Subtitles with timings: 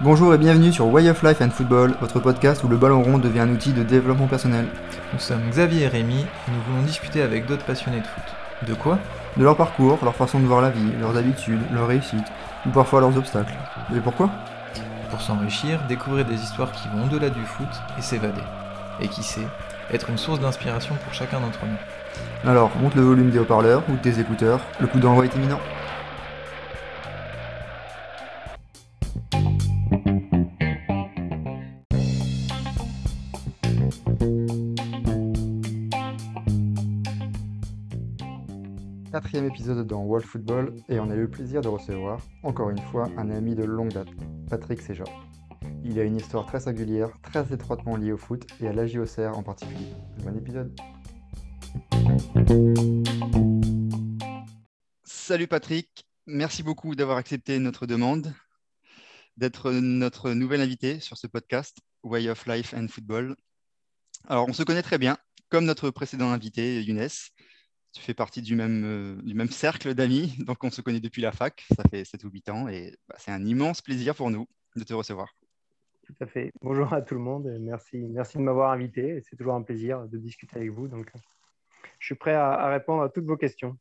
[0.00, 3.18] Bonjour et bienvenue sur Way of Life and Football, votre podcast où le ballon rond
[3.18, 4.66] devient un outil de développement personnel.
[5.12, 8.24] Nous sommes Xavier et Rémi et nous voulons discuter avec d'autres passionnés de foot.
[8.66, 8.98] De quoi?
[9.36, 12.26] De leur parcours, leur façon de voir la vie, leurs habitudes, leurs réussites,
[12.66, 13.54] ou parfois leurs obstacles.
[13.94, 14.30] Et pourquoi?
[15.10, 17.68] Pour s'enrichir, découvrir des histoires qui vont au-delà du foot
[17.98, 18.42] et s'évader.
[19.00, 19.46] Et qui sait,
[19.92, 21.78] être une source d'inspiration pour chacun d'entre nous.
[22.44, 25.58] Alors, monte le volume des haut-parleurs ou de tes écouteurs, le coup d'envoi est imminent.
[39.10, 42.78] Quatrième épisode dans World Football et on a eu le plaisir de recevoir, encore une
[42.78, 44.08] fois, un ami de longue date,
[44.48, 45.04] Patrick Seja.
[45.84, 49.36] Il a une histoire très singulière, très étroitement liée au foot et à la JOCR
[49.36, 49.92] en particulier.
[50.24, 50.72] Bon épisode.
[55.04, 58.32] Salut Patrick, merci beaucoup d'avoir accepté notre demande,
[59.36, 63.36] d'être notre nouvel invité sur ce podcast Way of Life and Football.
[64.26, 65.18] Alors on se connaît très bien,
[65.50, 67.08] comme notre précédent invité Younes.
[67.92, 71.22] Tu fais partie du même, euh, du même cercle d'amis, donc on se connaît depuis
[71.22, 74.30] la fac, ça fait 7 ou 8 ans, et bah, c'est un immense plaisir pour
[74.30, 75.34] nous de te recevoir.
[76.06, 76.52] Tout à fait.
[76.62, 80.16] Bonjour à tout le monde, merci, merci de m'avoir invité, c'est toujours un plaisir de
[80.16, 81.12] discuter avec vous, donc
[81.98, 83.78] je suis prêt à, répondre à toutes vos questions.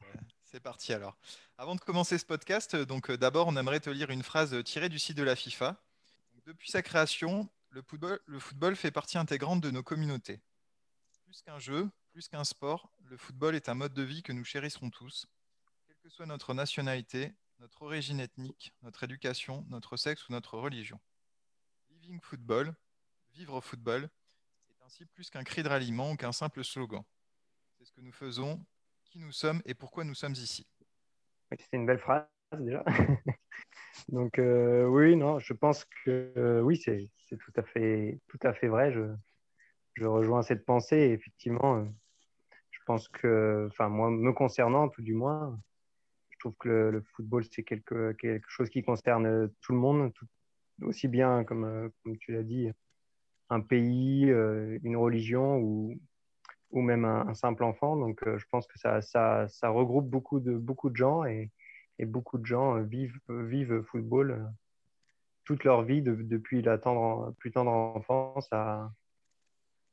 [0.00, 0.06] Bah,
[0.44, 1.16] c'est parti alors.
[1.56, 4.88] Avant de commencer ce podcast, donc euh, d'abord on aimerait te lire une phrase tirée
[4.88, 5.76] du site de la FIFA.
[6.46, 10.40] Depuis sa création, le football, le football fait partie intégrante de nos communautés.
[11.24, 14.44] Plus qu'un jeu, plus qu'un sport, le football est un mode de vie que nous
[14.44, 15.26] chérisserons tous,
[15.86, 20.98] quelle que soit notre nationalité, notre origine ethnique, notre éducation, notre sexe ou notre religion.
[21.90, 22.74] Living football,
[23.34, 24.08] vivre au football,
[25.14, 27.02] plus qu'un cri de ralliement ou qu'un simple slogan.
[27.78, 28.64] C'est ce que nous faisons,
[29.04, 30.66] qui nous sommes et pourquoi nous sommes ici.
[31.50, 32.26] C'est une belle phrase
[32.58, 32.84] déjà.
[34.08, 38.52] Donc euh, oui, non, je pense que euh, oui, c'est tout à fait, tout à
[38.52, 38.92] fait vrai.
[38.92, 40.96] Je, rejoins cette pensée.
[40.96, 41.84] Et effectivement, euh,
[42.70, 45.58] je pense que, enfin moi, me concernant, tout du moins,
[46.30, 48.14] je trouve que le, football c'est quelque,
[48.46, 50.12] chose qui concerne tout le monde,
[50.82, 52.70] aussi bien comme, comme tu l'as dit,
[53.50, 55.98] un pays, euh, une religion ou,
[56.70, 57.96] ou même un, simple enfant.
[57.96, 61.50] Donc euh, je pense que ça, ça, regroupe beaucoup de, beaucoup de gens et,
[61.98, 64.52] et beaucoup de gens euh, vivent, vivent football
[65.44, 68.90] toute leur vie de- depuis la tendre, plus tendre enfance à,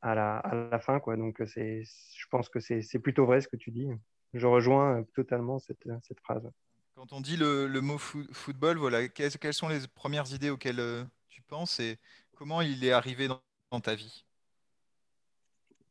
[0.01, 0.99] à, la, à la fin.
[0.99, 1.15] Quoi.
[1.15, 3.87] Donc c'est, je pense que c'est plutôt vrai ce que tu dis.
[4.33, 6.49] Je rejoins totalement cette, cette phrase.
[6.93, 10.49] Quand on dit le, le mot fo- football, voilà, quelles, quelles sont les premières idées
[10.49, 11.97] auxquelles tu penses et
[12.35, 13.41] comment il est arrivé dans,
[13.81, 14.25] ta vie?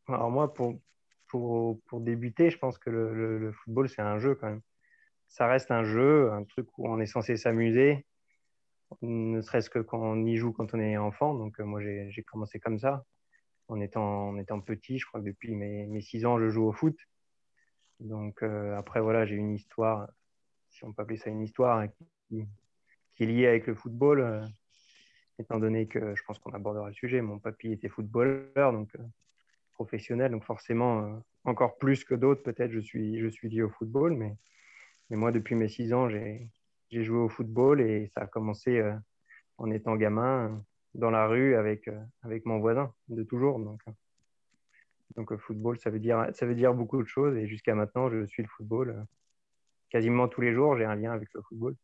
[0.07, 0.79] Alors moi, pour,
[1.29, 4.63] pour, débuter, je pense que le, football, c'est un jeu quand même.
[5.29, 8.07] Ça reste un jeu, un truc où on est censé s'amuser,
[9.03, 11.35] ne serait-ce que quand on y joue quand on est enfant.
[11.35, 13.05] Donc euh, moi, j'ai commencé comme ça,
[13.69, 14.99] en étant, en étant petit.
[14.99, 16.97] Je crois que depuis mes, mes 6 ans, je joue au foot.
[18.01, 20.09] Donc euh, après, voilà, j'ai une histoire,
[20.71, 21.87] si on peut appeler ça une histoire,
[22.29, 22.47] qui,
[23.15, 24.49] qui est liée avec le football.
[25.39, 29.03] Étant donné que je pense qu'on abordera le sujet, mon papy était footballeur, donc euh,
[29.73, 33.71] professionnel, donc forcément, euh, encore plus que d'autres, peut-être, je suis, je suis lié au
[33.71, 34.37] football, mais,
[35.11, 36.51] mais moi, depuis mes 6 ans, j'ai
[36.91, 38.95] joué au football et ça a commencé euh,
[39.59, 40.65] en étant gamin
[40.95, 41.91] dans la rue avec,
[42.23, 43.59] avec mon voisin de toujours.
[43.59, 43.81] Donc,
[45.17, 48.25] donc football, ça veut, dire, ça veut dire beaucoup de choses et jusqu'à maintenant, je
[48.27, 49.05] suis le football.
[49.91, 51.75] quasiment tous les jours, j'ai un lien avec le football.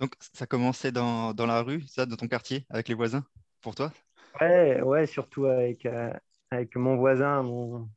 [0.00, 3.24] Donc ça commençait dans, dans la rue, ça, dans ton quartier, avec les voisins,
[3.60, 3.92] pour toi?
[4.40, 6.12] Ouais, ouais, surtout avec, euh,
[6.50, 7.88] avec mon voisin, mon...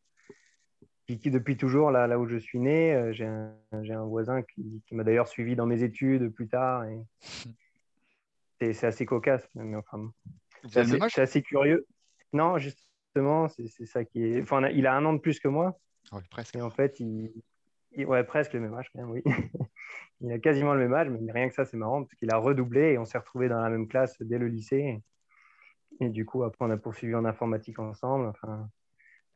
[1.08, 4.82] qui, qui, depuis toujours, là, là où je suis né, euh, j'ai un, voisin qui,
[4.88, 6.86] qui m'a d'ailleurs suivi dans mes études plus tard.
[6.86, 7.00] Et...
[8.62, 10.10] C'est assez cocasse, mais enfin,
[10.70, 11.86] c'est assez, curieux.
[12.32, 14.42] Non, justement, c'est ça qui est.
[14.42, 15.78] Enfin, a- il a un an de plus que moi,
[16.14, 16.56] Ouais, presque.
[16.56, 17.34] et en fait, il-
[17.98, 19.22] ouais, presque le même âge, quand même,
[20.22, 22.38] il a quasiment le même âge, mais rien que ça, c'est marrant, parce qu'il a
[22.38, 25.02] redoublé et on s'est retrouvés dans la même classe dès le lycée.
[26.00, 28.32] Et du coup, après, on a poursuivi en informatique ensemble.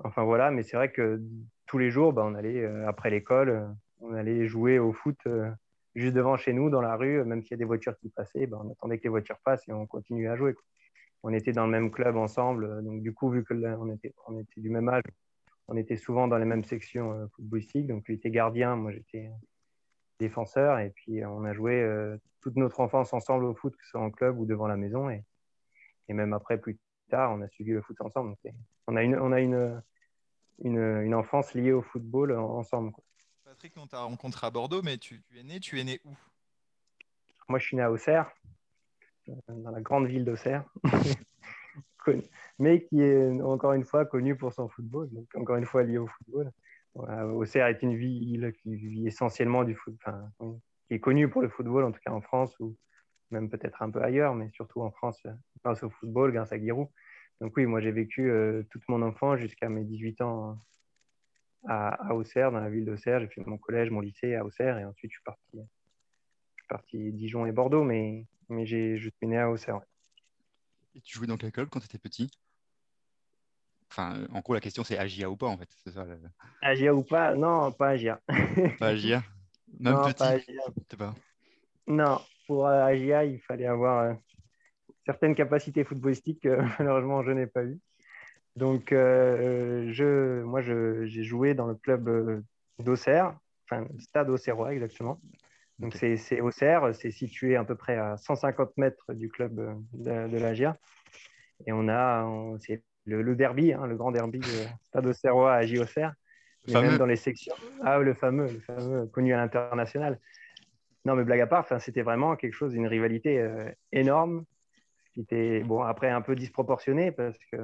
[0.04, 1.22] Enfin, voilà, mais c'est vrai que
[1.66, 5.50] tous les jours, bah, on allait, euh, après l'école, on allait jouer au foot euh,
[5.96, 8.48] juste devant chez nous, dans la rue, même s'il y a des voitures qui passaient,
[8.48, 10.56] bah, on attendait que les voitures passent et on continuait à jouer.
[11.24, 14.14] On était dans le même club ensemble, donc du coup, vu que là, on était,
[14.28, 15.04] on était du même âge,
[15.68, 17.88] on était souvent dans les mêmes sections euh, footballistiques.
[17.88, 19.30] Donc lui était gardien, moi j'étais
[20.20, 23.84] défenseur, et puis euh, on a joué euh, toute notre enfance ensemble au foot, que
[23.84, 25.10] ce soit en club ou devant la maison.
[25.10, 25.24] Et,
[26.10, 26.78] et même après, plus
[27.10, 28.36] tard, on a suivi le foot ensemble.
[28.44, 28.54] Donc,
[28.88, 29.82] on a une, on a une,
[30.64, 32.92] une, une enfance liée au football en- ensemble.
[32.92, 33.04] quoi.
[33.44, 36.16] Patrick, on t'a rencontré à Bordeaux, mais tu, es né, tu es né où?
[37.50, 38.30] Moi, je suis né à Auxerre,
[39.48, 40.66] dans la grande ville d'Auxerre,
[42.60, 45.98] mais qui est encore une fois connue pour son football, donc encore une fois lié
[45.98, 46.52] au football.
[46.96, 50.32] Auxerre est une ville qui vit essentiellement du foot, enfin,
[50.88, 52.76] qui est connue pour le football, en tout cas en France, ou
[53.32, 55.22] même peut-être un peu ailleurs, mais surtout en France,
[55.64, 56.88] grâce au football, grâce à Giroud.
[57.40, 60.58] Donc oui, moi j'ai vécu euh, toute mon enfance jusqu'à mes 18 ans
[61.68, 63.20] à, Auxerre, dans la ville d'Auxerre.
[63.20, 66.68] J'ai fait mon collège, mon lycée à Auxerre, et ensuite je suis parti, je suis
[66.68, 69.82] parti Dijon et Bordeaux, mais, mais je suis né à Auxerre.
[70.98, 72.28] Et tu jouais dans quel club quand tu étais petit?
[73.92, 75.70] Enfin, en gros, la question c'est Agia ou pas en fait.
[76.64, 77.36] Agia ou pas?
[77.36, 78.20] Non, pas Agia.
[78.80, 79.24] pas Agia?
[79.80, 80.62] Même non, petit pas Agia.
[80.98, 81.16] Pas...
[81.86, 84.14] Non, pour Agia, il fallait avoir euh,
[85.06, 87.80] certaines capacités footballistiques que malheureusement je n'ai pas eu.
[88.56, 92.42] Donc, euh, je, moi, j'ai joué dans le club euh,
[92.80, 95.22] d'Auxerre, enfin, stade Auxerrois exactement.
[95.80, 99.56] Donc, c'est Auxerre, c'est situé à peu près à 150 mètres du club
[99.94, 100.78] de, de l'Agia.
[101.66, 102.28] Et on a,
[102.60, 104.42] c'est le, derby, hein, le grand derby
[104.84, 106.14] stade Auxerrois à J-Auxerre.
[106.68, 107.56] Même dans les sections.
[107.82, 110.20] Ah, le fameux, le fameux connu à l'international.
[111.06, 114.44] Non, mais blague à part, c'était vraiment quelque chose, une rivalité euh, énorme,
[115.14, 117.58] qui était, bon, après un peu disproportionné parce que,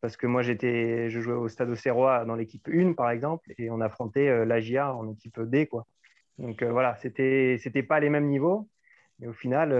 [0.00, 3.70] parce que moi, j'étais, je jouais au Stade Auxerrois dans l'équipe 1, par exemple, et
[3.70, 5.86] on affrontait euh, l'AGIA en équipe D, quoi.
[6.38, 8.68] Donc euh, voilà, c'était, c'était pas les mêmes niveaux,
[9.20, 9.72] et au final,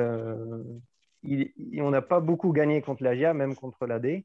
[1.25, 4.23] on n'a pas beaucoup gagné contre l'AGIA, même contre l'AD,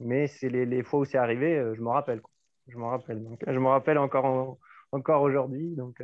[0.00, 2.20] mais c'est les, les, fois où c'est arrivé, je me rappelle.
[2.68, 3.22] Je me rappelle.
[3.22, 4.58] Donc, je me rappelle encore,
[4.90, 5.74] encore aujourd'hui.
[5.74, 6.00] Donc,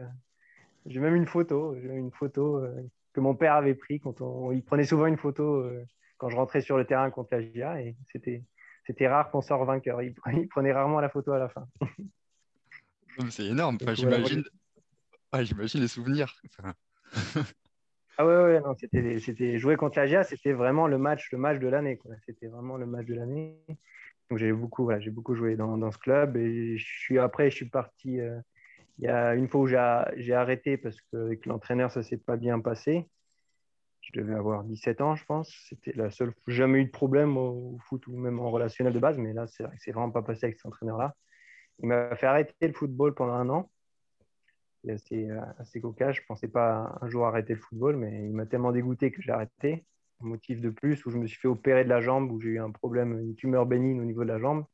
[0.86, 4.62] j'ai même une photo, une photo euh, que mon père avait pris quand on, il
[4.62, 5.84] prenait souvent une photo euh,
[6.18, 8.44] quand je rentrais sur le terrain contre la GIA et c'était
[8.86, 10.02] c'était rare qu'on sorte vainqueur.
[10.02, 10.14] Il,
[10.48, 11.66] prenait rarement la photo à la fin.
[13.28, 13.78] C'est énorme.
[13.94, 14.42] j'imagine,
[15.42, 16.34] j'imagine les souvenirs.
[18.18, 21.38] ah ouais, ouais, non, c'était, c'était jouer contre la GIA, c'était vraiment le match, le
[21.38, 21.98] match de l'année.
[22.26, 23.56] C'était vraiment le match de l'année.
[24.28, 27.50] Donc j'ai beaucoup, voilà, j'ai beaucoup joué dans, dans, ce club et je suis après,
[27.50, 28.20] je suis parti.
[28.20, 28.38] Euh,
[28.98, 32.36] il y a une fois où j'ai arrêté parce qu'avec l'entraîneur, ça ne s'est pas
[32.36, 33.08] bien passé.
[34.02, 35.54] Je devais avoir 17 ans, je pense.
[35.68, 36.34] C'était la seule.
[36.46, 39.62] Jamais eu de problème au foot ou même en relationnel de base, mais là, c'est
[39.62, 41.14] vrai que c'est vraiment pas passé avec cet entraîneur-là.
[41.78, 43.70] Il m'a fait arrêter le football pendant un an.
[44.84, 45.28] C'est assez,
[45.58, 46.16] assez cocasse.
[46.16, 49.20] Je ne pensais pas un jour arrêter le football, mais il m'a tellement dégoûté que
[49.22, 49.84] j'ai arrêté.
[50.22, 52.50] Un motif de plus où je me suis fait opérer de la jambe, où j'ai
[52.50, 54.64] eu un problème, une tumeur bénigne au niveau de la jambe.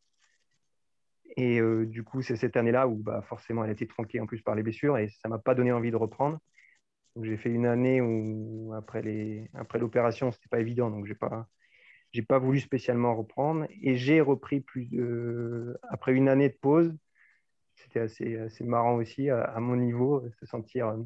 [1.37, 4.27] Et euh, du coup, c'est cette année-là où bah, forcément elle a été tronquée en
[4.27, 6.39] plus par les blessures et ça ne m'a pas donné envie de reprendre.
[7.23, 11.49] J'ai fait une année où après les après l'opération, c'était pas évident, donc j'ai pas
[12.13, 14.89] j'ai pas voulu spécialement reprendre et j'ai repris plus
[15.91, 16.95] après une année de pause.
[17.77, 20.97] C'était assez, assez marrant aussi à, mon niveau, de se sentir euh,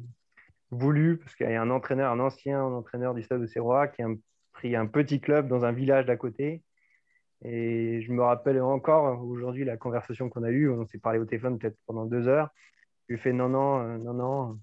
[0.71, 4.01] voulu parce qu'il y a un entraîneur, un ancien entraîneur du Stade de Serrois qui
[4.01, 4.07] a
[4.53, 6.63] pris un petit club dans un village d'à côté
[7.43, 10.69] et je me rappelle encore aujourd'hui la conversation qu'on a eue.
[10.69, 12.49] On s'est parlé au téléphone peut-être pendant deux heures.
[13.07, 14.59] Je lui ai fait non, non, euh, non, non,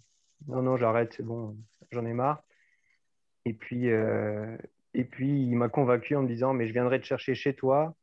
[0.46, 1.56] non, non, j'arrête, c'est bon,
[1.90, 2.43] j'en ai marre.
[3.44, 4.56] Et puis, euh,
[4.94, 7.96] et puis il m'a convaincu en me disant mais je viendrai te chercher chez toi,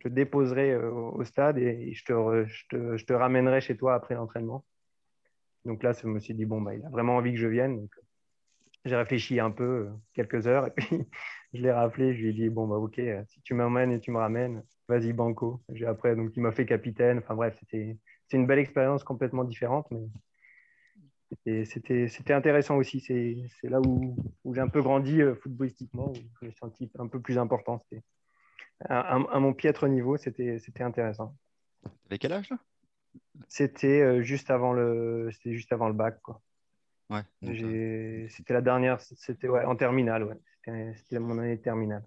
[0.00, 4.64] te déposerai euh, au stade et je te, ramènerai chez toi après l'entraînement.
[5.64, 7.86] Donc là, je me suis dit bon, bah, il a vraiment envie que je vienne.
[8.84, 11.06] J'ai réfléchi un peu, quelques heures, et puis
[11.52, 14.00] je l'ai rappelé, je lui ai dit, bon, bah ok, euh, si tu m'emmènes et
[14.00, 15.62] tu me ramènes, vas-y, banco.
[15.86, 17.18] Après, donc il m'a fait capitaine.
[17.18, 17.96] Enfin bref, c'était
[18.32, 23.00] une belle expérience complètement différente, mais c'était intéressant aussi.
[23.00, 24.16] C'est là où,
[24.52, 27.84] j'ai un peu grandi euh, footballistiquement, où je me suis senti un peu plus important.
[28.88, 31.36] À, à, mon piètre niveau, c'était intéressant.
[32.06, 32.50] Avec quel âge
[33.48, 36.40] C'était euh, juste avant le c'était juste avant le bac quoi.
[37.10, 37.22] Ouais.
[37.42, 40.94] C'était la dernière, c'était ouais, en terminale, ouais.
[40.96, 42.06] C'était mon année terminale.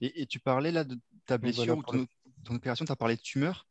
[0.00, 2.06] Et, tu parlais là de ta blessure ou ton,
[2.54, 3.66] opération, tu as parlé de tumeur.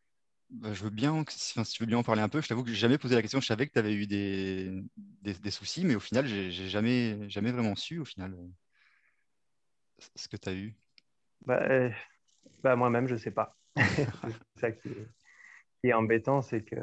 [0.50, 2.70] Bah, je veux bien, si tu veux bien en parler un peu, je t'avoue que
[2.70, 3.42] j'ai jamais posé la question.
[3.42, 4.82] Je savais que tu avais eu des,
[5.22, 8.48] des, soucis, mais au final, j'ai jamais, jamais vraiment su au final euh,
[10.16, 10.76] ce que tu as eu.
[11.46, 11.92] Bah, euh,
[12.64, 13.56] bah moi-même, je ne sais pas.
[13.76, 14.90] c'est ça qui
[15.84, 16.76] est, embêtant, c'est que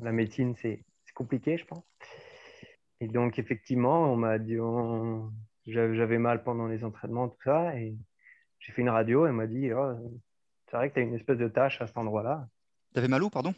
[0.00, 1.84] la médecine, c'est compliqué, je pense.
[3.00, 4.56] Et donc, effectivement, on m'a dit,
[5.66, 7.96] j'avais mal pendant les entraînements, tout ça, et
[8.58, 9.94] j'ai fait une radio, et elle m'a dit, oh,
[10.66, 12.48] c'est vrai que tu as une espèce de tâche à cet endroit-là.
[12.92, 13.54] Tu avais mal où, pardon?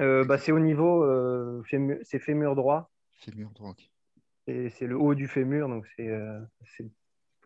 [0.00, 1.62] Euh, bah, C'est au niveau, euh,
[2.02, 2.90] c'est fémur droit.
[3.12, 3.88] Fémur droit, ok.
[4.46, 6.40] C'est le haut du fémur, donc c'est euh,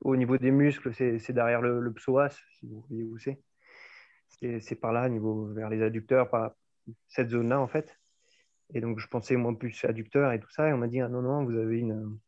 [0.01, 3.41] au niveau des muscles, c'est derrière le, psoas, si vous voyez où c'est.
[4.61, 6.53] C'est par là, niveau, vers les adducteurs, par
[7.09, 7.99] cette zone-là, en fait.
[8.73, 10.69] Et donc, je pensais moins plus adducteur et tout ça.
[10.69, 12.19] Et on m'a dit, ah, non, non, vous avez une,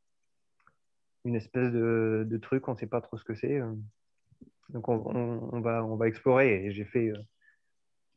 [1.24, 3.60] une espèce de, truc, on ne sait pas trop ce que c'est.
[4.68, 4.94] Donc, on,
[5.52, 6.66] on, va, on va explorer.
[6.66, 7.18] Et j'ai fait euh,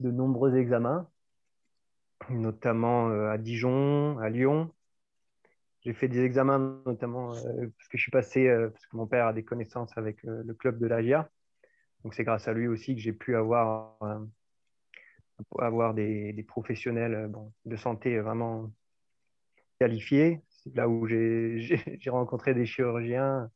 [0.01, 1.09] de nombreux examens,
[2.29, 4.71] notamment euh, à Dijon, à Lyon.
[5.85, 9.27] J'ai fait des examens, notamment euh, parce que je suis passé, parce que mon père
[9.27, 11.29] a des connaissances avec le club de l'AGIA.
[12.03, 13.97] Donc, c'est grâce à lui aussi que j'ai pu avoir
[15.59, 17.31] avoir des, professionnels
[17.65, 18.71] de santé vraiment
[19.79, 20.41] qualifiés.
[20.49, 23.49] C'est là où j'ai rencontré des chirurgiens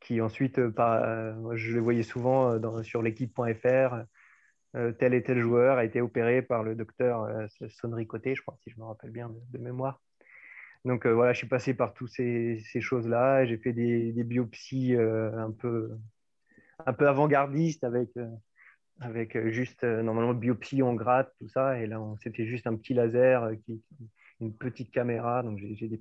[0.00, 4.04] qui ensuite, euh, euh, je les voyais souvent euh, sur l'équipe.fr.
[4.98, 7.26] tel et tel joueur a été opéré par le docteur
[7.68, 10.00] Sonnery Côté, je crois, si je me rappelle bien de, mémoire.
[10.86, 13.44] Donc voilà, je suis passé par toutes ces, choses-là.
[13.44, 15.90] J'ai fait des, biopsies un peu,
[16.86, 18.10] un peu avant-gardistes avec
[19.00, 21.78] avec juste normalement biopsie, on gratte, tout ça.
[21.78, 23.82] Et là, c'était juste un petit laser, qui,
[24.40, 25.42] une petite caméra.
[25.42, 26.00] Donc, j'ai des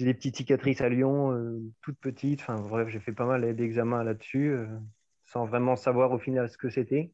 [0.00, 2.40] des petites cicatrices à Lyon, euh, toutes petites.
[2.40, 4.66] Enfin, bref, j'ai fait pas mal d'examens là-dessus, euh,
[5.24, 7.12] sans vraiment savoir au final ce que c'était.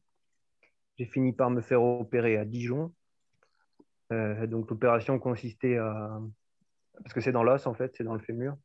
[0.97, 2.93] J'ai fini par me faire opérer à Dijon.
[4.11, 6.19] Euh, donc, l'opération consistait à.
[7.03, 8.55] Parce que c'est dans l'os, en fait, c'est dans le fémur.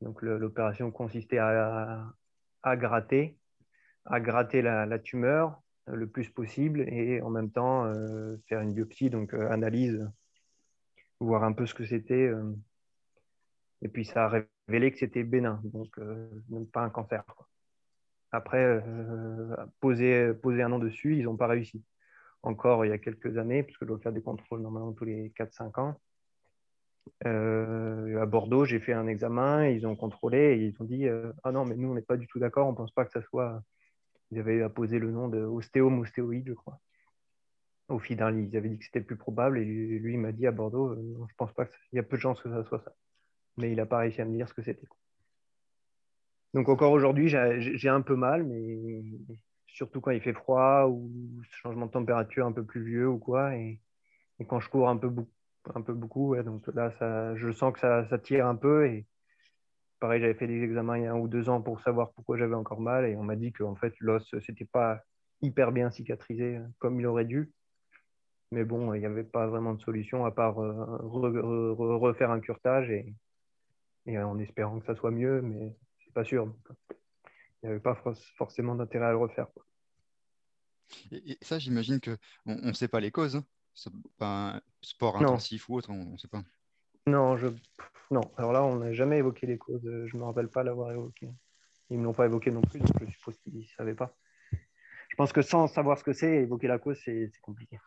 [0.00, 2.12] Donc, l'opération consistait à,
[2.64, 3.38] gratter,
[4.04, 7.90] à gratter la, tumeur le plus possible et en même temps
[8.48, 10.06] faire une biopsie, donc analyse
[11.20, 12.26] voir un peu ce que c'était.
[12.26, 12.54] Euh,
[13.82, 16.28] et puis ça a révélé que c'était bénin, donc euh,
[16.72, 17.24] pas un cancer.
[18.32, 21.84] Après, euh, poser, poser un nom dessus, ils n'ont pas réussi.
[22.42, 25.30] Encore il y a quelques années, puisque je dois faire des contrôles normalement tous les
[25.30, 26.00] 4-5 ans.
[27.24, 31.06] À Bordeaux, j'ai fait un examen, ils ont contrôlé et ils ont dit
[31.44, 33.22] Ah non, mais nous, on n'est pas du tout d'accord, on pense pas que ça
[33.22, 33.62] soit.
[34.32, 36.80] Ils avaient posé le nom de ostéome ostéoïde, je crois
[37.88, 40.52] au final, ils avaient dit que c'était plus probable et lui, il m'a dit à
[40.52, 42.92] Bordeaux, euh, je pense pas qu'il y a peu de chances que ça soit ça.
[43.56, 44.88] Mais il n'a pas réussi à me dire ce que c'était.
[46.54, 49.02] Donc encore aujourd'hui, j'ai un peu mal, mais
[49.66, 51.10] surtout quand il fait froid ou
[51.50, 53.80] changement de température un peu plus vieux ou quoi, et,
[54.48, 55.30] quand je cours un peu, beaucoup,
[55.74, 58.86] un peu beaucoup, donc là, ça, je sens que ça, ça tire un peu.
[58.86, 59.06] Et
[60.00, 62.36] pareil, j'avais fait des examens il y a un ou deux ans pour savoir pourquoi
[62.36, 65.00] j'avais encore mal, et on m'a dit qu'en fait, l'os, c'était pas
[65.42, 67.52] hyper bien cicatrisé comme il aurait dû.
[68.52, 72.90] Mais bon, il n'y avait pas vraiment de solution à part euh, refaire un curtage
[72.90, 73.14] et,
[74.18, 76.54] en espérant que ça soit mieux, mais c'est pas sûr.
[77.62, 78.00] il n'y avait pas
[78.36, 79.48] forcément d'intérêt à le refaire.
[81.10, 83.36] Et, ça, j'imagine qu'on ne sait pas les causes.
[83.36, 83.44] Hein.
[83.76, 86.42] C'est pas un sport intensif ou autre, on ne sait pas.
[87.06, 87.46] Non, je...
[88.10, 89.84] non, alors là, on n'a jamais évoqué les causes.
[89.84, 91.28] Je ne me rappelle pas l'avoir évoqué.
[91.90, 94.16] Ils ne me l'ont pas évoqué non plus, donc je suppose qu'ils ne savaient pas
[95.16, 97.78] je pense que sans savoir ce que c'est, évoquer la cause, c'est compliqué.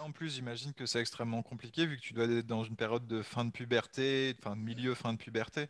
[0.00, 3.06] En plus, j'imagine que c'est extrêmement compliqué vu que tu dois être dans une période
[3.06, 5.66] de fin de puberté, enfin milieu fin de puberté.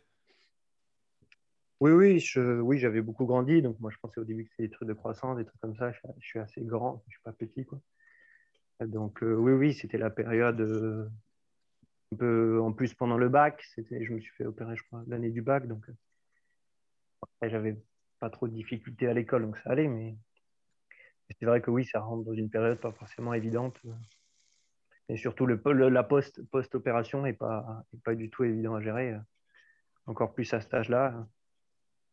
[1.81, 3.61] Oui, oui, je, oui, j'avais beaucoup grandi.
[3.61, 5.75] Donc, moi, je pensais au début que c'était des trucs de croissance, des trucs comme
[5.75, 5.91] ça.
[5.91, 7.65] Je, suis assez grand, je ne suis pas petit.
[7.65, 7.79] Quoi.
[8.79, 11.09] Donc, euh, oui, oui, c'était la période euh,
[12.13, 13.63] un peu en plus pendant le bac.
[13.75, 15.67] Je me suis fait opérer, je crois, l'année du bac.
[15.67, 17.77] Donc, euh, j'avais
[18.19, 19.87] pas trop de difficultés à l'école, donc ça allait.
[19.87, 20.15] Mais
[21.39, 23.79] c'est vrai que oui, ça rentre dans une période pas forcément évidente.
[25.09, 29.15] Et surtout, le, la post-opération n'est pas, pas du tout évident à gérer.
[30.05, 31.27] Encore plus à cet âge-là.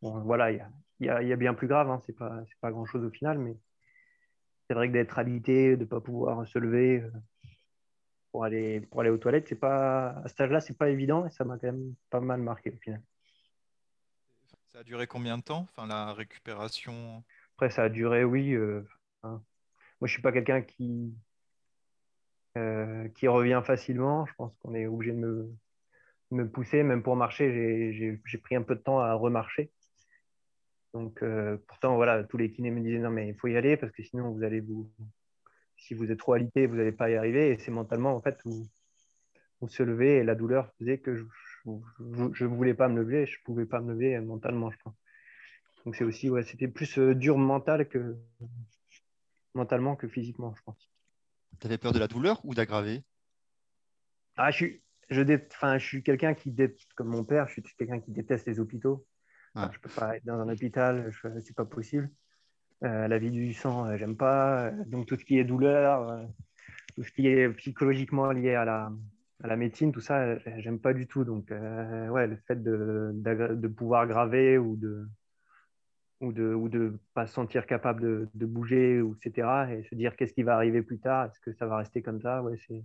[0.01, 0.65] Bon, voilà, il
[1.01, 2.01] y a, y a, bien plus grave, hein.
[2.07, 3.57] c'est pas, pas grand-chose au final, mais
[4.67, 7.11] c'est vrai que d'être habité, de ne pas pouvoir se lever euh,
[8.33, 11.31] pour aller, pour aller aux toilettes, c'est pas, à cet âge-là, c'est pas évident et
[11.31, 13.03] ça m'a quand même pas mal marqué au final.
[14.73, 17.23] Ça a duré combien de temps, enfin, la récupération?
[17.55, 18.83] Après, ça a duré, oui, euh,
[19.25, 19.43] Hein.
[20.01, 21.15] Moi, je suis pas quelqu'un qui,
[22.57, 24.27] euh, qui revient facilement.
[24.27, 25.57] Je pense qu'on est obligé de me,
[26.31, 26.83] me, pousser.
[26.83, 27.93] Même pour marcher,
[28.25, 29.71] j'ai pris un peu de temps à remarcher.
[30.95, 33.77] Donc, euh, pourtant, voilà, tous les kinés me disaient non, mais il faut y aller
[33.77, 34.89] parce que sinon, vous allez vous.
[35.77, 37.51] Si vous êtes trop alité, vous n'allez pas y arriver.
[37.51, 38.69] Et c'est mentalement, en fait, vous,
[39.61, 41.25] vous se levez et la douleur faisait que je
[41.67, 43.27] ne voulais pas me lever.
[43.27, 44.95] Je ne pouvais pas me lever mentalement, je pense.
[45.85, 48.17] Donc, c'est aussi, ouais, c'était plus euh, dur mental que,
[49.53, 50.91] mentalement que physiquement, je pense.
[51.61, 53.03] Tu avais peur de la douleur ou d'aggraver?
[54.37, 55.23] Ah, je suis, je,
[55.53, 56.55] enfin, je suis quelqu'un qui,
[56.95, 59.05] comme mon père, je suis quelqu'un qui déteste les hôpitaux.
[59.57, 62.11] Je ne peux pas être dans un hôpital, ce n'est pas possible.
[62.83, 64.71] Euh, la vie du sang, euh, j'aime pas.
[64.87, 66.25] Donc tout ce qui est douleur, euh,
[66.97, 68.93] tout ce qui est psychologiquement lié à la,
[69.43, 71.25] à la médecine, tout ça, j'aime pas du tout.
[71.25, 75.07] Donc ouais, le fait de, de, pouvoir graver ou de,
[76.21, 79.95] ou de ou de pas se sentir capable de, de, bouger ou etc et se
[79.95, 82.57] dire qu'est-ce qui va arriver plus tard est-ce que ça va rester comme ça ouais
[82.67, 82.85] c'est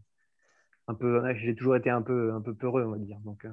[0.89, 3.19] un peu, j'ai toujours été un peu, un peu peureux, on va dire.
[3.19, 3.45] Donc,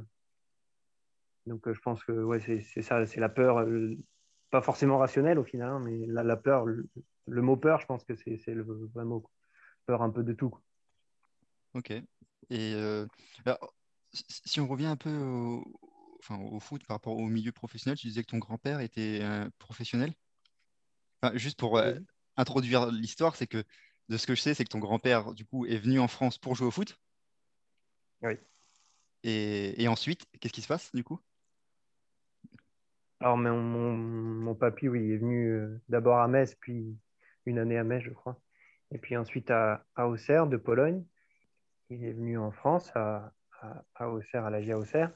[1.46, 3.64] donc je pense que ouais, c'est ça, c'est la peur,
[4.50, 6.88] pas forcément rationnelle au final, hein, mais la, peur, le,
[7.26, 9.24] mot peur, je pense que c'est le vrai mot.
[9.86, 10.54] Peur un peu de tout.
[11.74, 11.92] Ok.
[12.50, 12.74] Et
[14.12, 15.64] si on revient un peu au,
[16.18, 19.20] enfin, au foot par rapport au milieu professionnel, tu disais que ton grand-père était
[19.58, 20.12] professionnel.
[21.34, 21.80] juste pour
[22.36, 23.64] introduire l'histoire, c'est que
[24.08, 26.38] de ce que je sais, c'est que ton grand-père, du coup, est venu en France
[26.38, 26.98] pour jouer au foot.
[28.22, 28.34] Oui.
[29.24, 31.20] Et, ensuite, qu'est-ce qui se passe, du coup?
[33.20, 36.96] Alors, mon, mon, papy, oui, est venu euh, d'abord à Metz, puis
[37.46, 38.38] une année à Metz, je crois.
[38.90, 41.04] Et puis ensuite à, à Auxerre, de Pologne.
[41.90, 43.32] Il est venu en France, à,
[43.94, 45.12] à, Auxerre, à la GIA Auxerre.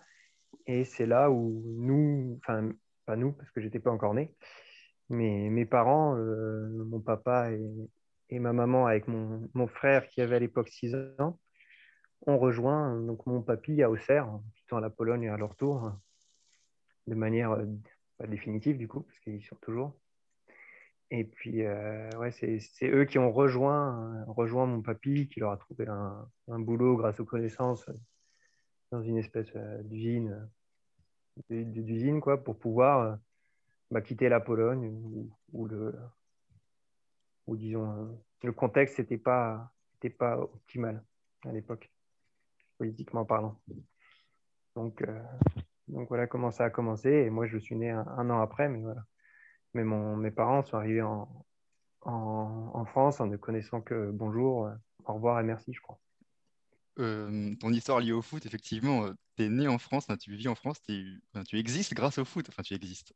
[0.66, 2.70] Et c'est là où nous, enfin,
[3.06, 4.34] pas nous, parce que j'étais pas encore né,
[5.08, 7.90] mais mes parents, euh, mon papa et,
[8.30, 11.38] et, ma maman, avec mon, frère qui avait à l'époque 6 ans,
[12.26, 15.92] ont rejoint donc, mon papy à Auxerre, en quittant la Pologne à leur tour,
[17.06, 17.66] de manière euh,
[18.26, 19.94] définitive du coup, parce qu'ils sont toujours.
[21.12, 25.56] Et puis, euh, ouais, c'est eux qui ont rejoint, rejoint mon papy, qui leur a
[25.56, 27.90] trouvé un, un boulot grâce aux connaissances
[28.90, 30.48] dans une espèce euh, d'usine,
[31.48, 33.16] d'usine quoi, pour pouvoir euh,
[33.90, 34.88] bah, quitter la Pologne
[35.52, 35.94] où, le,
[37.46, 38.06] où disons euh,
[38.42, 39.72] le contexte n'était pas,
[40.18, 41.02] pas optimal
[41.44, 41.90] à l'époque,
[42.78, 43.60] politiquement parlant.
[44.76, 45.04] Donc,
[45.90, 47.10] donc voilà comment ça a commencé.
[47.10, 49.04] Et moi, je suis né un, an après, mais voilà.
[49.74, 51.28] Mais mon, mes parents sont arrivés en,
[52.02, 54.68] en, en, France en ne connaissant que bonjour,
[55.04, 56.00] au revoir et merci, je crois.
[56.98, 60.48] Euh, ton histoire liée au foot, effectivement, euh, tu es né en France, tu vis
[60.48, 62.46] en France, tu existes grâce au foot.
[62.48, 63.12] Enfin, tu existes.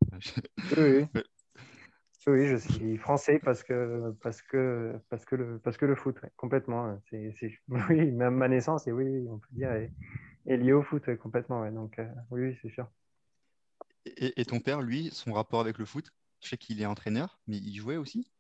[0.77, 1.07] oui,
[2.27, 2.47] oui.
[2.47, 6.99] je suis français parce que, parce que, parce que, le, parce que le foot, complètement.
[7.11, 7.35] C'est,
[7.69, 9.91] oui, même ma naissance, et oui, on peut dire, est,
[10.45, 11.71] liée au foot, complètement.
[11.71, 12.89] Donc, euh, oui, c'est sûr.
[14.05, 16.11] Et, ton père, lui, son rapport avec le foot
[16.43, 18.31] Je sais qu'il est entraîneur, mais il jouait aussi?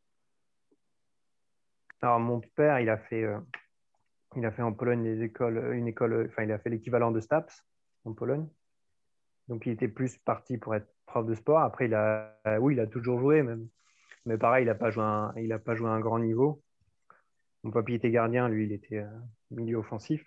[2.02, 3.24] Alors, mon père, il a fait
[4.36, 7.64] il a fait en Pologne écoles, une école, enfin, il a fait l'équivalent de STAPS
[8.04, 8.46] en Pologne.
[9.48, 11.60] Donc, il était plus parti pour être prof de sport.
[11.60, 13.68] Après, il a, oui, il a toujours joué, même.
[14.26, 16.62] Mais pareil, il n'a pas, joué un, il a pas joué à un grand niveau.
[17.62, 19.18] Mon papy était gardien, lui, il était euh,
[19.50, 20.24] milieu offensif.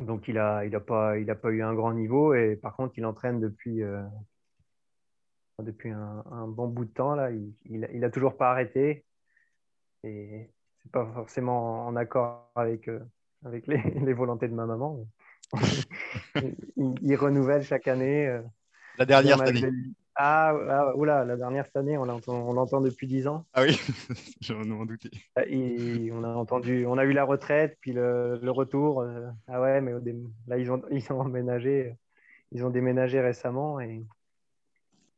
[0.00, 2.34] Donc, il n'a il a pas, il a pas eu un grand niveau.
[2.34, 4.02] Et par contre, il entraîne depuis, euh,
[5.58, 7.14] depuis un, bon bout de temps.
[7.14, 7.30] Là.
[7.30, 9.04] Il n'a il, toujours pas arrêté.
[10.04, 10.50] Et
[10.82, 13.00] c'est pas forcément en accord avec, euh,
[13.44, 15.06] avec les, les, volontés de ma maman.
[16.76, 18.26] il, renouvelle chaque année.
[18.26, 18.42] Euh,
[18.98, 19.70] la dernière année.
[20.14, 23.46] Ah, ah, oula, la dernière année, on l'entend depuis dix ans.
[23.54, 23.78] Ah oui,
[24.40, 25.10] j'en m'en douté.
[25.46, 29.00] Et on a entendu, on a eu la retraite, puis le, le retour.
[29.00, 29.92] Euh, ah ouais, mais
[30.46, 31.96] là, ils ont, ils ont emménagé,
[32.50, 34.04] ils ont déménagé récemment et,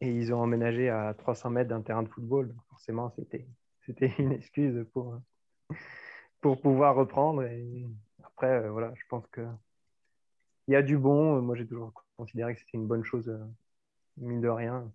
[0.00, 2.48] et ils ont emménagé à 300 mètres d'un terrain de football.
[2.48, 5.18] Donc forcément, c'était une excuse pour,
[6.40, 7.42] pour pouvoir reprendre.
[7.42, 7.85] Et
[8.22, 9.44] après, euh, voilà, je pense que
[10.68, 11.42] il y a du bon.
[11.42, 13.38] Moi, j'ai toujours considéré que c'était une bonne chose, euh,
[14.16, 14.90] mine de rien,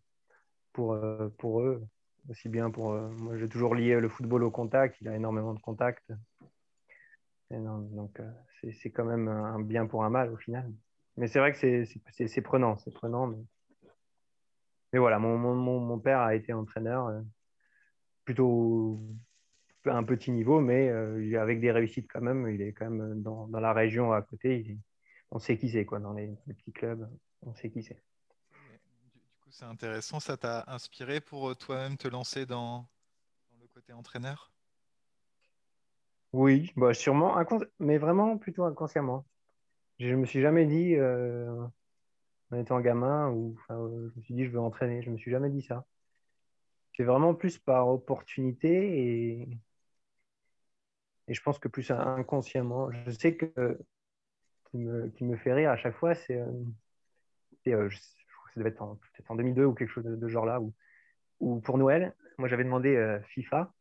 [0.74, 1.86] pour, euh, pour eux.
[2.30, 2.92] Aussi bien pour.
[2.92, 4.98] moi, j'ai toujours lié le football au contact.
[5.02, 6.12] Il a énormément de contacts.
[7.50, 8.22] donc,
[8.74, 10.72] c'est quand même un bien pour un mal au final.
[11.18, 12.78] Mais c'est vrai que c'est prenant.
[12.78, 13.28] C'est prenant.
[13.28, 13.38] Mais,
[14.94, 17.24] mais voilà, mon, mon, mon, père a été entraîneur
[18.26, 19.02] plutôt
[19.86, 22.48] un petit niveau, mais euh, avec des réussites quand même.
[22.50, 24.78] Il est quand même dans, dans la région à côté.
[25.32, 27.10] on sait qui c'est, quoi, dans les, petits clubs.
[27.44, 28.02] On sait qui c'est.
[29.52, 30.20] C'est intéressant.
[30.20, 32.88] Ça t'a inspiré pour euh, toi-même te lancer dans,
[33.60, 34.52] le côté entraîneur?
[36.34, 37.36] Oui, bah, sûrement,
[37.80, 39.26] mais vraiment plutôt inconsciemment.
[40.00, 41.66] Je me suis jamais dit, euh,
[42.52, 45.02] en étant gamin, ou je me suis dit, je veux entraîner.
[45.02, 45.86] Je me suis jamais dit ça.
[46.96, 49.50] C'est vraiment plus par opportunité et,
[51.28, 53.80] je pense que plus inconsciemment, je sais que
[54.72, 56.38] qui me, qui me fait rire à chaque fois, c'est.
[56.38, 56.52] Euh,
[57.68, 57.90] euh,
[58.50, 60.62] que ça devait être en, peut-être en 2002 ou quelque chose de, genre là,
[61.40, 63.74] où, pour Noël, moi j'avais demandé euh, FIFA,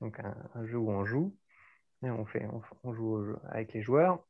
[0.00, 1.36] donc un, jeu où on joue,
[2.04, 2.46] et on, fait,
[2.82, 4.24] on, joue avec les joueurs,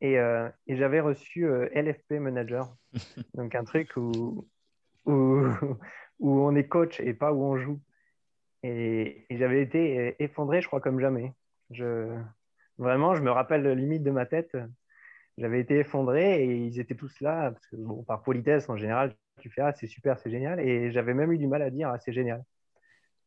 [0.00, 0.16] et,
[0.66, 2.74] et j'avais reçu LFP Manager,
[3.34, 4.46] donc un truc où,
[5.06, 5.44] où,
[6.18, 7.80] où, on est coach et pas où on joue.
[8.64, 11.32] Et, et j'avais été effondré, je crois, comme jamais.
[11.70, 12.16] Je...
[12.78, 14.56] Vraiment, je me rappelle limite de ma tête.
[15.38, 17.52] J'avais été effondré et ils étaient tous là.
[17.52, 20.60] Parce que, bon, par politesse, en général, tu fais Ah, c'est super, c'est génial.
[20.60, 22.44] Et j'avais même eu du mal à dire Ah, c'est génial.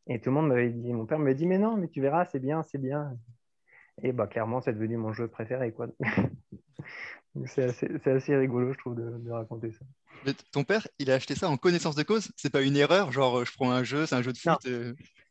[0.06, 2.26] Et tout le monde m'avait dit Mon père me dit Mais non, mais tu verras,
[2.26, 3.16] c'est bien, c'est bien.
[4.02, 5.72] Et bah, clairement, c'est devenu mon jeu préféré.
[5.72, 5.88] Quoi.
[7.46, 9.84] c'est assez, assez, rigolo, je trouve, de, raconter ça.
[10.24, 12.30] Mais ton père, il a acheté ça en connaissance de cause?
[12.36, 14.66] C'est pas une erreur Genre, je prends un jeu, c'est un jeu de foot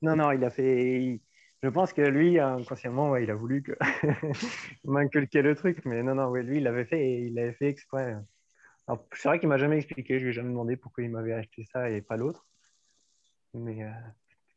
[0.01, 1.19] Non, non, non, il a fait.
[1.63, 3.71] Je pense que lui, inconsciemment, il a voulu que
[4.83, 5.83] m'inculquer le truc.
[5.85, 8.15] Mais non, non, lui, il l'avait fait et il l'avait fait exprès.
[9.13, 10.19] C'est vrai qu'il m'a jamais expliqué.
[10.19, 12.45] Je lui ai jamais demandé pourquoi il m'avait acheté ça et pas l'autre.
[13.53, 13.91] Mais euh,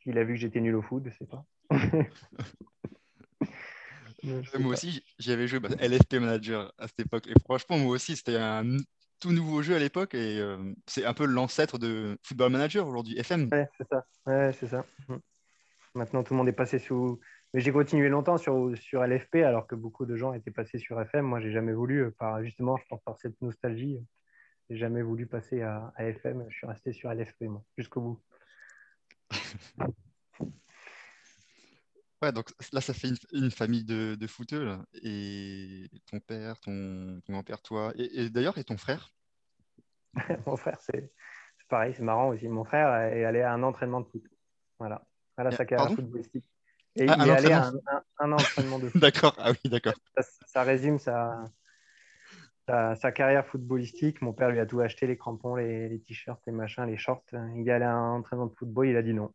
[0.07, 1.45] il a vu que j'étais nul au foot, je sais pas.
[4.59, 7.27] moi aussi, j'avais joué bah, LFP Manager à cette époque.
[7.29, 8.65] Et franchement, moi aussi, c'était un
[9.21, 10.15] tout nouveau jeu à l'époque.
[10.15, 13.49] Et euh, c'est un peu l'ancêtre de Football Manager aujourd'hui, FM.
[13.53, 14.05] Ouais, c'est ça.
[14.27, 14.85] Ouais, c'est ça.
[15.95, 17.21] Maintenant, tout le monde est passé sous.
[17.55, 21.01] Mais j'ai continué longtemps sur, sur LFP alors que beaucoup de gens étaient passés sur
[21.01, 21.25] FM.
[21.25, 23.99] Moi, j'ai jamais voulu, euh, par, justement, je pense par cette nostalgie,
[24.69, 26.45] j'ai jamais voulu passer à, à, FM.
[26.49, 28.23] Je suis resté sur LFP, moi, jusqu'au bout.
[32.21, 37.63] Ouais, donc là, ça fait une, famille de, de footeux, Et ton père, ton, grand-père,
[37.63, 39.13] toi, et, d'ailleurs, et ton frère?
[40.47, 41.13] Mon frère, c'est
[41.69, 42.49] pareil, c'est marrant aussi.
[42.49, 44.25] Mon frère est allé à un entraînement de foot.
[44.81, 45.07] Voilà,
[45.47, 46.45] à sa carrière footballistique.
[46.97, 47.71] Et ah, il est allé à
[48.19, 49.01] un, entraînement de foot.
[49.01, 49.95] d'accord, ah oui, d'accord.
[50.47, 51.45] Ça, résume sa,
[52.67, 54.21] sa, carrière footballistique.
[54.21, 57.25] Mon père lui a tout acheté, les crampons, les, les t-shirts, les machins, les shorts.
[57.57, 59.33] Il est allé à un entraînement de football, il a dit non,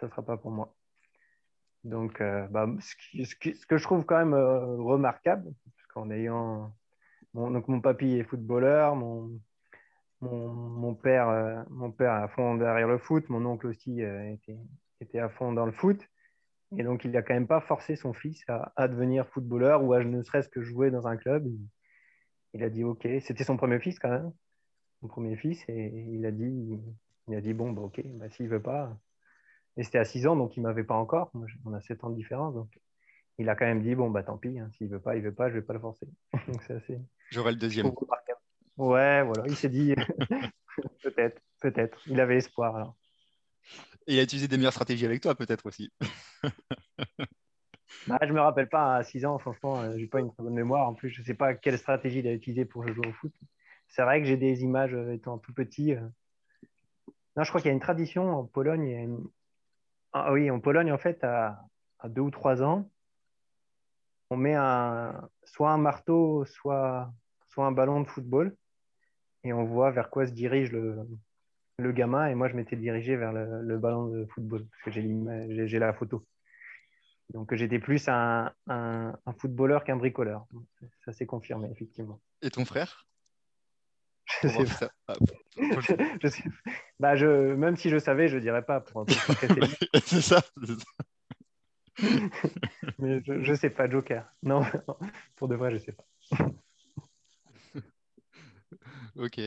[0.00, 0.74] ça ne sera pas pour moi.
[1.86, 6.74] Donc, euh, bah, ce, que je trouve quand même euh, remarquable, parce qu'en ayant.
[7.32, 9.38] Mon, donc, mon papy est footballeur, mon,
[10.20, 14.56] mon, père, euh, mon père à fond derrière le foot, mon oncle aussi était,
[15.00, 16.00] était, à fond dans le foot.
[16.76, 20.02] Et donc, il n'a quand même pas forcé son fils à, devenir footballeur ou à
[20.02, 21.46] ne serait-ce que jouer dans un club.
[22.54, 23.06] Il, a dit OK.
[23.20, 24.32] C'était son premier fils quand même,
[25.00, 26.80] son premier fils, et il a dit,
[27.28, 28.98] il a dit bon, bah, OK, bah, s'il veut pas,
[29.76, 31.30] et c'était à 6 ans, donc il ne m'avait pas encore.
[31.64, 32.54] on a 7 ans de différence.
[32.54, 32.68] Donc
[33.38, 35.22] il a quand même dit bon, bah tant pis, hein, s'il ne veut pas, il
[35.22, 36.06] ne veut pas, je ne vais pas le forcer.
[36.48, 36.98] donc c'est assez.
[37.30, 37.92] J'aurai le deuxième.
[38.76, 39.44] Ouais, voilà.
[39.46, 39.94] Il s'est dit
[41.02, 42.00] peut-être, peut-être.
[42.06, 42.96] Il avait espoir alors.
[44.06, 45.92] Et il a utilisé des meilleures stratégies avec toi, peut-être aussi.
[48.06, 50.32] bah, je ne me rappelle pas, à 6 ans, franchement, euh, je n'ai pas une
[50.32, 50.88] très bonne mémoire.
[50.88, 53.32] En plus, je ne sais pas quelle stratégie il a utilisé pour jouer au foot.
[53.88, 55.94] C'est vrai que j'ai des images euh, étant tout petit.
[55.94, 56.00] Euh.
[57.36, 59.24] Non, je crois qu'il y a une tradition en Pologne, il y a une,
[60.12, 61.62] ah oui, en Pologne, en fait, à,
[62.04, 62.88] deux ou trois ans,
[64.30, 67.12] on met un, soit un marteau, soit,
[67.48, 68.56] soit un ballon de football,
[69.44, 71.06] et on voit vers quoi se dirige le,
[71.78, 72.28] le gamin.
[72.28, 76.24] Et moi, je m'étais dirigé vers le, ballon de football, parce que j'ai la photo.
[77.30, 80.46] Donc, j'étais plus un, un, un footballeur qu'un bricoleur.
[81.04, 82.20] Ça s'est confirmé, effectivement.
[82.42, 83.06] Et ton frère?
[85.08, 85.14] Ah,
[85.56, 86.50] je
[86.98, 87.54] Bah, je...
[87.54, 88.80] Même si je savais, je dirais pas.
[88.80, 89.06] Pour,
[90.04, 90.42] c'est ça.
[92.98, 94.28] Mais je, je sais pas, Joker.
[94.42, 94.62] Non,
[95.36, 96.04] pour de vrai, je sais pas.
[99.14, 99.40] ok.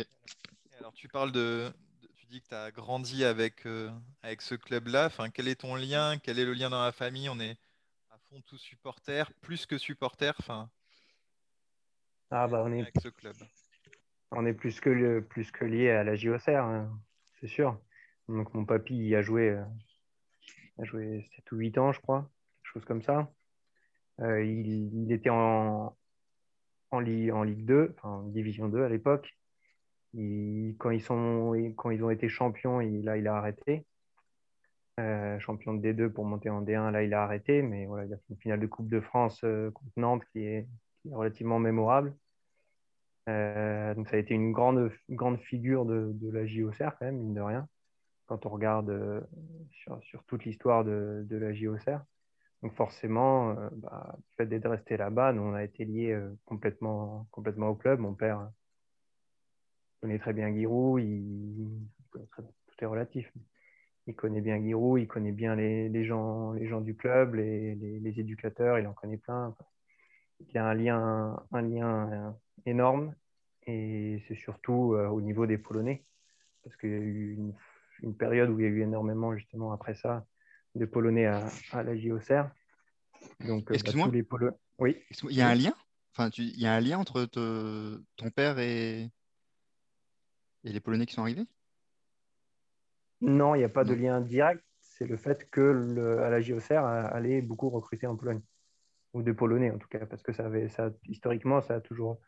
[0.80, 1.72] Alors, tu parles de.
[2.30, 3.90] Tu dis que tu as grandi avec, euh,
[4.22, 5.08] avec ce club-là.
[5.08, 6.20] Enfin, quel est ton lien?
[6.20, 7.28] Quel est le lien dans la famille?
[7.28, 7.58] On est
[8.12, 10.36] à fond tous supporters, plus que supporters.
[10.38, 10.70] Enfin,
[12.30, 12.82] ah, bah, on est.
[12.82, 13.34] Avec ce club
[14.32, 17.02] on est plus que, plus que lié à la JOCR, hein,
[17.40, 17.80] c'est sûr.
[18.28, 19.64] Donc mon papy y a joué, euh,
[20.78, 22.30] a joué 7 ou 8 ans, je crois,
[22.62, 23.34] quelque chose comme ça.
[24.20, 25.98] Euh, il, était en,
[26.92, 29.36] en, Ligue, en Ligue 2, en Division 2 à l'époque.
[30.14, 33.86] Quand, ils ont été champions, il, là, il a arrêté.
[35.00, 37.62] Euh, champion de D2 pour monter en D1, là, il a arrêté.
[37.62, 40.68] Mais voilà, il a fait une finale de Coupe de France contre Nantes qui est,
[41.06, 42.16] relativement mémorable.
[43.30, 47.34] Euh, donc ça a été une grande, grande figure de, la JOCR quand même, mine
[47.34, 47.68] de rien,
[48.26, 49.22] quand on regarde euh,
[49.72, 52.00] sur, toute l'histoire de, la JOCR.
[52.64, 57.28] Donc forcément, euh, bah, le fait d'être resté là-bas, nous on a été liés complètement,
[57.32, 58.00] complètement au club.
[58.00, 58.50] Mon père
[60.02, 61.70] connaît très bien Giroud, il,
[62.12, 62.20] tout
[62.82, 63.32] est relatif.
[64.08, 68.20] Il connaît bien Giroud, il connaît bien les, gens, les gens du club, les, les,
[68.20, 69.56] éducateurs, il en connaît plein.
[70.40, 72.36] Il y a un lien, un lien
[72.66, 73.14] énorme
[73.68, 76.06] et c'est surtout euh, au niveau des Polonais
[76.64, 77.38] parce qu'il y a eu
[78.02, 80.26] une, période où il y a eu énormément justement après ça
[80.76, 82.50] de Polonais à, la JOCR.
[83.46, 84.26] Donc, euh, bah, les
[84.78, 84.98] Oui.
[85.30, 85.74] Il y a un lien?
[86.14, 86.44] Enfin, tu...
[86.44, 89.10] Il y a un lien entre ton père et...
[90.64, 91.46] et les Polonais qui sont arrivés?
[93.22, 94.64] Non, il n'y a pas de lien direct.
[94.80, 96.20] C'est le fait que le...
[96.24, 98.42] à la JOCR allait beaucoup recruter en Pologne
[99.14, 102.20] ou des Polonais en tout cas, parce que ça avait, ça, historiquement, ça a toujours,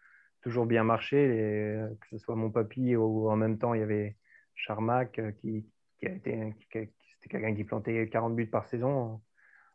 [0.41, 3.83] toujours bien marché, et, que ce soit mon papy ou en même temps, il y
[3.83, 4.17] avait
[4.55, 5.65] Charmac euh, qui,
[5.99, 6.91] qui a été, c'était
[7.29, 9.21] quelqu'un qui plantait 40 buts par saison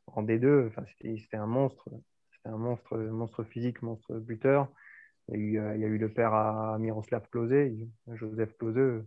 [0.07, 0.66] en, D2.
[0.69, 1.88] Enfin, c'était un monstre,
[2.33, 4.69] c'était un monstre, monstre physique, monstre buteur.
[5.29, 7.71] Il y, a eu, il y a eu le père à Miroslav Klose,
[8.12, 9.05] Joseph Klose.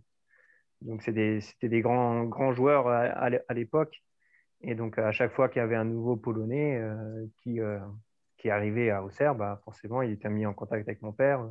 [0.82, 4.02] Donc, c'était des, grands, grands joueurs à, l'époque.
[4.62, 7.78] Et donc, à chaque fois qu'il y avait un nouveau Polonais euh, qui, euh,
[8.36, 11.46] qui arrivait à Auxerre, bah, forcément, il était mis en contact avec mon père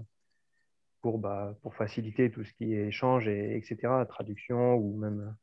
[1.01, 5.35] pour, bah, pour faciliter tout ce qui est échange, et, etc., traduction, ou même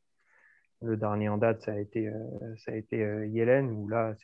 [0.83, 3.05] le dernier en date, ça a été, euh, ça a été
[3.63, 4.15] où là,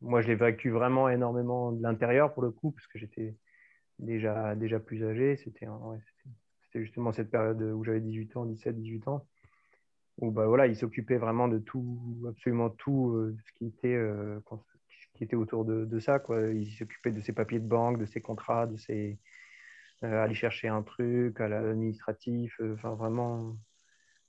[0.00, 3.34] moi, je vécu vraiment énormément de l'intérieur pour le coup, parce que j'étais
[3.98, 5.36] déjà, déjà plus âgé.
[5.36, 5.66] C'était
[6.74, 9.26] justement cette période où j'avais 18 ans, 17, 18 ans,
[10.18, 14.40] où bah, voilà, il s'occupait vraiment de tout, absolument tout euh, ce qui était, euh,
[15.14, 16.18] qui était autour de, de ça.
[16.18, 16.50] Quoi.
[16.52, 19.18] Il s'occupait de ses papiers de banque, de ses contrats, de ses,
[20.04, 22.60] euh, aller chercher un truc à l'administratif.
[22.74, 23.56] Enfin, vraiment,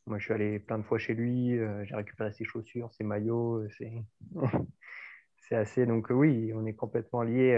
[0.05, 1.57] moi, je suis allé plein de fois chez lui.
[1.83, 3.67] j'ai récupéré ses chaussures, ses maillots.
[5.37, 5.85] C'est assez.
[5.85, 7.55] Donc, oui, on est complètement lié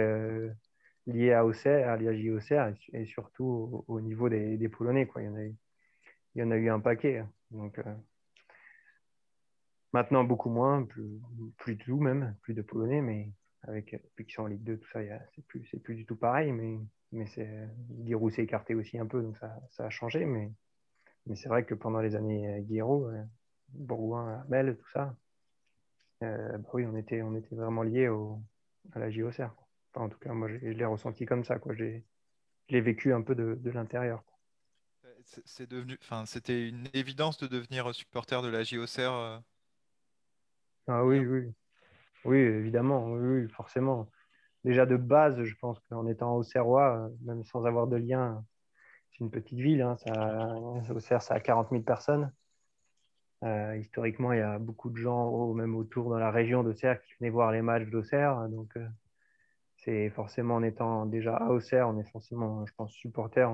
[1.07, 2.51] lié à Auxerre, à l'IAJ
[2.93, 5.07] et, surtout au, niveau des, Polonais.
[5.07, 5.21] Quoi.
[5.21, 5.55] Il, y en a, il
[6.35, 7.19] y en a eu un paquet.
[7.19, 7.31] Hein.
[7.51, 7.95] Donc, euh,
[9.93, 11.21] maintenant, beaucoup moins, plus,
[11.67, 13.31] du tout même, plus de Polonais, mais
[13.63, 14.99] avec, depuis qu'ils sont en Ligue 2, tout ça,
[15.35, 16.51] c'est plus, plus du tout pareil.
[16.51, 16.79] Mais,
[17.11, 17.25] mais
[18.03, 20.25] Giroud s'est écarté aussi un peu, donc ça, ça a changé.
[20.25, 20.51] Mais,
[21.25, 23.23] mais c'est vrai que pendant les années Giroud, euh,
[23.69, 25.15] Bourgoin, Mel, tout ça,
[26.23, 28.09] euh, bah oui, on était, on était vraiment liés
[28.93, 29.60] à la JOCR
[29.95, 31.59] en tout cas, moi, je l'ai ressenti comme ça.
[31.59, 31.73] Quoi.
[31.75, 32.03] J'ai,
[32.67, 34.23] je l'ai vécu un peu de, de l'intérieur.
[35.45, 38.99] C'est devenu, enfin, c'était une évidence de devenir supporter de la JOCR.
[38.99, 39.39] Euh.
[40.87, 41.53] Ah oui, oui,
[42.25, 44.09] oui, évidemment, oui, forcément.
[44.63, 48.43] Déjà de base, je pense qu'en étant au Serrois, même sans avoir de lien,
[49.11, 49.81] c'est une petite ville.
[49.81, 50.55] Hein, ça,
[50.93, 52.31] Auxerre, ça a 40 000 personnes.
[53.43, 57.13] Euh, historiquement, il y a beaucoup de gens, même autour dans la région d'Auxerre, qui
[57.19, 58.47] venaient voir les matchs d'Auxerre.
[58.49, 58.87] Donc, euh,
[59.83, 63.51] c'est forcément en étant déjà à Auxerre, on est forcément, je pense, supporter,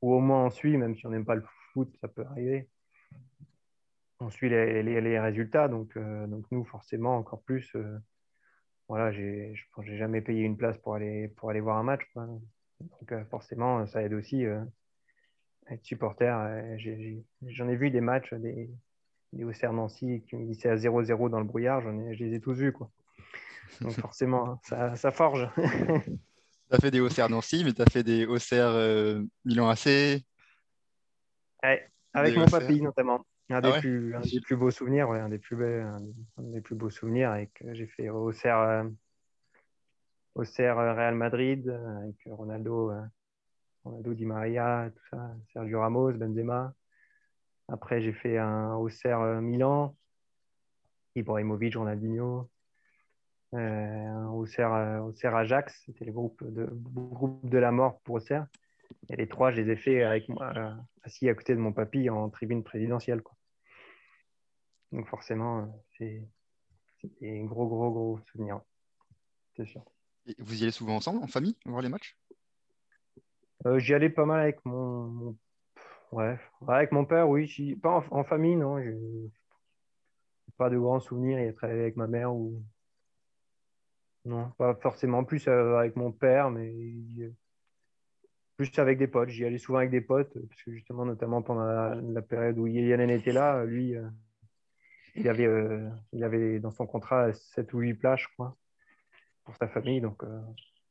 [0.00, 2.68] ou au moins on suit, même si on n'aime pas le foot, ça peut arriver.
[4.20, 7.74] On suit les, résultats, donc, euh, donc nous, forcément, encore plus.
[7.74, 7.98] Euh,
[8.88, 12.02] voilà, je n'ai jamais payé une place pour aller, pour aller voir un match.
[12.14, 14.64] Donc euh, forcément, ça aide aussi à
[15.68, 16.30] être supporter.
[17.42, 18.70] j'en ai, vu des matchs, des,
[19.32, 22.54] des Auxerre Nancy qui me disaient à 0-0 dans le brouillard, je les ai tous
[22.54, 22.72] vus.
[22.72, 22.90] Quoi.
[23.80, 25.48] Donc forcément, hein, ça, ça forge.
[25.56, 30.22] tu as fait des Auxerre Nancy, mais tu as fait des Auxerre euh, Milan AC.
[32.12, 33.24] avec mon papy notamment.
[33.50, 35.98] Un, des, ah plus, un des plus beaux souvenirs, un, des plus un,
[36.38, 37.30] des plus beaux souvenirs.
[37.30, 38.84] Avec, j'ai fait Auxerre, euh,
[40.34, 42.92] Auxerre euh, Real Madrid avec Ronaldo,
[43.84, 46.72] Ronaldo Di Maria, tout ça, Sergio Ramos, Benzema.
[47.68, 49.94] Après, j'ai fait un Auxerre Milan,
[51.14, 52.48] Ibrahimovic, Ronaldinho
[53.54, 58.46] euh, Auxerre, Ajax, c'était le groupe de, groupe de la mort pour Auxerre.
[59.08, 61.72] Et les trois, je les ai fait avec moi, euh, assis à côté de mon
[61.72, 63.22] papy en tribune présidentielle.
[63.22, 63.36] Quoi.
[64.92, 66.22] Donc forcément, c'est
[67.22, 68.60] un gros, gros, gros souvenir.
[69.56, 69.84] C'est sûr.
[70.26, 72.16] Et vous y allez souvent ensemble, en famille, voir les matchs?
[73.66, 75.36] Euh, J'y allais pas mal avec mon,
[76.12, 76.38] Ouais.
[76.68, 77.74] avec mon père, oui.
[77.82, 78.76] Pas en, famille, non.
[80.56, 81.40] Pas de grands souvenirs.
[81.40, 82.62] Il a travaillé avec ma mère ou
[84.24, 86.72] non, pas forcément plus euh, avec mon père, mais
[88.56, 89.28] plus avec des potes.
[89.28, 93.10] J'y allais souvent avec des potes, parce que justement, notamment pendant la, période où Yann
[93.10, 94.08] était là, lui, euh,
[95.14, 98.56] il, avait, euh, il avait dans son contrat 7 ou 8 plages, je crois,
[99.44, 100.00] pour sa famille.
[100.00, 100.24] Donc,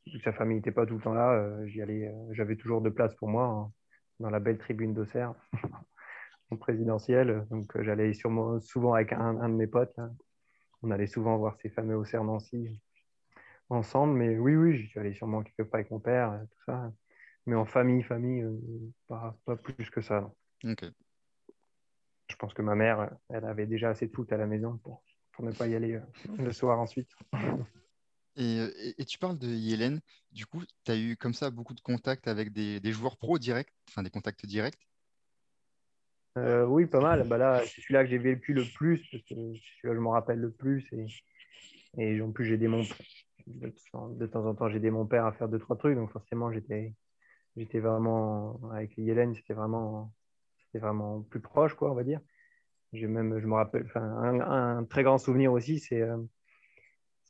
[0.05, 2.89] vu que sa famille n'était pas tout le temps là, j'y allais, j'avais toujours de
[2.89, 3.71] place pour moi hein,
[4.19, 5.33] dans la belle tribune d'Auxerre,
[6.51, 7.47] en présidentielle.
[7.49, 9.99] Donc, j'allais souvent avec un, de mes potes.
[10.83, 12.79] On allait souvent voir ces fameux Auxerre Nancy
[13.69, 14.13] ensemble.
[14.13, 16.91] Mais oui, oui, j'y suis allé sûrement quelque part avec mon père, euh, tout ça.
[17.45, 18.59] Mais en famille, famille, euh,
[19.07, 20.31] pas, pas, plus que ça.
[20.63, 25.03] Je pense que ma mère, elle avait déjà assez de foot à la maison pour,
[25.33, 26.01] pour ne pas y aller euh,
[26.37, 27.09] le soir ensuite.
[28.35, 31.81] Et, et, tu parles de Yélène, du coup, tu as eu comme ça beaucoup de
[31.81, 34.89] contacts avec des, des joueurs pro directs, enfin des contacts directs?
[36.35, 37.27] Oui, pas mal.
[37.27, 40.39] Bah là, c'est celui-là que j'ai vécu le plus, parce que celui-là, je m'en rappelle
[40.39, 40.83] le plus.
[40.93, 41.05] Et,
[41.97, 42.67] et en plus, j'ai des,
[43.47, 45.95] de, temps en temps, j'ai aidé mon père à faire deux, trois trucs.
[45.95, 46.93] Donc, forcément, j'étais,
[47.55, 50.13] j'étais vraiment, avec Hélène, c'était vraiment,
[50.59, 52.21] c'était vraiment plus proche, quoi, on va dire.
[52.93, 56.17] J'ai même, je me rappelle, un, très grand souvenir aussi, c'est, euh,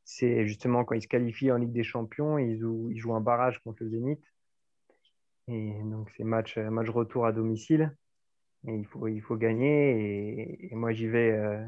[0.04, 3.21] c'est justement quand ils se qualifient en Ligue des Champions, ils jouent, ils jouent un
[3.21, 4.23] barrage contre le Zénith.
[5.47, 7.95] Et donc, c'est match, match retour à domicile.
[8.67, 10.71] Et il faut, il faut gagner.
[10.71, 11.65] Et, moi, j'y vais, euh,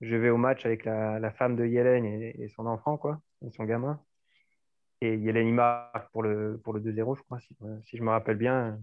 [0.00, 3.64] je vais au match avec la, femme de Yellen et, et, son enfant, quoi son
[3.64, 4.00] gamin.
[5.00, 8.36] Et Yeleni marque pour le, pour le 2-0, je crois, si, si, je me rappelle
[8.36, 8.78] bien.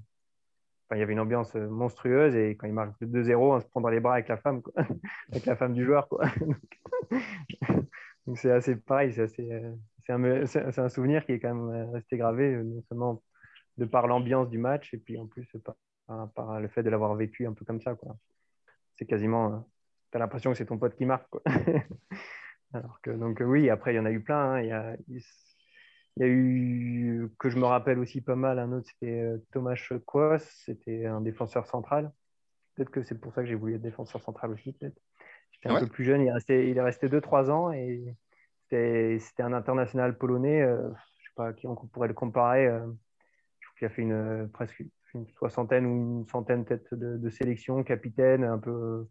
[0.91, 3.81] Il y avait une ambiance monstrueuse et quand il marque le 2-0, on se prend
[3.81, 4.73] dans les bras avec la femme, quoi.
[5.31, 6.07] avec la femme du joueur.
[6.07, 6.25] Quoi.
[8.25, 9.51] Donc c'est assez pareil, c'est
[10.09, 13.23] un, un, souvenir qui est quand même resté gravé, non seulement
[13.77, 15.47] de par l'ambiance du match et puis en plus
[16.35, 17.95] par, le fait de l'avoir vécu un peu comme ça.
[18.95, 19.69] C'est quasiment,
[20.11, 21.29] tu as l'impression que c'est ton pote qui marque.
[21.29, 21.41] Quoi.
[22.73, 24.53] Alors que, donc oui, après, il y en a eu plein.
[24.53, 24.61] Hein.
[24.61, 25.21] Il, y a, il,
[26.17, 29.75] y a, eu, que je me rappelle aussi pas mal, un autre, c'était euh, Thomas
[30.05, 32.11] Kwas, c'était un défenseur central.
[32.75, 34.99] Peut-être que c'est pour ça que j'ai voulu être défenseur central aussi, peut-être.
[35.51, 38.15] J'étais un peu plus jeune, il est resté, il est resté 2-3 ans et
[38.69, 40.61] c'était un international polonais.
[40.61, 40.87] Euh,
[41.19, 42.67] je sais pas qui on pourrait le comparer.
[42.67, 42.85] Euh,
[43.59, 44.83] je crois qu'il a fait une, presque
[45.15, 49.07] une soixantaine ou une centaine peut-être de, de sélections, capitaine, un peu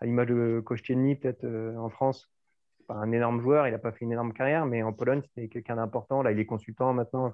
[0.00, 1.46] à l'image de Kościelny peut-être
[1.76, 2.28] en France
[2.88, 5.76] un énorme joueur, il n'a pas fait une énorme carrière, mais en Pologne, c'était quelqu'un
[5.76, 6.22] d'important.
[6.22, 7.32] Là, il est consultant maintenant.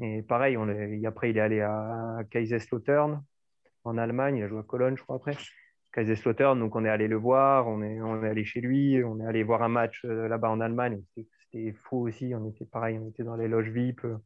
[0.00, 0.56] Et pareil,
[1.06, 3.22] après, il est allé à Kaiserslautern
[3.84, 4.36] en Allemagne.
[4.36, 5.36] Il a joué à Cologne, je crois, après.
[5.92, 9.20] Kaiserslautern, donc on est allé le voir, on est, on est allé chez lui, on
[9.20, 11.00] est allé voir un match euh, là-bas en Allemagne.
[11.14, 12.34] C'était fou aussi.
[12.34, 14.16] On était pareil, on était dans les loges VIP, euh,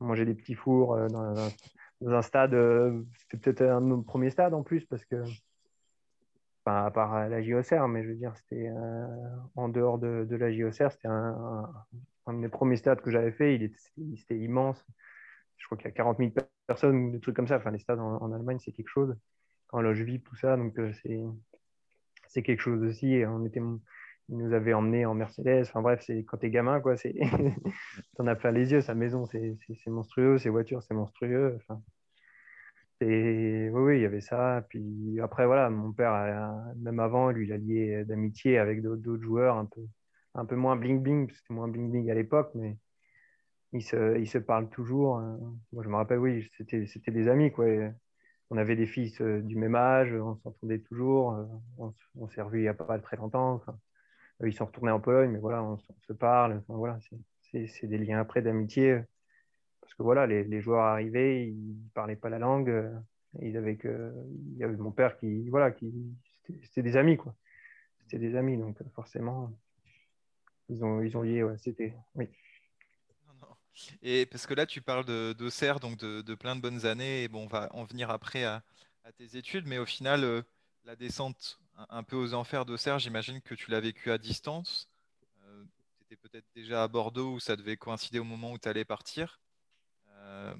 [0.00, 1.34] on mangeait des petits fours euh, dans,
[2.00, 2.56] dans un stade.
[3.18, 5.22] C'était peut-être un de nos premiers stades en plus, parce que
[6.66, 9.06] à part la JOCR, mais je veux dire, c'était euh,
[9.56, 11.68] en dehors de, de la JOCR, c'était un,
[12.26, 13.56] un, de premiers stades que j'avais fait.
[13.56, 14.84] Il était, immense.
[15.58, 16.30] Je crois qu'il y a 40 000
[16.66, 17.56] personnes ou des trucs comme ça.
[17.56, 19.16] Enfin, les stades en, Allemagne, c'est quelque chose.
[19.70, 20.56] En loge VIP, tout ça.
[20.56, 20.92] Donc, euh,
[22.28, 23.22] c'est quelque chose aussi.
[23.26, 23.60] On était,
[24.28, 25.62] ils nous avaient emmenés en Mercedes.
[25.62, 26.94] Enfin, bref, c'est quand t'es gamin, quoi.
[28.16, 28.80] T'en as plein les yeux.
[28.80, 30.38] Sa maison, c'est monstrueux.
[30.38, 31.56] Ses voitures, c'est monstrueux.
[31.56, 31.82] Enfin,
[33.04, 34.64] oui, il y avait ça.
[34.68, 36.12] Puis après, voilà, mon père,
[36.76, 39.82] même avant, lui, il a lié d'amitié avec d'autres joueurs, un peu,
[40.34, 42.76] un peu moins bling-bling, c'était moins bling-bling à l'époque, mais
[43.72, 45.18] ils se, ils se parlent toujours.
[45.18, 45.38] Hein.
[45.72, 47.66] Moi, je me rappelle, oui, c'était des amis, quoi.
[48.50, 51.32] On avait des fils euh, du même âge, on s'entendait toujours.
[51.32, 51.44] Euh,
[52.16, 53.62] on, s'est revus il n'y a pas très longtemps.
[54.44, 56.62] ils sont retournés en Pologne, mais voilà, on, se parle.
[56.68, 56.98] Voilà,
[57.40, 59.00] c'est des liens après d'amitié
[59.82, 62.70] parce que voilà, les, joueurs arrivaient, ils ne parlaient pas la langue.
[62.70, 62.98] Euh,
[63.40, 63.56] il y
[64.64, 65.92] avait mon père qui, voilà, qui,
[66.62, 67.34] c'était des amis, quoi.
[67.98, 69.50] C'était des amis, donc euh, forcément,
[70.68, 72.28] ils ont, ils ont lié, c'était, oui.
[74.02, 77.44] Et parce que là, tu parles d'Auxerre, donc de, plein de bonnes années, et bon,
[77.44, 78.62] on va en venir après à,
[79.16, 80.42] tes études, mais au final, euh,
[80.84, 84.88] la descente un, peu aux enfers d'Auxerre, j'imagine que tu l'as vécu à distance.
[85.98, 88.84] tu étais peut-être déjà à Bordeaux où ça devait coïncider au moment où tu allais
[88.84, 89.41] partir.
[90.22, 90.54] Euh,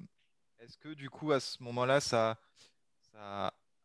[0.59, 2.37] est-ce que du coup, à ce moment-là, ça,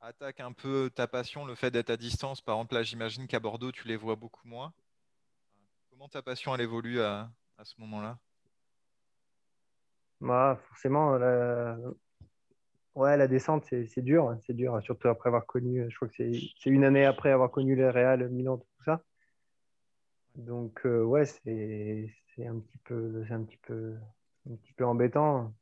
[0.01, 2.41] attaque un peu ta passion, le fait d'être à distance?
[2.41, 4.73] Par exemple, là, j'imagine qu'à Bordeaux, tu les vois beaucoup moins.
[5.91, 7.31] Comment ta passion, elle évolue à,
[7.63, 8.19] ce moment-là?
[10.21, 11.77] Bah, Forcément, la...
[12.95, 14.37] Ouais, la descente, c'est dur.
[14.47, 17.77] C'est dur, surtout après avoir connu, je crois que c'est une année après avoir connu
[17.77, 19.03] les Real, Milan, tout ça.
[20.35, 23.97] Donc, euh, ouais, c'est un petit peu, un petit peu,
[24.49, 25.53] un petit peu embêtant.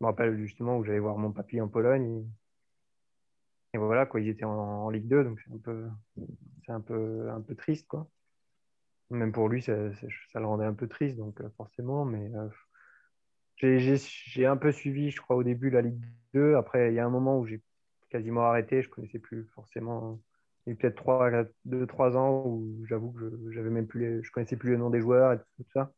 [0.00, 2.24] Je me rappelle justement où j'allais voir mon papy en Pologne.
[3.74, 5.88] Et, voilà, quoi, ils étaient en, Ligue 2, donc c'est un peu,
[6.64, 8.08] c'est un peu, un peu triste, quoi.
[9.10, 12.48] Même pour lui, ça, le rendait un peu triste, donc euh, forcément, mais euh,
[13.56, 16.54] j'ai un peu suivi, je crois, au début la Ligue 2.
[16.56, 17.62] Après, il y a un moment où j'ai
[18.10, 20.20] quasiment arrêté, je connaissais plus forcément.
[20.66, 23.88] Il y a peut-être 2-3 ans où j'avoue que je, j'avais même
[24.32, 25.92] connaissais plus le nom des joueurs et tout ça.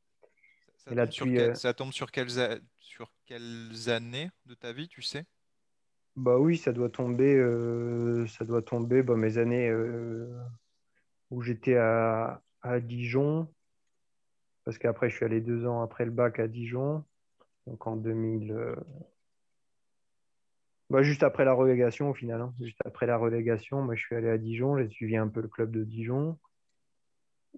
[0.85, 2.31] Ça, tombe, sur euh, ça tombe sur quelles,
[2.79, 5.27] sur quelles années de ta vie, tu sais?
[6.17, 10.27] Bah oui, ça doit tomber, euh, ça doit tomber bah, mes années euh,
[11.31, 13.47] où j'étais à, à, Dijon,
[14.65, 17.05] parce qu'après je suis allé deux ans après le bac à Dijon,
[17.67, 18.75] donc en 2000.
[20.89, 22.55] Bah, juste après la relégation au final, hein.
[22.59, 25.49] juste après la relégation, moi je suis allé à Dijon, j'ai suivi un peu le
[25.49, 26.39] club de Dijon.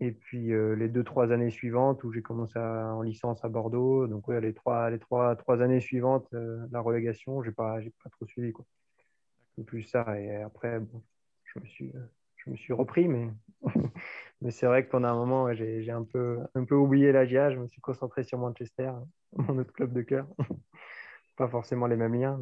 [0.00, 4.06] Et puis euh, les deux, trois années suivantes où j'ai commencé en licence à Bordeaux.
[4.06, 7.78] Donc ouais, les trois, les trois, trois années suivantes, euh, la relégation, je n'ai pas,
[8.02, 8.52] pas trop suivi.
[8.52, 8.64] Quoi.
[9.66, 10.18] Plus ça.
[10.18, 11.02] Et après, bon,
[11.44, 12.00] je, me suis, euh,
[12.36, 13.06] je me suis repris.
[13.06, 13.28] Mais,
[14.40, 17.50] mais c'est vrai que pendant un moment, j'ai un peu, un peu oublié la GIA.
[17.52, 18.92] Je me suis concentré sur Manchester,
[19.36, 20.26] mon autre club de cœur.
[21.36, 22.40] pas forcément les mêmes liens.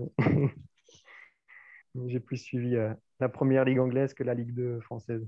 [1.94, 2.08] Mais...
[2.08, 2.76] j'ai plus suivi
[3.18, 5.26] la première ligue anglaise que la Ligue 2 française.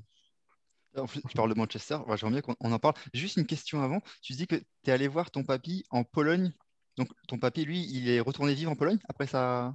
[0.97, 2.95] En plus, tu parles de Manchester, j'aimerais bien qu'on en parle.
[3.15, 4.01] Juste une question avant.
[4.21, 6.53] Tu dis que tu es allé voir ton papy en Pologne.
[6.97, 9.75] Donc, ton papy, lui, il est retourné vivre en Pologne après sa,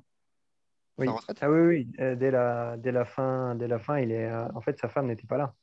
[0.97, 1.07] oui.
[1.07, 1.37] retraite?
[1.41, 1.91] Ah oui, oui.
[1.99, 5.07] Euh, dès, la, dès, la fin, dès la fin, il est, en fait, sa femme
[5.07, 5.55] n'était pas là.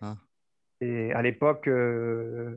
[0.00, 0.16] Ah.
[0.80, 2.56] Et à l'époque, euh,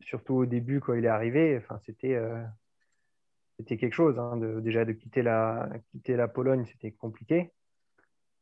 [0.00, 2.18] surtout au début, quand il est arrivé, enfin, c'était
[3.58, 4.18] c'était quelque chose.
[4.18, 7.52] Hein, de, déjà, de quitter la, quitter la Pologne, c'était compliqué.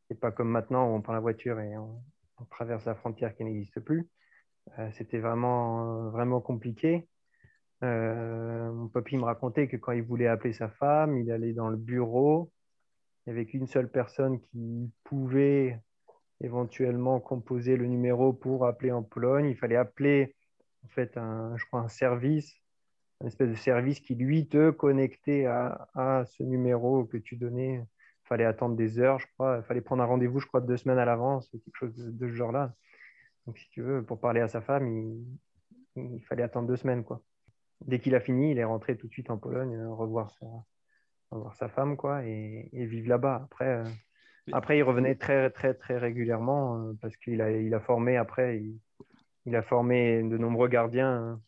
[0.09, 2.03] C'est pas comme maintenant où on prend la voiture et on,
[2.51, 4.09] traverse la frontière qui n'existe plus.
[4.93, 7.09] c'était vraiment, vraiment compliqué.
[7.83, 11.77] mon papy me racontait que quand il voulait appeler sa femme, il allait dans le
[11.77, 12.53] bureau,
[13.27, 15.81] avec une seule personne qui pouvait
[16.41, 19.47] éventuellement composer le numéro pour appeler en Pologne.
[19.47, 20.35] Il fallait appeler
[20.85, 22.53] en fait un, je crois, un service,
[23.21, 27.85] un espèce de service qui lui te connectait à ce numéro que tu donnais.
[28.33, 29.59] Il fallait attendre des heures, je crois.
[29.59, 32.33] Il fallait prendre un rendez-vous, je crois, deux semaines à l'avance, quelque chose de, ce
[32.33, 32.75] genre-là.
[33.47, 35.23] Donc, si tu veux, pour parler à sa femme, il,
[35.97, 37.23] il fallait attendre deux semaines, quoi.
[37.87, 40.31] Dès qu'il a fini, il est rentré tout de suite en Pologne, revoir
[41.55, 43.43] sa, femme quoi, et, vivre là-bas.
[43.45, 43.85] Après, euh,
[44.53, 48.63] après, il revenait très, très, très régulièrement euh, parce qu'il a, il a formé après,
[49.47, 51.41] il, a formé de nombreux gardiens, hein.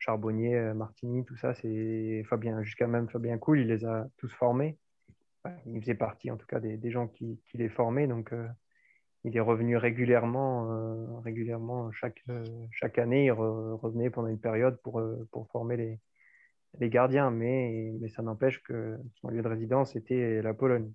[0.00, 1.54] Charbonnier, euh, Martini, tout ça.
[1.54, 4.78] C'est Fabien, jusqu'à même Fabien Cool, il les a tous formés.
[5.66, 8.06] Il faisait partie en tout cas des, gens qui, qui, les formaient.
[8.06, 8.32] Donc,
[9.24, 12.24] il est revenu régulièrement, régulièrement chaque,
[12.70, 13.26] chaque année.
[13.26, 16.00] Il revenait pendant une période pour, pour former les,
[16.78, 20.92] les gardiens, mais, mais ça n'empêche que son lieu de résidence était la Pologne.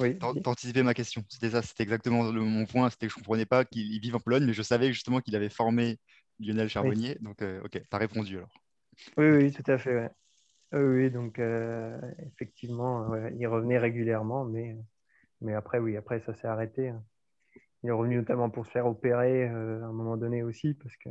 [0.00, 0.18] Oui.
[0.18, 1.24] T'anticipais ma question.
[1.28, 2.90] C'était ça, c'était exactement mon point.
[2.90, 5.36] C'était que je ne comprenais pas qu'il vive en Pologne, mais je savais justement qu'il
[5.36, 5.98] avait formé
[6.40, 7.16] Lionel Charbonnier.
[7.20, 8.54] Donc, euh, ok, tu as répondu alors.
[9.16, 10.10] Oui, oui, tout à fait.
[10.74, 14.76] Oui, donc euh, effectivement, il revenait régulièrement, mais,
[15.40, 16.88] mais après, oui, après, ça s'est arrêté.
[16.88, 17.04] Hein.
[17.82, 20.96] Il est revenu notamment pour se faire opérer euh, à un moment donné aussi, parce
[20.96, 21.10] que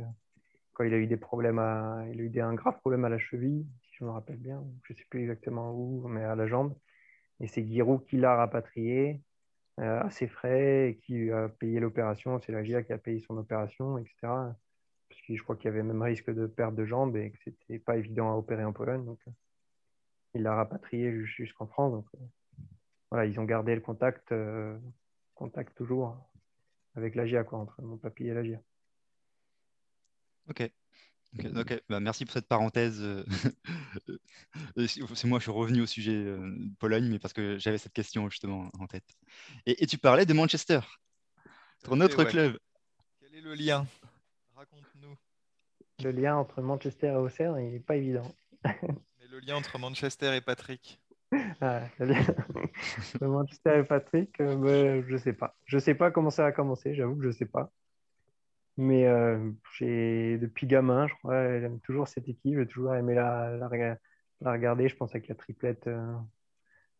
[0.74, 3.18] quand il a eu des problèmes à, il a eu un grave problème à la
[3.18, 6.46] cheville, si je me rappelle bien, je ne sais plus exactement où, mais à la
[6.46, 6.74] jambe.
[7.40, 9.22] Et c'est Giroud qui l'a rapatrié
[9.80, 12.40] euh, à ses frais et qui a payé l'opération.
[12.40, 14.14] C'est la GIA qui a payé son opération, etc.
[14.22, 17.38] Parce que je crois qu'il y avait même risque de perte de jambe et que
[17.44, 19.16] c'était pas évident à opérer en Pologne.
[19.28, 19.30] Euh,
[20.34, 21.92] il l'a rapatrié jusqu'en France.
[21.92, 22.24] Donc, euh,
[23.10, 24.34] voilà, ils ont gardé le contact,
[25.34, 26.16] contact toujours
[26.96, 28.60] avec la GIA, quoi, entre mon papy et la GIA.
[30.48, 30.70] Ok.
[31.56, 33.02] Ok, Bah, merci pour cette parenthèse.
[33.02, 33.24] Euh,
[34.78, 37.78] euh, c'est moi, je suis revenu au sujet euh, de Pologne, mais parce que j'avais
[37.78, 39.04] cette question justement en tête.
[39.66, 40.80] Et, tu parlais de Manchester,
[41.82, 42.58] ton autre club.
[43.20, 43.86] Quel est le lien?
[44.54, 45.16] Raconte-nous.
[46.04, 48.32] Le lien entre Manchester et Auxerre, il n'est pas évident.
[49.34, 51.00] le lien entre Manchester et Patrick
[51.60, 52.14] ah, le
[53.26, 55.56] Manchester et Patrick, bah, je ne sais pas.
[55.64, 57.72] Je sais pas comment ça a commencé, j'avoue que je ne sais pas.
[58.76, 62.56] Mais euh, j'ai depuis gamin, je crois, j'aime toujours cette équipe.
[62.56, 63.68] J'ai toujours aimé la,
[64.42, 64.88] regarder.
[64.88, 66.14] Je pense avec la triplette, euh,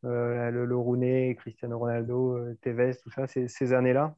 [0.04, 4.16] euh, le, Rooney, Cristiano Ronaldo, Tevez, tout ça, ces, ces années-là.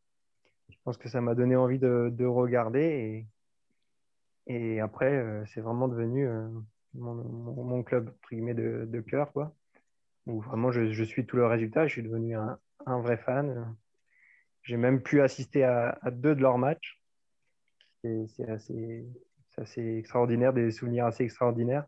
[0.70, 3.26] Je pense que ça m'a donné envie de, de regarder.
[4.46, 6.26] Et, et après, c'est vraiment devenu
[6.98, 9.32] mon, club de, de cœur.
[9.32, 9.54] Quoi.
[10.26, 11.86] Où vraiment, je, je, suis tous les résultats.
[11.86, 13.76] Je suis devenu un, un vrai fan.
[14.62, 17.00] J'ai même pu assister à, deux de leurs matchs
[18.28, 19.04] c'est assez,
[19.56, 21.86] assez, extraordinaire, des souvenirs assez extraordinaires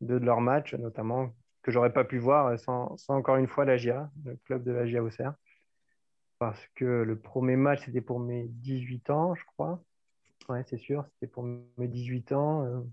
[0.00, 3.64] de, de leurs matchs, notamment que j'aurais pas pu voir sans, sans, encore une fois
[3.64, 5.34] la GIA, le club de la GIA Auxerre.
[6.38, 9.82] Parce que le premier match, c'était pour mes 18 ans, je crois.
[10.48, 12.84] Ouais, c'est sûr, c'était pour mes 18 ans.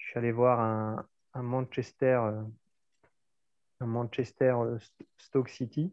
[0.00, 2.42] Euh, je suis allé voir un, Manchester, euh,
[3.80, 4.78] un Manchester euh,
[5.18, 5.92] Stoke City.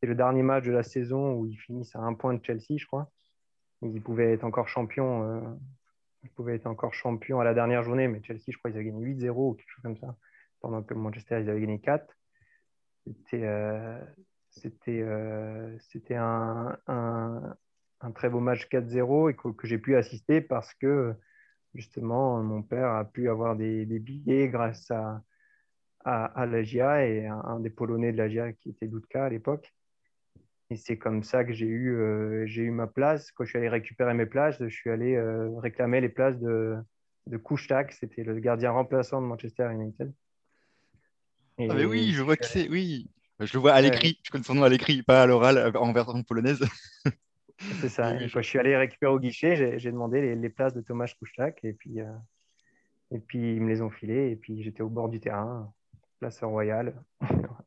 [0.00, 2.76] C'est le dernier match de la saison où ils finissent à un point de Chelsea,
[2.76, 3.10] je crois.
[3.82, 5.22] Ils pouvaient être encore champions.
[5.24, 5.40] Euh,
[6.22, 8.86] ils pouvaient être encore champions à la dernière journée, mais Chelsea, je crois, ils avaient
[8.86, 10.16] gagné 8-0 ou quelque chose comme ça,
[10.60, 12.16] pendant que Manchester, ils avaient gagné 4.
[13.06, 13.98] C'était euh,
[16.88, 17.52] euh,
[18.00, 21.16] un, très beau match 4-0 et que j'ai pu assister parce que
[21.74, 25.22] justement, mon père a pu avoir des, des billets grâce à,
[26.04, 29.72] à, à l'AGIA et un, un, des Polonais de l'AGIA qui était Dudka à l'époque.
[30.70, 33.30] Et c'est comme ça que j'ai eu, euh, j'ai eu ma place.
[33.32, 36.76] Quand je suis allé récupérer mes places, je suis allé euh, réclamer les places de,
[37.26, 37.92] de Kouchtak.
[37.92, 40.12] C'était le gardien remplaçant de Manchester United.
[41.58, 43.10] ah mais oui, je vois qui c'est, oui.
[43.38, 45.72] Je le vois à l'écrit, je connais son nom à l'écrit, pas à l'oral, euh,
[45.74, 46.64] en version polonaise.
[47.80, 48.12] c'est ça.
[48.32, 51.60] quand je suis allé récupérer au guichet, j'ai demandé les, les, places de Thomas Kouchtak
[51.64, 51.98] et puis,
[53.10, 54.30] et puis ils me les ont filées.
[54.30, 55.72] Et puis j'étais au bord du terrain,
[56.18, 56.94] place royale.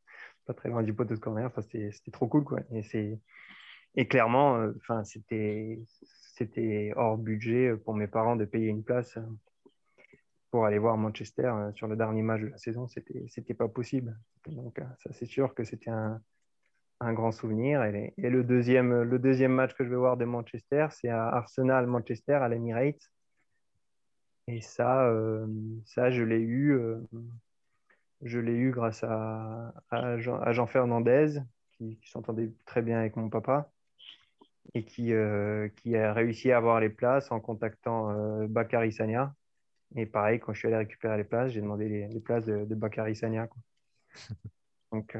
[0.46, 1.46] pas très loin du poteau de corner.
[1.48, 2.60] Enfin, c'était trop cool, quoi.
[2.72, 3.20] Et, c'est
[3.96, 9.22] et clairement, euh, c'était c'était hors budget pour mes parents de payer une place euh,
[10.52, 12.88] pour aller voir Manchester euh, sur le dernier match de la saison.
[12.88, 14.18] C'était c'était pas possible.
[14.48, 16.22] Donc, ça, c'est sûr que c'était un,
[17.00, 17.84] un, grand souvenir.
[17.84, 21.28] Et, et, le, deuxième, le deuxième match que je vais voir de Manchester, c'est à
[21.28, 23.12] Arsenal-Manchester à l'Emirates.
[24.48, 25.12] Et ça,
[25.86, 26.80] ça je l'ai eu,
[28.22, 31.40] je l'ai eu grâce à, à, Jean, Fernandez,
[31.72, 33.72] qui, s'entendait très bien avec mon papa
[34.76, 35.14] et qui,
[35.78, 39.34] qui a réussi à avoir les places en contactant Bakary Sania.
[39.96, 42.76] Et pareil, quand je suis allé récupérer les places, j'ai demandé les, places de, de
[42.76, 43.48] Bakary Sania.
[44.92, 45.18] Donc,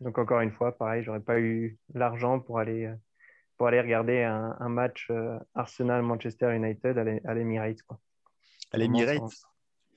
[0.00, 2.92] donc, encore une fois, pareil, j'aurais pas eu l'argent pour aller,
[3.58, 7.82] pour aller regarder un, match euh, Arsenal-Manchester United à l'Emirates.
[8.72, 9.20] À l'Emirates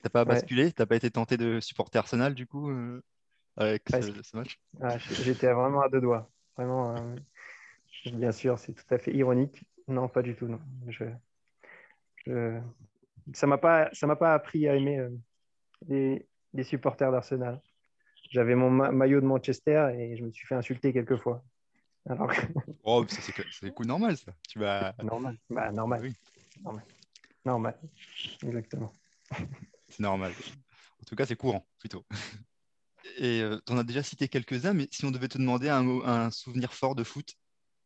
[0.02, 0.70] T'as pas basculé?
[0.70, 3.02] T'as pas été tenté de supporter Arsenal du coup euh,
[3.56, 4.60] avec ce, match?
[5.22, 6.30] J'étais vraiment à deux doigts.
[6.58, 7.16] Vraiment, euh,
[8.12, 9.64] bien sûr, c'est tout à fait ironique.
[9.88, 10.46] Non, pas du tout.
[10.46, 10.60] Non.
[10.88, 11.04] Je,
[12.26, 12.60] je...
[13.32, 15.08] Ça m'a pas, ça m'a pas appris à aimer
[15.88, 17.62] les, les supporters d'Arsenal.
[18.30, 21.42] J'avais mon maillot de Manchester et je me suis fait insulter quelques fois.
[22.08, 22.30] Alors...
[22.84, 24.32] oh, c'est coup normal, ça.
[24.48, 24.94] Tu vas...
[25.02, 25.38] Normal.
[25.50, 26.00] Bah, normal.
[26.02, 26.14] Oui.
[26.62, 26.84] normal.
[27.44, 27.78] Normal.
[28.42, 28.92] Exactement.
[29.88, 30.32] C'est normal.
[30.32, 32.04] En tout cas, c'est courant, plutôt.
[33.18, 35.86] Et euh, tu en as déjà cité quelques-uns, mais si on devait te demander un,
[36.04, 37.34] un souvenir fort de foot,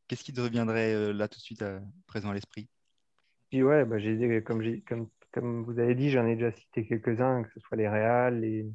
[0.06, 2.68] qu'est-ce qui te reviendrait euh, là tout de suite à, présent à l'esprit?
[3.50, 3.96] Puis ouais, bah,
[4.42, 7.88] comme, comme, comme vous avez dit, j'en ai déjà cité quelques-uns, que ce soit les
[7.88, 8.66] Real, les,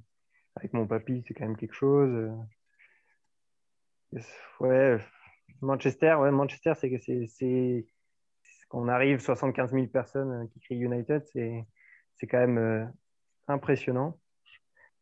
[0.55, 2.31] avec mon papy, c'est quand même quelque chose.
[4.59, 4.97] Ouais,
[5.61, 7.85] Manchester, ouais, Manchester, c'est que c'est
[8.73, 12.85] qu'on arrive 75 000 personnes euh, qui crient United, c'est quand même euh,
[13.47, 14.17] impressionnant.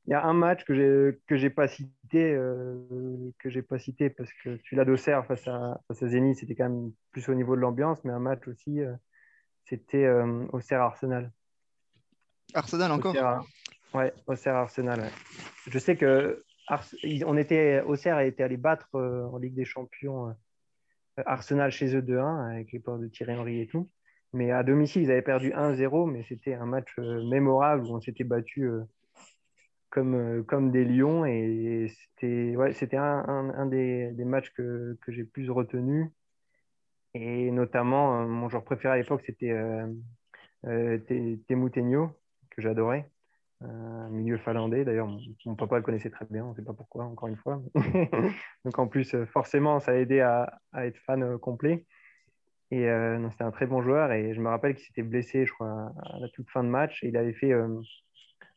[0.07, 3.77] Il y a un match que j'ai que j'ai pas cité euh, que j'ai pas
[3.77, 7.35] cité parce que l'as d'Auxerre face à face à Zenit, c'était quand même plus au
[7.35, 8.79] niveau de l'ambiance, mais un match aussi,
[9.65, 10.09] c'était
[10.51, 11.31] Auxerre Arsenal.
[12.55, 13.45] Arsenal encore?
[13.93, 15.09] Ouais, Auxerre Arsenal.
[15.67, 16.41] Je sais que
[17.25, 22.01] on était, a été allé battre euh, en Ligue des Champions euh, Arsenal chez eux
[22.01, 23.89] 2-1 avec les ports de Thierry Henry et tout.
[24.33, 27.99] Mais à domicile, ils avaient perdu 1-0, mais c'était un match euh, mémorable où on
[27.99, 28.69] s'était battu
[29.89, 31.25] comme, comme des lions.
[31.25, 36.09] Et c'était ouais, un, un, des, matchs que, que j'ai plus retenu.
[37.13, 39.53] Et notamment, mon joueur préféré à l'époque, c'était
[40.63, 43.09] Temu que j'adorais
[43.63, 44.83] un milieu finlandais.
[44.85, 45.07] D'ailleurs,
[45.45, 47.61] mon, papa le connaissait très bien, on ne sait pas pourquoi, encore une fois.
[48.65, 51.85] Donc en plus, euh, forcément, ça a aidé à, être fan euh, complet.
[52.71, 54.11] Et euh, c'était un très bon joueur.
[54.11, 57.03] Et je me rappelle qu'il s'était blessé, je crois, à la toute fin de match.
[57.03, 57.51] Et il avait fait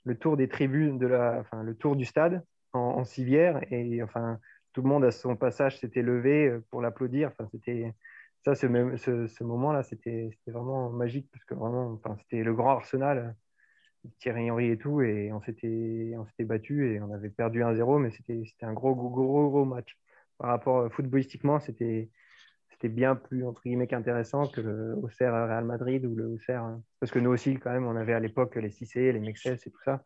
[0.04, 3.60] le tour des tribunes, de la, enfin, le tour du stade en, civière.
[3.72, 4.38] Et enfin,
[4.72, 7.32] tout le monde à son passage s'était levé pour l'applaudir.
[7.32, 7.92] Enfin, c'était
[8.44, 12.70] ça, ce, ce, ce moment-là, c'était vraiment magique parce que vraiment, enfin, c'était le grand
[12.70, 13.34] Arsenal
[14.18, 18.00] Thierry Henry et tout, et on s'était, on s'était battu et on avait perdu 1-0,
[18.00, 19.96] mais c'était, c'était un gros, gros, gros, match.
[20.38, 22.10] Par rapport euh, footballistiquement, c'était,
[22.70, 27.18] c'était bien plus entre guillemets que le Auxerre Real Madrid ou le Auxerre, parce que
[27.18, 30.02] nous aussi, quand même, on avait à l'époque les Cissé, les Mexès et tout ça.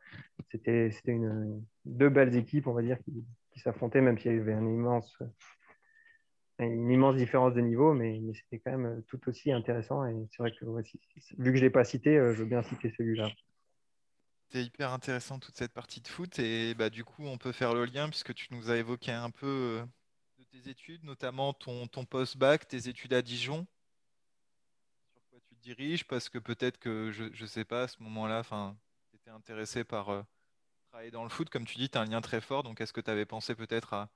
[0.51, 3.25] C'était, c'était une, deux belles équipes, on va dire, qui,
[3.61, 5.21] s'affrontaient, même s'il y avait immense,
[6.61, 10.05] une immense différence de niveau, mais, mais c'était quand même tout aussi intéressant.
[10.07, 12.63] Et c'est vrai que vu que je ne l'ai pas cité, euh, je veux bien
[12.63, 13.29] citer celui-là.
[14.51, 16.39] C'était hyper intéressant toute cette partie de foot.
[16.39, 19.29] Et bah, du coup on peut faire le lien puisque tu nous as évoqué un
[19.31, 19.85] peu euh,
[20.39, 23.67] de tes études, notamment ton, ton post-bac, tes études à Dijon.
[25.13, 28.03] Sur quoi tu te diriges Parce que peut-être que je ne sais pas à ce
[28.03, 28.43] moment-là,
[29.11, 30.23] tu étais intéressé par euh,
[30.89, 32.95] travailler dans le foot, comme tu dis, tu as un lien très fort, donc est-ce
[32.95, 34.09] que tu avais pensé peut-être à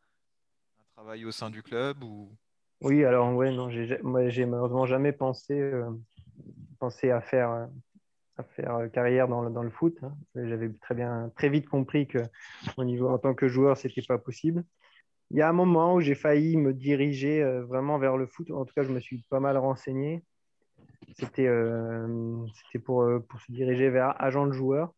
[0.78, 2.34] un travail au sein du club ou...
[2.80, 5.90] Oui, alors ouais, non, j'ai malheureusement jamais pensé, euh,
[6.78, 7.68] pensé à faire
[8.36, 9.98] à faire euh, carrière dans, le foot.
[10.02, 10.14] Hein.
[10.34, 12.18] J'avais très bien, très vite compris que
[12.76, 14.64] au niveau en tant que joueur, c'était pas possible.
[15.30, 18.50] Il y a un moment où j'ai failli me diriger euh, vraiment vers le foot.
[18.50, 20.22] En tout cas, je me suis pas mal renseigné.
[21.14, 22.46] C'était euh,
[22.84, 24.94] pour, pour se diriger vers agent de joueur.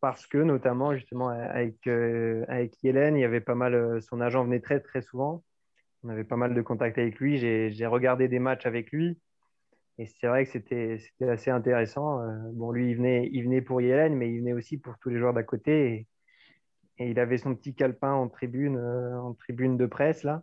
[0.00, 4.00] Parce que, notamment, justement, avec, avec Hélène, il y avait pas mal.
[4.00, 5.44] Son agent venait très, très souvent.
[6.04, 7.36] On avait pas mal de contacts avec lui.
[7.36, 9.18] J'ai regardé des matchs avec lui.
[10.00, 10.98] Et c'est vrai que c'était
[11.28, 12.22] assez intéressant.
[12.22, 15.10] Euh, bon, lui, il venait, il venait pour Yellen, mais il venait aussi pour tous
[15.10, 16.08] les joueurs d'à côté.
[16.98, 20.42] Et, il avait son petit calepin en tribune, euh, en tribune de presse, là.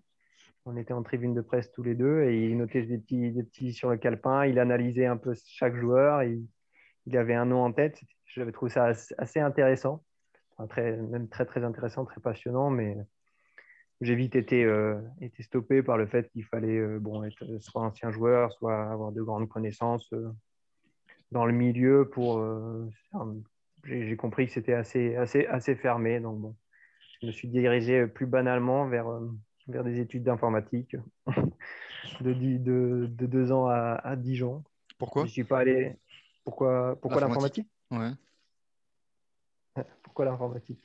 [0.66, 3.44] On était en tribune de presse tous les deux et il notait des petits, des
[3.44, 4.46] petits sur le calepin.
[4.46, 6.22] Il analysait un peu chaque joueur.
[6.24, 8.00] Il, avait un nom en tête.
[8.28, 10.04] J'avais trouvé ça assez intéressant.
[10.70, 12.70] très, même très, très intéressant, très passionnant.
[12.70, 12.96] Mais
[14.02, 17.82] j'ai vite été, euh, été stoppé par le fait qu'il fallait euh, bon, être soit
[17.82, 20.30] ancien joueur, soit avoir de grandes connaissances euh,
[21.32, 22.08] dans le milieu.
[22.10, 22.44] Pour,
[23.86, 26.20] j'ai, compris que c'était assez, assez, assez fermé.
[26.20, 26.56] Donc, bon,
[27.22, 29.08] je me suis dirigé plus banalement vers,
[29.68, 30.96] vers des études d'informatique
[32.22, 34.64] de, de, de, deux ans à, à Dijon.
[35.00, 35.26] Pourquoi?
[35.26, 35.96] Je suis pas allé
[36.44, 38.12] Pourquoi, pourquoi l'informatique Ouais.
[40.04, 40.84] Pourquoi l'informatique?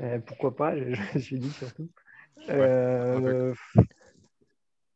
[0.00, 0.76] Euh, Pourquoi pas?
[0.76, 1.90] Je, je me suis dit surtout.
[2.46, 3.54] Ouais, Euh,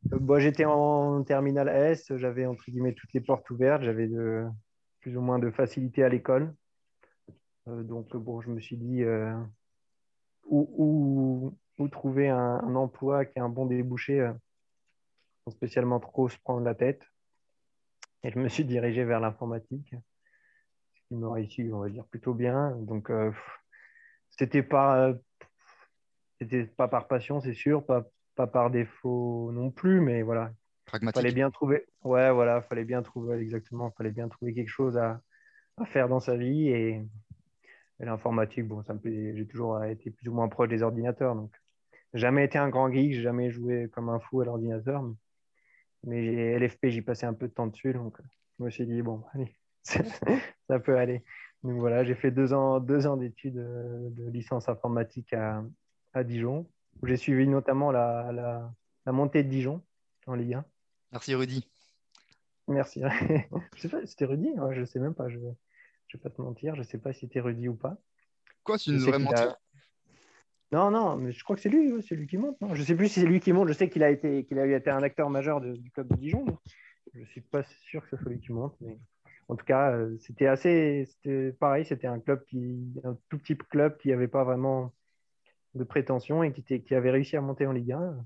[0.03, 4.09] bon, J'étais en terminale S, j'avais entre guillemets toutes les portes ouvertes, j'avais
[5.01, 6.55] plus ou moins de facilité à l'école.
[7.67, 9.33] Euh, donc bon, je me suis dit euh,
[10.45, 14.29] où, où- où trouver un, un emploi qui a un bon débouché
[15.45, 17.01] sans spécialement trop se prendre la tête.
[18.23, 19.93] Et je me suis dirigé vers l'informatique,
[20.95, 22.71] ce qui m'a réussi, on va dire, plutôt bien.
[22.77, 23.31] Donc euh,
[24.29, 25.13] c'était pas,
[26.39, 28.05] c'était pas par passion, c'est sûr, pas,
[28.35, 30.51] pas par défaut non plus, mais voilà,
[30.85, 31.21] Pragmatique.
[31.21, 31.85] fallait bien trouver.
[32.03, 33.91] Ouais, voilà, fallait bien trouver exactement.
[33.91, 35.21] Fallait bien trouver quelque chose à,
[35.77, 37.05] à faire dans sa vie et,
[37.99, 38.67] et l'informatique.
[38.67, 39.33] Bon, ça me plaît.
[39.35, 41.51] J'ai toujours été plus ou moins proche des ordinateurs, donc
[42.13, 43.13] jamais été un grand geek.
[43.13, 45.03] J'ai jamais joué comme un fou à l'ordinateur,
[46.03, 48.17] mais, LFP, j'y passais un peu de temps dessus, donc
[48.59, 51.23] je me suis dit bon, allez, ça peut aller.
[51.63, 55.63] Donc voilà, j'ai fait deux ans, deux ans d'études euh, de licence informatique à,
[56.13, 56.67] à Dijon,
[57.01, 58.73] où j'ai suivi notamment la, la,
[59.05, 59.81] la montée de Dijon
[60.27, 60.65] en Ligue 1.
[61.11, 61.67] Merci Rudy.
[62.67, 63.01] Merci.
[63.75, 65.27] je sais pas, c'était Rudy Ouais, Je sais même pas.
[65.29, 65.53] Je vais,
[66.07, 66.75] je vais pas te mentir.
[66.75, 67.97] Je sais pas si c'était Rudy ou pas.
[68.63, 69.57] Quoi, tu nous aurais menti a-
[70.71, 72.59] Non, non, mais je crois que c'est lui, c'est lui qui monte.
[72.61, 72.73] non?
[72.73, 73.67] Je sais plus si c'est lui qui monte.
[73.67, 76.15] Je sais qu'il a été, qu'il a été un acteur majeur de- du club de
[76.15, 76.45] Dijon.
[76.45, 78.75] mais je suis pas sûr que ce soit lui qui monte.
[78.81, 78.97] Mais
[79.49, 81.85] en tout cas, euh, c'était assez, c'était pareil.
[81.85, 84.93] C'était un club qui, un tout petit club qui avait pas vraiment
[85.75, 88.25] de prétention et qui, avait réussi à monter en Ligue 1.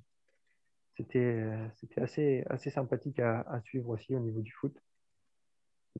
[0.98, 1.68] C'était, euh,
[1.98, 4.76] assez, sympathique à, suivre aussi au niveau du foot.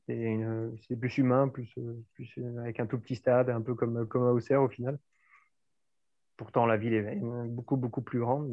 [0.06, 2.04] C'est plus humain, plus, euh,
[2.38, 4.98] euh, avec un tout petit stade, un peu comme, comme à Auxerre au final.
[6.36, 8.48] Pourtant, la ville est beaucoup, beaucoup plus grande.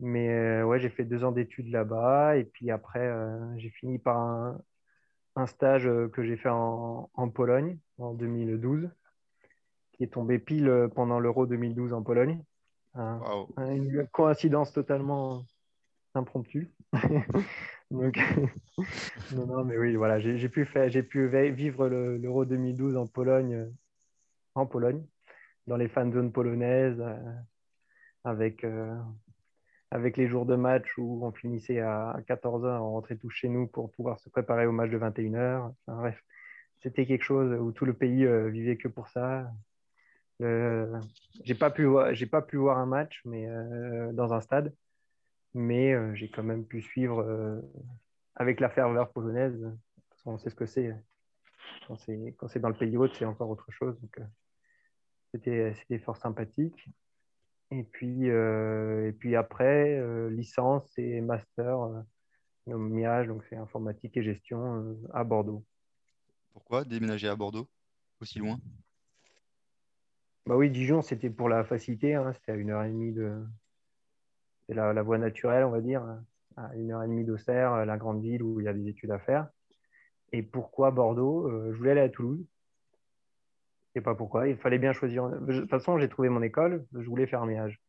[0.00, 2.36] Mais, euh, ouais, j'ai fait deux ans d'études là-bas.
[2.36, 4.18] Et puis après, euh, j'ai fini par
[5.36, 8.90] un, stage euh, que j'ai fait en Pologne en 2012,
[10.02, 12.42] qui est tombé pile euh, pendant l'Euro 2012 en Pologne.
[12.94, 13.48] Un- Waouh.
[13.70, 15.44] une coïncidence totalement
[16.16, 16.74] impromptue.
[17.92, 18.18] Donc,
[19.32, 23.70] non, non, mais oui, voilà, j'ai pu, faire, vivre le- l'Euro 2012 en Pologne, euh,
[24.56, 25.06] en Pologne,
[25.68, 27.32] dans les fan zones polonaises, euh,
[28.24, 28.96] avec, euh,
[29.92, 33.68] avec les jours de match où on finissait à 14h, on rentrait tous chez nous
[33.68, 35.72] pour pouvoir se préparer au match de 21h.
[35.86, 36.24] Enfin, bref,
[36.80, 39.48] c'était quelque chose où tout le pays euh, vivait que pour ça.
[40.42, 41.00] Euh,
[41.44, 44.74] j'ai pas pu j'ai pas pu voir un match, mais euh, dans un stade,
[45.54, 47.62] mais euh, j'ai quand même pu suivre
[48.34, 49.70] avec la ferveur polonaise.
[50.24, 50.94] On sait ce que c'est.
[51.86, 53.98] Quand c'est quand c'est dans le pays hôte, c'est encore autre chose.
[54.00, 54.20] Donc
[55.32, 56.88] c'était c'était fort sympathique.
[57.70, 61.78] Et puis et puis après licence et master
[62.66, 65.64] au MIAGE, donc c'est informatique et gestion à Bordeaux.
[66.52, 67.68] Pourquoi déménager à Bordeaux
[68.20, 68.58] aussi loin?
[70.46, 72.14] Bah oui, Dijon, c'était pour la facilité.
[72.14, 72.32] hein.
[72.32, 73.42] C'était à une heure et demie de.
[74.66, 76.02] C'est la, la voie naturelle, on va dire.
[76.56, 79.10] À une heure et demie d'Auxerre, la grande ville où il y a des études
[79.12, 79.48] à faire.
[80.32, 81.48] Et pourquoi Bordeaux?
[81.48, 82.44] Euh, Je voulais aller à Toulouse.
[83.94, 84.48] Je sais pas pourquoi.
[84.48, 85.28] Il fallait bien choisir.
[85.28, 86.86] De toute façon, j'ai trouvé mon école.
[86.92, 87.80] Je voulais faire un ménage.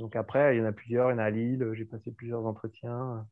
[0.00, 1.10] Donc après, il y en a plusieurs.
[1.10, 1.70] Il y en a à Lille.
[1.74, 3.26] J'ai passé plusieurs entretiens.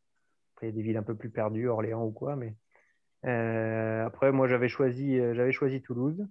[0.54, 2.36] Après, il y a des villes un peu plus perdues, Orléans ou quoi.
[2.36, 2.56] Mais
[3.26, 6.26] euh, après, moi, j'avais choisi, euh, j'avais choisi Toulouse.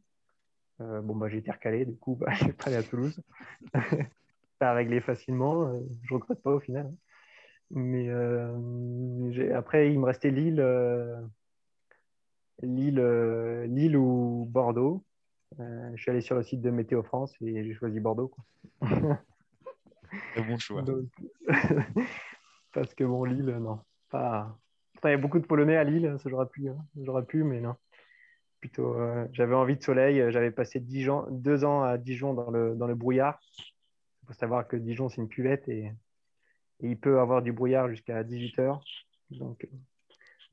[0.81, 3.21] Euh, bon, bah, j'ai été recalé, du coup, bah, je suis pas allé à Toulouse.
[4.59, 6.93] Ça a réglé facilement, euh, je regrette pas au final.
[7.71, 10.65] Mais euh, après, il me restait Lille,
[12.61, 12.99] Lille,
[13.67, 15.03] Lille ou Bordeaux.
[15.59, 18.33] Euh, je suis allé sur le site de Météo France et j'ai choisi Bordeaux.
[18.81, 20.81] Très bon choix.
[20.81, 21.05] Donc,
[22.73, 23.79] Parce que bon, Lille, non.
[24.09, 24.57] Pas...
[24.93, 26.77] Pourtant, il y a beaucoup de Polonais à Lille, ça j'aurais pu, hein.
[27.01, 27.75] j'aurais pu, mais non.
[28.59, 30.19] Plutôt, euh, j'avais envie de soleil.
[30.19, 33.39] euh, J'avais passé deux ans à Dijon dans le, dans le brouillard.
[34.23, 35.91] Il faut savoir que Dijon, c'est une cuvette et,
[36.81, 38.81] il peut avoir du brouillard jusqu'à 18 heures.
[39.31, 39.67] Donc,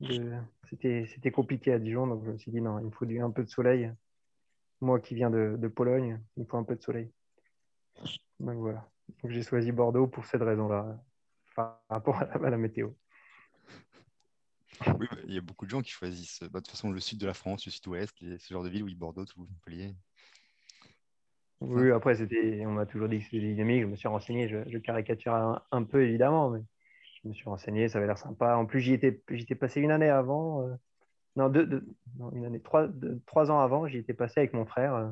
[0.03, 2.09] euh, c'était compliqué à Dijon.
[2.09, 3.93] Donc, je me suis dit, non, il me faut du, un peu de soleil.
[4.81, 7.11] Moi qui viens de, de Pologne, il me faut un peu de soleil.
[8.41, 8.89] Donc, voilà.
[9.23, 10.99] Donc, j'ai choisi Bordeaux pour cette raison-là,
[11.55, 12.91] par rapport à la météo.
[14.99, 17.01] Oui, bah, il y a beaucoup de gens qui choisissent bah, de toute façon le
[17.01, 19.95] sud de la France, le sud-ouest, ce genre de ville, oui, Bordeaux, Toulouse, Montpellier.
[21.61, 23.83] Oui, après, c'était, on m'a toujours dit que c'était dynamique.
[23.83, 26.61] Je me suis renseigné, je, je caricature un, un peu évidemment, mais
[27.23, 28.57] je me suis renseigné, ça avait l'air sympa.
[28.57, 30.75] En plus, j'y étais, j'y étais passé une année avant, euh,
[31.37, 31.87] non, deux, deux-
[32.19, 35.11] non, une année, trois, deux- trois ans avant, j'y étais passé avec mon frère, euh,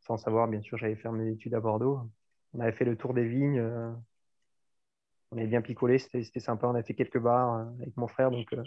[0.00, 2.00] sans savoir, bien sûr, j'allais faire mes études à Bordeaux.
[2.54, 3.92] On avait fait le tour des vignes, euh,
[5.32, 6.66] on avait bien picolé, c'était sympa.
[6.68, 8.62] On a fait quelques bars euh, avec mon frère, donc euh,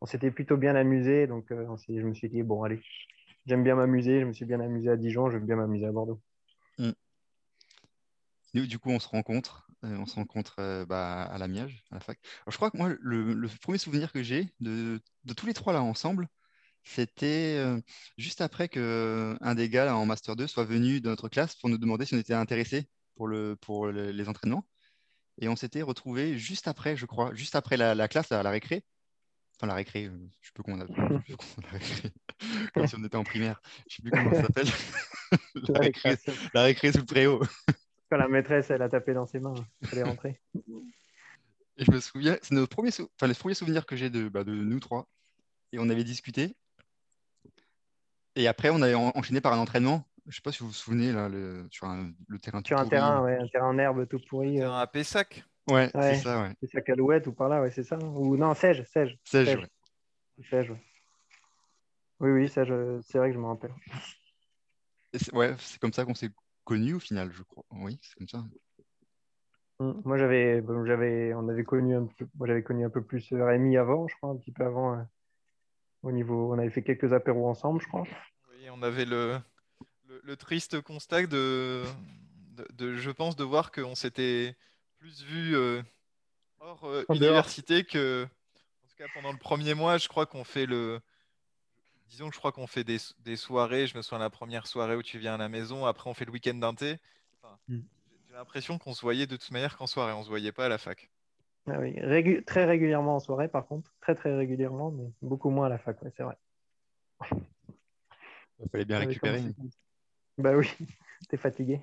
[0.00, 1.26] on s'était plutôt bien amusé.
[1.26, 2.80] Donc je me suis dit, bon, allez,
[3.46, 4.20] j'aime bien m'amuser.
[4.20, 6.20] Je me suis bien amusé à Dijon, je veux bien m'amuser à Bordeaux.
[6.78, 6.90] Mm.
[8.66, 12.18] Du coup, on se rencontre, on se rencontre bah, à la Miage, à la fac.
[12.46, 15.82] je crois que moi, le, premier souvenir que j'ai de, de, tous les trois là
[15.82, 16.28] ensemble,
[16.84, 17.64] c'était
[18.18, 21.78] juste après qu'un des gars en Master 2 soit venu de notre classe pour nous
[21.78, 24.66] demander si on était intéressés pour, le, pour les entraînements.
[25.42, 28.84] Et on s'était retrouvés juste après, je crois, juste après la, classe, à la récré.
[29.56, 31.20] Enfin, la récré, euh, je sais plus comment on appelle.
[31.64, 32.12] la récré.
[32.72, 33.60] Comme si on était en primaire.
[33.88, 34.68] Je sais plus comment ça s'appelle.
[35.68, 36.16] la, récré,
[36.54, 37.42] la récré sous le préau.
[38.08, 40.40] Quand la maîtresse, elle a tapé dans ses mains, il fallait rentrer.
[41.76, 44.44] Et je me souviens, c'est notre premier, enfin, le premier souvenir que j'ai de, bah,
[44.44, 45.08] de nous trois.
[45.72, 46.54] Et on avait discuté.
[48.36, 50.74] Et après, on avait enchaîné par un entraînement je ne sais pas si vous vous
[50.74, 51.86] souvenez, là, le, sur
[52.28, 54.62] le terrain tout Sur un terrain, ouais, un terrain en herbe tout pourri.
[54.62, 54.86] Un euh.
[54.86, 56.54] Pessac Ouais, c'est ça, ouais.
[56.60, 57.96] Pessac Alouette ou par là, ouais, c'est ça.
[57.98, 59.18] Ou non, Sège, Sège.
[59.24, 59.68] Sège, ouais.
[60.50, 60.82] Sège, ouais.
[62.20, 63.74] Oui, oui, ça, c'est vrai que je me rappelle.
[65.32, 66.30] Ouais, c'est comme ça qu'on s'est
[66.64, 67.64] connus au final, je crois.
[67.70, 68.44] Oui, c'est comme ça.
[69.78, 73.32] Hum, moi, j'avais, j'avais, on avait connu un peu, moi, j'avais connu un peu plus
[73.32, 74.94] euh, Rémi avant, je crois, un petit peu avant.
[74.94, 75.02] Euh,
[76.02, 78.04] au niveau, on avait fait quelques apéros ensemble, je crois.
[78.52, 79.38] Oui, on avait le,
[80.22, 81.84] le, triste constat de,
[82.74, 84.56] de, je pense, de voir qu'on s'était
[84.98, 85.82] plus vu euh,
[86.60, 90.66] hors euh, université que, en tout cas pendant le premier mois, je crois qu'on fait
[90.66, 91.00] le,
[92.12, 93.86] disons que je crois qu'on fait des, des, soirées.
[93.86, 95.86] Je me souviens de la première soirée où tu viens à la maison.
[95.86, 96.98] Après, on fait le week-end d'un thé.
[97.68, 97.78] Mm.
[98.28, 100.12] J'ai l'impression qu'on se voyait de toute manière qu'en soirée.
[100.12, 101.10] On se voyait pas à la fac.
[101.66, 101.94] Ah oui.
[102.44, 103.92] très régulièrement en soirée, par contre.
[104.00, 106.36] Très, très régulièrement, mais beaucoup moins à la fac, c'est vrai.
[107.30, 109.42] Il fallait bien récupérer.
[110.38, 110.68] Bah oui,
[111.28, 111.80] t'es fatigué.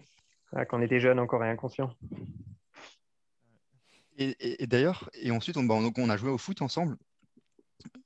[0.51, 1.95] quand on était jeune encore et inconscient.
[4.21, 6.97] Et, d'ailleurs, et ensuite, on, bah, on, a joué au foot ensemble,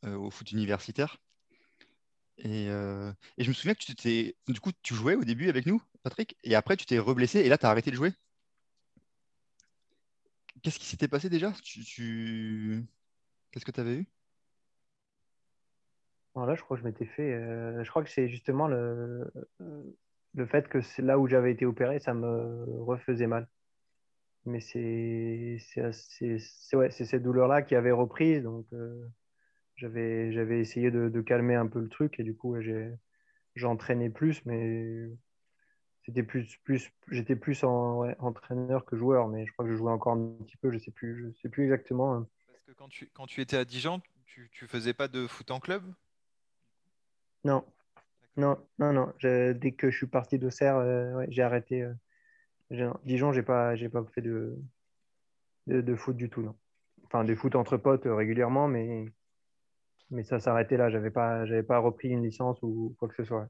[0.06, 1.18] euh, au foot universitaire.
[2.46, 5.66] Euh, et, je me souviens que tu t'es, du coup, tu jouais au début avec
[5.66, 8.14] nous, Patrick, et après tu t'es reblessé et là tu as arrêté de jouer.
[10.62, 11.52] Qu'est-ce qui s'était passé déjà?
[11.64, 12.86] Tu,
[13.52, 14.08] Qu'est-ce que tu avais eu
[16.36, 17.32] là, je crois que je m'étais fait.
[17.32, 19.32] Euh, je crois que c'est justement le,
[20.36, 23.48] le fait que c'est là où j'avais été opéré, ça me refaisait mal.
[24.46, 25.60] Mais c'est
[26.74, 28.42] ouais, cette douleur-là qui avait repris.
[28.42, 29.08] Donc, euh,
[29.76, 32.56] j'avais essayé de, calmer un peu le truc et du coup,
[33.56, 35.10] j'entraînais plus, mais
[36.06, 39.30] c'était plus, plus, j'étais plus en, entraîneur que joueur.
[39.30, 41.42] Mais je crois que je jouais encore un petit peu, je ne sais, plus, je
[41.42, 42.16] sais plus exactement.
[42.16, 42.28] Hein.
[42.48, 45.52] Parce que quand tu, quand tu étais à Dijon, tu ne faisais pas de foot
[45.52, 45.84] en club?
[47.46, 47.64] Non,
[48.36, 49.14] non, non, non.
[49.22, 51.84] dès que je suis parti d'Auxerre, euh, j'ai arrêté.
[51.84, 54.58] Euh, Dijon, j'ai pas, pas fait de,
[55.68, 56.56] de, foot du tout, non.
[57.06, 59.06] Enfin, des foot entre potes euh, régulièrement, mais,
[60.10, 60.90] mais ça s'arrêtait là.
[60.90, 63.48] J'avais pas, pas repris une licence ou quoi que ce soit.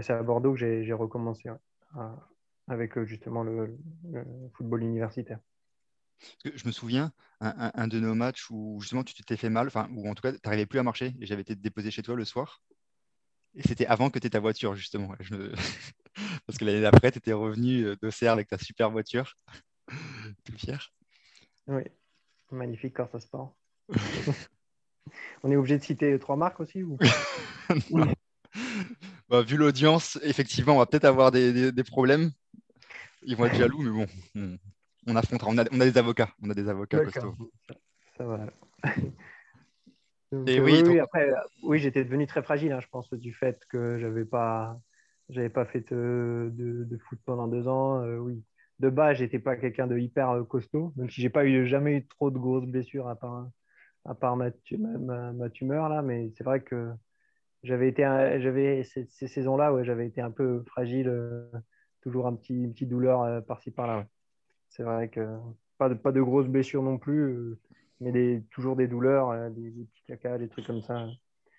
[0.00, 1.48] C'est à Bordeaux que j'ai recommencé
[2.66, 3.78] avec justement le,
[4.54, 5.38] football universitaire.
[6.44, 10.08] Je me souviens, un, de nos matchs où justement tu t'étais fait mal, enfin, ou
[10.08, 12.24] en tout cas tu n'arrivais plus à marcher et j'avais été déposé chez toi le
[12.24, 12.62] soir.
[13.56, 15.14] Et c'était avant que tu aies ta voiture, justement.
[16.46, 19.34] Parce que l'année d'après, tu étais revenu euh, d'Auxerre avec ta super voiture.
[20.44, 20.92] Tout fier.
[21.66, 21.82] Oui,
[22.50, 23.56] magnifique Corsa Sport.
[25.42, 26.98] on est obligé de citer trois marques aussi ou...
[29.28, 32.32] bah, Vu l'audience, effectivement, on va peut-être avoir des, problèmes.
[33.22, 34.58] Ils vont être jaloux, mais bon,
[35.06, 35.50] on, affrontera.
[35.50, 36.32] On a, des avocats.
[36.42, 37.34] On a des avocats costauds.
[38.16, 38.46] Ça va.
[40.32, 43.64] Et oui, oui, après, euh, oui, j'étais devenu très fragile, hein, je pense, du fait
[43.68, 44.76] que j'avais pas,
[45.28, 48.02] j'avais pas fait de, de, foot pendant deux ans.
[48.02, 48.42] Euh, oui,
[48.80, 51.98] de base, j'étais pas quelqu'un de hyper euh, costaud, même si j'ai pas eu jamais
[51.98, 53.48] eu trop de grosses blessures à part,
[54.04, 54.50] à part ma,
[55.32, 56.90] ma, tumeur là, mais c'est vrai que
[57.62, 58.02] j'avais été,
[58.40, 61.12] j'avais ces, saisons-là, ouais, j'avais été un peu fragile,
[62.00, 64.06] toujours un petit, une petite douleur par-ci par-là.
[64.70, 65.38] C'est vrai que
[65.78, 67.56] pas de, pas de grosses blessures non plus
[68.00, 71.08] mais toujours des douleurs, euh, des, petits cacas, des trucs comme ça.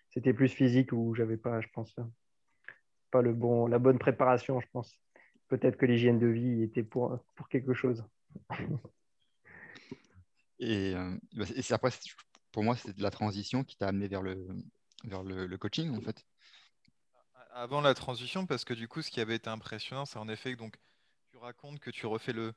[0.10, 1.96] C'était plus physique où j'avais pas, je pense,
[3.12, 5.00] pas le bon, la bonne préparation, je pense.
[5.48, 8.04] Peut-être que l'hygiène de vie était pour, pour quelque chose.
[10.60, 11.92] Et, euh, bah, et après,
[12.52, 14.48] pour moi, c'est de la transition qui t'a amené vers le,
[15.04, 16.26] vers le, coaching, en fait.
[17.52, 20.54] Avant la transition, parce que du coup, ce qui avait été impressionnant, c'est en effet
[20.54, 20.76] que donc,
[21.32, 22.54] tu racontes que tu refais le,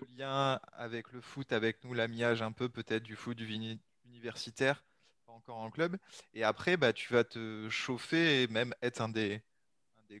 [0.00, 4.84] le lien avec le foot, avec nous, l'amiage un peu peut-être du foot du universitaire,
[5.26, 5.96] pas encore en club.
[6.32, 9.42] Et après, bah, tu vas te chauffer et même être un des,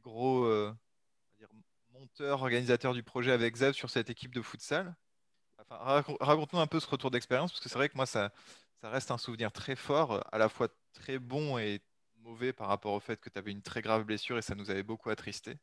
[0.02, 0.74] gros euh,
[1.92, 4.94] monteurs, organisateurs du projet avec Zev sur cette équipe de futsal.
[5.70, 8.32] Raconte-nous un peu ce retour d'expérience, parce que c'est vrai que moi, ça,
[8.80, 11.80] ça reste un souvenir très fort, à la fois très bon et
[12.16, 14.70] mauvais par rapport au fait que tu avais une très grave blessure et ça nous
[14.70, 15.58] avait beaucoup attristé.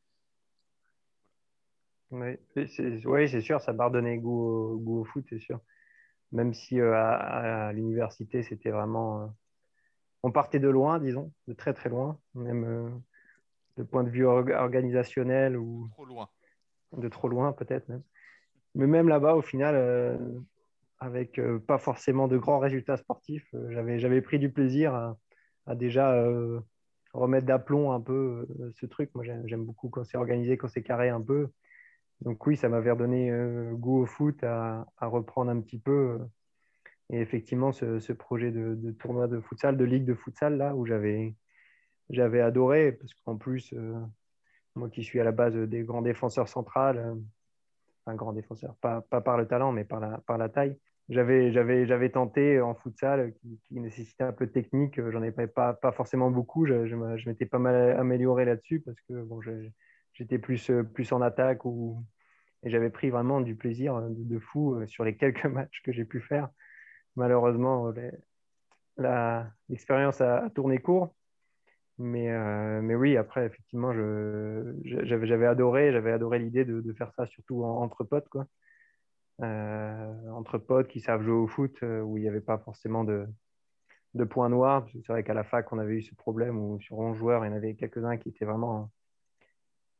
[2.11, 2.37] Oui,
[3.29, 5.61] c'est sûr, ça m'a redonné goût, goût, au foot, c'est sûr.
[6.33, 9.23] Même si euh, à, l'université, c'était vraiment.
[9.23, 9.27] Euh,
[10.23, 12.89] on partait de loin, disons, de très très loin, même euh,
[13.77, 15.87] de point de vue organisationnel ou.
[15.93, 16.29] Trop loin.
[16.97, 18.03] De trop loin, peut-être même.
[18.75, 20.19] Mais même là-bas, au final,
[20.99, 25.17] avec pas forcément de grands résultats sportifs, j'avais pris du plaisir à,
[25.65, 26.25] à déjà
[27.13, 29.09] remettre d'aplomb un peu ce truc.
[29.13, 31.49] Moi, j'aime beaucoup quand c'est organisé, quand c'est carré un peu.
[32.21, 35.91] Donc oui, ça m'avait redonné euh, goût au foot à, reprendre un petit peu.
[35.91, 36.19] Euh,
[37.09, 41.35] et effectivement, ce, projet de, tournoi de futsal, de ligue de futsal, là, où j'avais,
[42.41, 43.99] adoré, parce qu'en plus, euh,
[44.75, 47.17] moi qui suis à la base des grands défenseurs centrales,
[48.05, 50.77] enfin grand défenseur, pas, par le talent, mais par la, par la taille,
[51.09, 55.01] j'avais, tenté en futsal qui, qui, nécessitait un peu de technique.
[55.09, 56.65] J'en ai pas, pas, forcément beaucoup.
[56.65, 59.41] Je, je, m'étais pas mal amélioré là-dessus parce que bon,
[60.13, 62.03] j'étais plus, plus en attaque ou,
[62.63, 65.91] et j'avais pris vraiment du plaisir euh, de, fou euh, sur les quelques matchs que
[65.91, 66.49] j'ai pu faire.
[67.15, 67.91] Malheureusement,
[69.67, 71.13] l'expérience a, tourné court.
[71.97, 73.91] Mais, euh, mais oui, après, effectivement,
[74.83, 78.29] j'avais adoré, adoré l'idée de, faire ça, surtout entre potes.
[78.29, 78.47] Quoi.
[79.39, 83.27] entre potes qui savent jouer au foot, où il n'y avait pas forcément de,
[84.13, 84.87] de points noirs.
[84.93, 87.49] C'est vrai qu'à la fac, on avait eu ce problème où sur 11 joueurs, il
[87.49, 88.89] y en avait quelques-uns qui étaient vraiment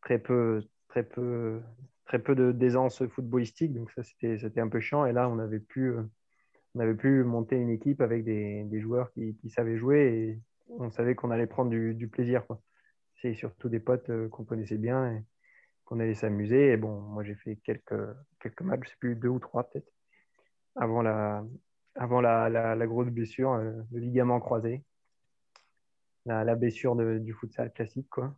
[0.01, 1.61] très peu, très peu
[2.11, 5.05] très peu d'aisance footballistique, donc ça c'était un peu chiant.
[5.05, 6.03] Et là, on avait pu, euh,
[6.75, 11.15] on avait pu monter une équipe avec des, joueurs qui, savaient jouer et on savait
[11.15, 12.43] qu'on allait prendre du, du plaisir.
[13.21, 15.23] C'est surtout des potes euh, qu'on connaissait bien et
[15.85, 16.73] qu'on allait s'amuser.
[16.73, 17.95] Et bon, moi j'ai fait quelques,
[18.41, 19.89] quelques matchs, je sais plus, deux ou trois peut-être,
[20.75, 21.45] avant la,
[21.95, 24.83] avant la, grosse blessure, euh, le ligament croisé,
[26.25, 28.09] la, blessure du futsal classique.
[28.09, 28.35] Quoi.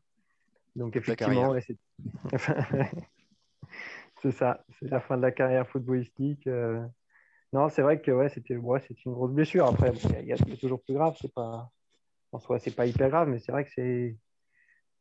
[0.75, 1.55] Donc effectivement,
[4.21, 6.47] c'est ça, c'est la fin de la carrière footballistique.
[6.47, 6.83] Euh.
[7.51, 9.67] Non, c'est vrai que ouais, c'était ouais, une grosse blessure.
[9.67, 11.15] Après, il y, a toujours plus grave.
[11.21, 11.69] C'est pas,
[12.31, 14.17] en soi, c'est pas hyper grave, mais c'est vrai que c'est,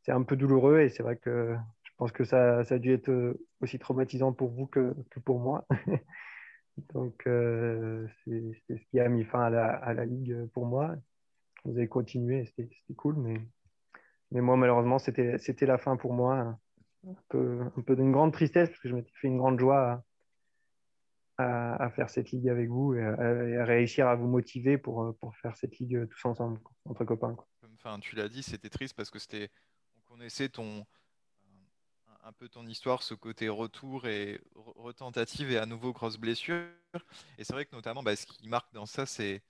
[0.02, 2.92] c'est un peu douloureux et c'est vrai que je pense que ça, ça a dû
[2.92, 5.66] être euh, aussi traumatisant pour vous que, que pour moi.
[6.94, 10.94] Donc, euh, c'est, ce qui a mis fin à la, à la, ligue pour moi.
[11.64, 13.40] Vous avez continué, c'était, cool, mais,
[14.32, 16.58] mais moi, malheureusement, c'était, la fin pour moi
[17.06, 20.04] un peu, un peu d'une grande tristesse parce que je m'étais fait une grande joie
[21.38, 25.36] à, à, faire cette ligue avec vous et à, réussir à vous motiver pour, pour
[25.36, 27.36] faire cette ligue tous ensemble, entre copains.
[27.74, 29.48] Enfin, tu l'as dit, c'était triste parce que c'était,
[29.96, 30.86] on connaissait ton,
[32.24, 36.64] un peu ton histoire, ce côté retour et retentative et à nouveau grosse blessure.
[37.38, 39.42] Et c'est vrai que notamment, bah, ce qui marque dans ça, c'est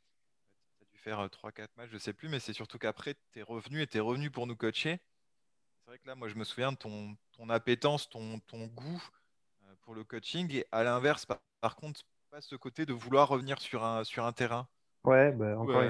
[1.03, 3.99] faire 3-4 matchs, je sais plus, mais c'est surtout qu'après, tu es revenu et tu
[3.99, 5.01] es revenu pour nous coacher.
[5.79, 9.03] C'est vrai que là, moi, je me souviens de ton, ton appétence, ton, ton goût
[9.65, 10.51] euh, pour le coaching.
[10.55, 11.27] Et à l'inverse,
[11.61, 12.01] par, contre,
[12.31, 14.69] pas ce côté de vouloir revenir sur un, sur un terrain.
[15.05, 15.83] Ouais, bah, encore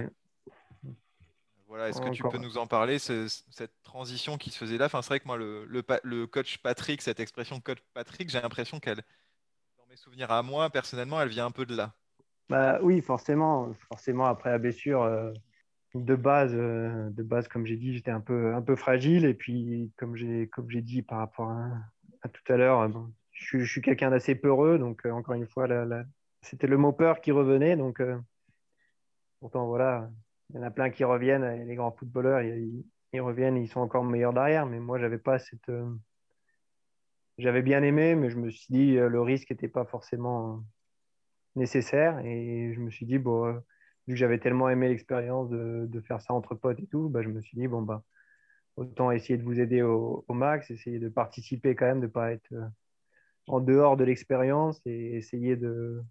[1.67, 4.87] Voilà, est-ce que tu peux nous en parler, cette transition qui se faisait là?
[4.87, 8.81] Enfin, C'est vrai que moi, le, le, coach Patrick, cette expression coach Patrick, j'ai l'impression
[8.81, 9.03] qu'elle,
[9.77, 11.95] dans mes souvenirs à moi, personnellement, elle vient un peu de là.
[12.53, 13.73] Bah, oui, forcément.
[13.89, 15.33] Forcément, après la blessure, euh,
[15.95, 19.25] de base, euh, de base, comme j'ai dit, j'étais un peu, un peu fragile.
[19.25, 22.91] Et puis, comme j'ai, comme j'ai dit par rapport à, tout à l'heure, euh,
[23.31, 24.79] je, suis quelqu'un d'assez peureux.
[24.79, 25.67] Donc, euh, encore une fois,
[26.43, 27.75] c'était le mot peur qui revenait.
[27.75, 28.03] Donc,
[29.41, 30.11] pourtant, voilà,
[30.51, 31.67] il y en a plein qui reviennent.
[31.67, 32.85] Les grands footballeurs, ils,
[33.15, 34.67] ils reviennent, ils sont encore meilleurs derrière.
[34.67, 35.71] Mais moi, j'avais pas cette.
[37.39, 40.63] j'avais bien aimé, mais je me suis dit, le risque n'était pas forcément
[41.57, 42.19] nécessaire.
[42.25, 43.63] Et je me suis dit, bon
[44.07, 47.29] vu que j'avais tellement aimé l'expérience de, faire ça entre potes et tout, bah, je
[47.29, 48.03] me suis dit, bon, bah,
[48.77, 52.33] autant essayer de vous aider au, max, essayer de participer quand même, de ne pas
[52.33, 52.67] être euh,
[53.47, 56.03] en dehors de l'expérience et essayer de,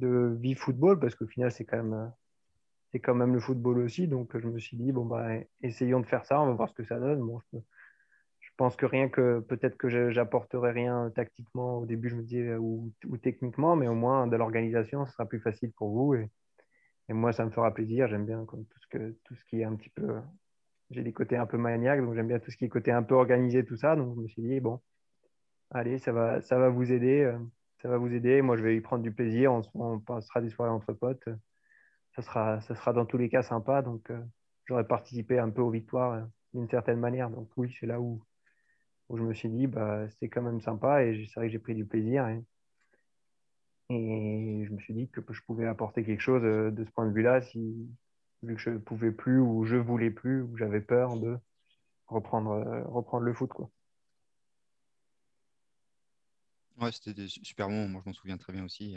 [0.00, 2.12] de vivre football, parce qu'au final, c'est quand, même,
[2.90, 4.08] c'est quand même le football aussi.
[4.08, 5.28] Donc, je me suis dit, bon, bah,
[5.62, 7.20] essayons de faire ça, on va voir ce que ça donne.
[7.20, 7.58] Bon, je,
[8.52, 12.54] je pense que rien que peut-être que j'apporterai rien tactiquement au début, je me disais,
[12.56, 16.14] ou, ou techniquement, mais au moins de l'organisation, ce sera plus facile pour vous.
[16.14, 16.28] Et,
[17.08, 18.08] et moi, ça me fera plaisir.
[18.08, 20.20] J'aime bien tout, ce que, tout ce qui est un petit peu.
[20.90, 23.02] J'ai des côtés un peu maniaques, donc j'aime bien tout ce qui est côté un
[23.02, 23.96] peu organisé, tout ça.
[23.96, 24.80] Donc je me suis dit, bon,
[25.70, 27.22] allez, ça va, ça va vous aider.
[27.22, 27.38] Euh,
[27.82, 28.42] ça va vous aider.
[28.42, 29.52] Moi, je vais y prendre du plaisir.
[29.74, 31.28] On, passera des soirées entre potes.
[32.14, 33.82] Ça sera, ça sera dans tous les cas sympa.
[33.82, 34.20] Donc, euh,
[34.66, 36.22] j'aurais participé un peu aux victoires euh,
[36.54, 37.30] d'une certaine manière.
[37.30, 38.22] Donc, oui, c'est là où,
[39.08, 41.04] où je me suis dit, bah, c'est quand même sympa.
[41.04, 42.26] Et c'est vrai que j'ai pris du plaisir.
[42.28, 42.42] Et,
[43.90, 47.40] je me suis dit que je pouvais apporter quelque chose de ce point de vue-là,
[48.42, 51.36] vu que je ne pouvais plus ou je voulais plus ou j'avais peur de
[52.06, 53.50] reprendre, reprendre le foot.
[53.52, 53.70] Quoi.
[56.80, 57.88] Ouais, c'était super moments.
[57.88, 58.96] Moi, je m'en souviens très bien aussi.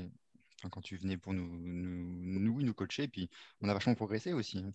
[0.72, 3.30] quand tu venais pour nous, nous, nous, nous coacher, puis
[3.62, 4.60] on a vachement progressé aussi.
[4.60, 4.74] Hein.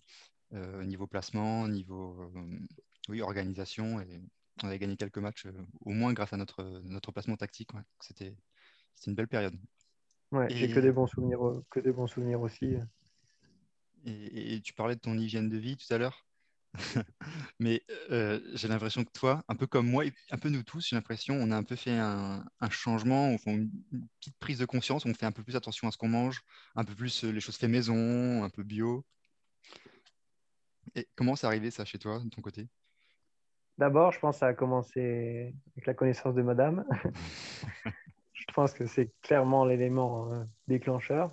[0.53, 2.59] Euh, niveau placement, niveau euh,
[3.09, 4.01] oui, organisation.
[4.01, 4.21] Et
[4.63, 7.69] on avait gagné quelques matchs, euh, au moins grâce à notre, notre placement tactique.
[7.99, 8.35] C'était
[9.07, 9.55] une belle période.
[10.31, 10.71] Ouais, et...
[10.71, 11.39] que des bons souvenirs,
[11.69, 12.75] que des bons souvenirs aussi.
[14.05, 16.25] Et, et, tu parlais de ton hygiène de vie tout à l'heure.
[17.59, 20.95] Mais j'ai l'impression que toi, un peu comme moi, et un peu nous tous, j'ai
[20.95, 23.69] l'impression, on a un peu fait un, changement, on fait une,
[24.19, 26.41] petite prise de conscience, on fait un peu plus attention à ce qu'on mange,
[26.75, 29.05] un peu plus les choses fait maison, un peu bio.
[30.95, 32.67] Et comment c'est arrivé ça chez toi, de ton côté?
[33.77, 36.85] D'abord, je pense que ça a commencé avec la connaissance de madame.
[38.33, 41.31] je pense que c'est clairement l'élément déclencheur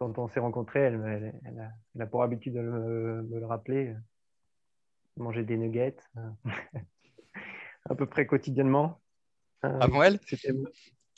[0.00, 3.94] quand on s'est rencontrés, elle, a, pour habitude de me, le rappeler,
[5.18, 5.98] manger des nuggets
[7.90, 8.98] à peu près quotidiennement.
[9.60, 10.18] Avant elle?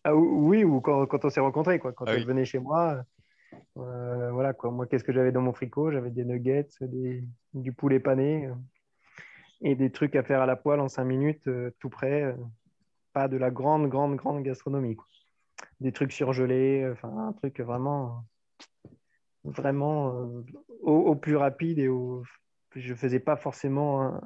[0.03, 1.93] ah, Oui, ou quand, on s'est rencontrés, quoi.
[1.93, 3.05] quand ah elle venait chez moi.
[3.77, 4.73] Euh, voilà quoi.
[4.73, 6.67] Moi, qu'est-ce que j'avais dans mon fricot J'avais des nuggets,
[7.55, 8.55] du poulet pané euh,
[9.63, 12.35] et des trucs à faire à la poêle en cinq minutes, euh, tout près.
[13.13, 14.97] pas de la grande, grande, grande gastronomie.
[15.81, 18.25] Des trucs surgelés, enfin un truc vraiment
[19.45, 20.43] vraiment euh,
[20.83, 22.23] au, plus rapide et au...
[22.77, 24.21] je faisais pas forcément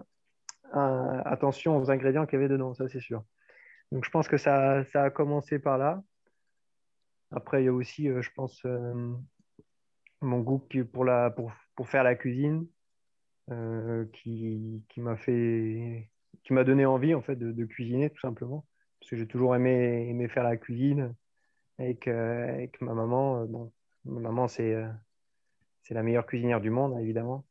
[0.72, 3.22] attention aux ingrédients qu'il y avait dedans, ça c'est sûr.
[3.92, 6.02] Donc je pense que ça, ça, a commencé par là.
[7.30, 9.14] Après, il y a aussi, euh, je pense, euh,
[10.20, 12.66] mon goût pour, la, pour, pour faire la cuisine
[14.12, 16.10] qui, qui m'a fait
[16.42, 18.64] qui m'a donné envie en fait de, de, cuisiner tout simplement
[19.00, 21.14] parce que j'ai toujours aimé, aimé faire la cuisine
[21.78, 23.72] avec, avec ma maman bon
[24.06, 24.88] Ma maman, euh,
[25.82, 27.44] c'est la meilleure cuisinière du monde, évidemment.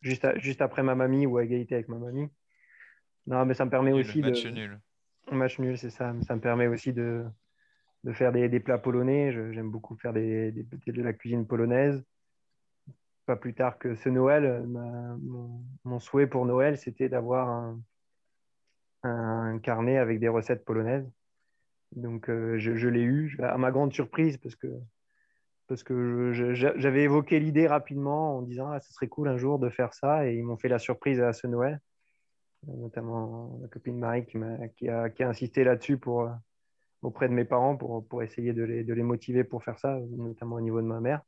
[0.00, 2.28] Juste, juste après ma mamie ou à égalité avec ma mamie.
[3.26, 4.50] Non, mais ça me permet aussi match de.
[4.50, 4.80] Nul.
[5.30, 6.14] Match nul, c'est ça.
[6.22, 7.24] Ça me permet aussi de,
[8.04, 9.32] de faire des, des plats polonais.
[9.52, 12.02] J'aime beaucoup faire des, des, de la cuisine polonaise.
[13.30, 17.76] Pas plus tard que ce Noël, mon, mon, souhait pour Noël, c'était d'avoir
[19.04, 21.08] un, carnet avec des recettes polonaises.
[21.94, 24.66] Donc, euh, je, l'ai eu, à ma grande surprise, parce que
[25.68, 29.68] parce que j'avais évoqué l'idée rapidement en disant ah, ce serait cool un jour de
[29.70, 31.80] faire ça et ils m'ont fait la surprise à ce Noël
[32.66, 36.28] notamment ma copine Marie qui, a, qui, a, insisté là-dessus euh,
[37.02, 40.00] auprès de mes parents pour, pour essayer de les, de les, motiver pour faire ça,
[40.16, 41.22] notamment au niveau de ma mère.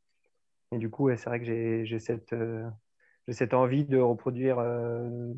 [0.73, 2.69] Et du coup, c'est vrai que j'ai cette, euh,
[3.29, 5.33] cette envie de reproduire euh,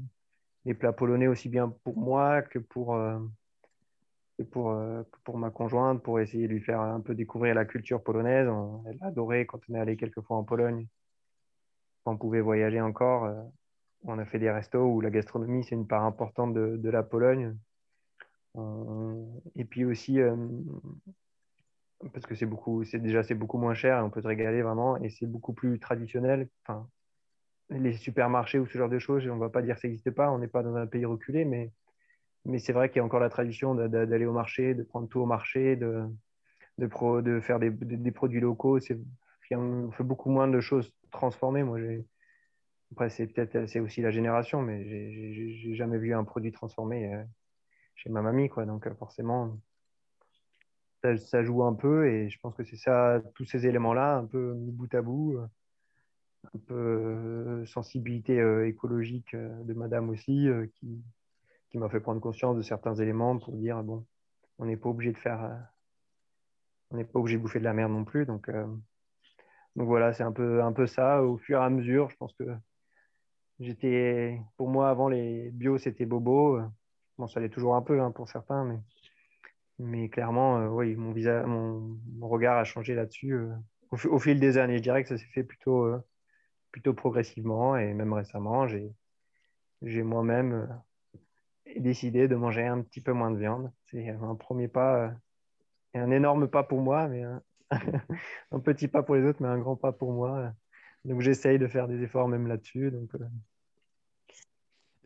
[0.64, 2.96] les plats polonais aussi bien pour moi que pour,
[4.52, 8.02] pour, euh, pour ma conjointe, pour essayer de lui faire un peu découvrir la culture
[8.02, 8.48] polonaise.
[8.86, 10.86] elle a adoré quand on est allé quelques fois en Pologne.
[12.04, 13.28] Quand on pouvait voyager encore,
[14.04, 17.02] on a fait des restos où la gastronomie, c'est une part importante de, de la
[17.02, 17.56] Pologne.
[19.56, 20.20] Et puis aussi,
[22.12, 24.62] parce que c'est beaucoup, c'est déjà c'est beaucoup moins cher et on peut se régaler
[24.62, 26.48] vraiment et c'est beaucoup plus traditionnel.
[26.66, 26.88] Enfin,
[27.70, 30.10] les supermarchés ou ce genre de choses, on ne va pas dire que ça n'existe
[30.10, 31.72] pas, on n'est pas dans un pays reculé, mais
[32.44, 35.20] mais c'est vrai qu'il y a encore la tradition d'aller au marché, de prendre tout
[35.20, 36.04] au marché, de,
[36.78, 38.78] de, faire des, des, produits locaux.
[39.50, 41.62] On fait beaucoup moins de choses transformées.
[41.62, 41.78] Moi,
[42.92, 47.22] Après, c'est peut-être c'est aussi la génération, mais j'ai jamais vu un produit transformé euh,
[47.94, 48.50] chez ma mamie.
[48.50, 48.66] Quoi.
[48.66, 49.58] Donc, euh, forcément,
[51.18, 52.08] ça, joue un peu.
[52.08, 55.38] Et je pense que c'est ça, tous ces éléments-là, un peu mis bout à bout.
[56.54, 61.02] Un peu sensibilité euh, écologique de madame aussi, qui,
[61.74, 64.06] qui m'a fait prendre conscience de certains éléments pour dire bon,
[64.60, 65.56] on n'est pas obligé de faire, euh,
[66.90, 68.26] on n'est pas obligé de bouffer de la merde non plus.
[68.26, 68.64] Donc, euh,
[69.74, 71.22] donc voilà, c'est un peu, un peu ça.
[71.24, 72.44] Au fur et à mesure, je pense que
[73.58, 76.60] j'étais, pour moi, avant les bio, c'était bobo.
[77.18, 78.78] Bon, ça allait toujours un peu hein, pour certains, mais,
[79.78, 81.98] mais clairement, euh, oui, mon, visage, mon,
[82.28, 83.36] regard a changé là-dessus
[83.90, 84.78] au, au, fil des années.
[84.78, 85.88] Je dirais que ça s'est fait plutôt,
[86.70, 88.92] plutôt progressivement et même récemment, j'ai,
[89.82, 90.68] j'ai moi-même
[91.80, 93.70] décidé de manger un petit peu moins de viande.
[93.86, 95.14] C'est un premier pas,
[95.94, 97.22] et euh, un énorme pas pour moi, mais
[98.50, 100.52] un, petit pas pour les autres, mais un grand pas pour moi.
[101.04, 102.90] Donc j'essaye de faire des efforts même là-dessus.
[102.90, 103.24] Donc, euh.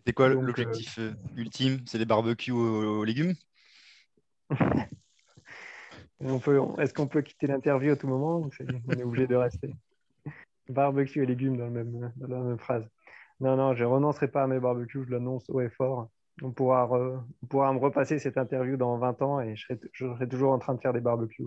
[0.06, 1.80] C'est quoi l'objectif euh, ultime?
[1.86, 3.34] C'est les barbecues aux, légumes?
[6.20, 8.50] Est-ce qu'on peut quitter l'interview à tout moment ou
[8.88, 9.74] On est obligé de rester?
[10.68, 12.88] Barbecue et légumes dans, le même, dans la même phrase.
[13.40, 16.08] Non, non, je renoncerai pas à mes barbecues, je l'annonce haut et fort
[16.42, 16.88] on pourra,
[17.48, 20.80] pourra me repasser cette interview dans 20 ans et je serai, toujours en train de
[20.80, 21.44] faire des barbecues.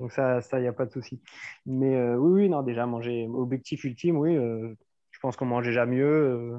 [0.00, 1.22] Donc ça, il n'y a pas de souci.
[1.66, 4.74] Mais euh, oui, oui, non, déjà manger, objectif ultime, oui, euh,
[5.10, 6.06] je pense qu'on mange déjà mieux.
[6.06, 6.58] Euh,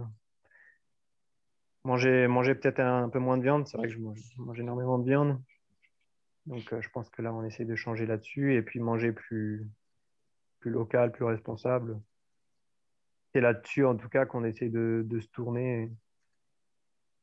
[1.83, 5.05] manger, manger peut-être un, peu moins de viande, c'est vrai que je mange, énormément de
[5.05, 5.41] viande.
[6.45, 9.69] Donc je pense que là, on essaie de changer là-dessus et puis manger plus,
[10.59, 11.99] plus local, plus responsable.
[13.33, 15.91] C'est là-dessus, en tout cas, qu'on essaie de, de se tourner.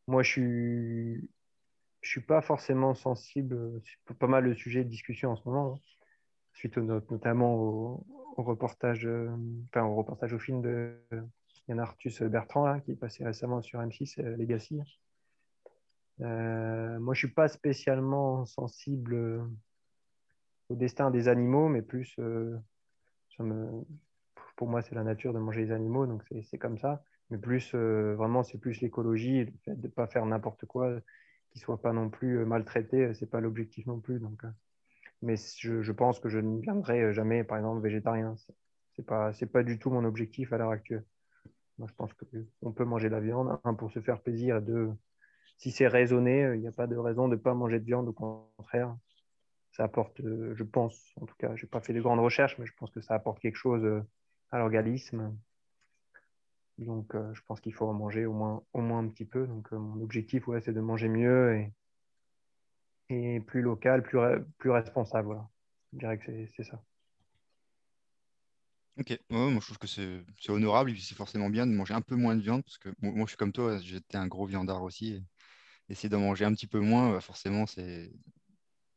[0.07, 1.31] Moi, je suis,
[2.01, 5.75] je suis pas forcément sensible, c'est pas mal le sujet de discussion en ce moment,
[5.75, 5.81] hein.
[6.55, 8.07] suite notamment au,
[8.37, 9.29] reportage, euh,
[9.67, 10.99] enfin au reportage au film de
[11.71, 14.81] Yann Arthus Bertrand qui est passé récemment sur M6 euh, Legacy.
[16.21, 19.43] Euh, moi, je suis pas spécialement sensible
[20.69, 22.21] au destin des animaux, mais plus,
[24.57, 27.03] pour moi, c'est la nature de manger les animaux, donc c'est comme ça.
[27.31, 31.01] Mais plus, vraiment, c'est plus l'écologie, le fait de ne pas faire n'importe quoi,
[31.51, 33.07] qu'ils ne soient pas non plus euh, maltraités.
[33.07, 34.19] Euh, Ce n'est pas l'objectif non plus.
[34.21, 34.51] Donc, euh.
[35.23, 38.37] mais je, pense que je ne viendrai jamais, par exemple, végétarien.
[38.37, 38.53] Ce
[38.99, 41.05] n'est pas, pas du tout mon objectif à l'heure actuelle.
[41.81, 44.61] Moi, je pense qu'on peut manger de la viande, un, pour se faire plaisir, et
[44.61, 44.93] deux,
[45.57, 48.07] si c'est raisonné, il n'y a pas de raison de ne pas manger de viande.
[48.07, 48.95] Au contraire,
[49.73, 52.67] ça apporte, je pense, en tout cas, je n'ai pas fait de grandes recherches, mais
[52.67, 54.05] je pense que ça apporte quelque chose
[54.51, 55.35] à l'organisme.
[56.77, 59.47] Donc, euh, je pense qu'il faut en manger au moins, au moins un petit peu.
[59.47, 61.73] Donc, euh, mon objectif, ouais, c'est de manger mieux et,
[63.09, 64.19] et plus local, plus,
[64.59, 65.29] plus responsable.
[65.29, 65.49] Voilà.
[65.95, 66.83] Je dirais que c'est ça.
[69.01, 72.17] Ok, moi je trouve que c'est honorable et c'est forcément bien de manger un peu
[72.17, 75.15] moins de viande parce que moi je suis comme toi, j'étais un gros viandard aussi.
[75.15, 75.23] Et
[75.93, 78.13] essayer d'en manger un petit peu moins, bah, forcément, c'est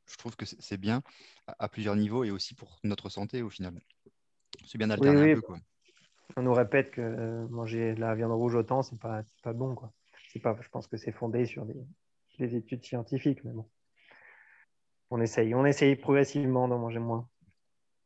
[0.06, 1.02] je trouve que c'est bien
[1.48, 3.80] à, plusieurs niveaux et aussi pour notre santé au final.
[4.66, 5.42] C'est bien d'alterner un peu.
[5.42, 5.60] Quoi
[6.38, 9.76] on nous répète que euh, manger de la viande rouge autant, c'est pas, pas bon.
[9.76, 9.92] Quoi.
[10.42, 13.70] Pas, je pense que c'est fondé sur des, études scientifiques, mais bon.
[15.12, 17.30] On essaye, on essaye progressivement d'en manger moins.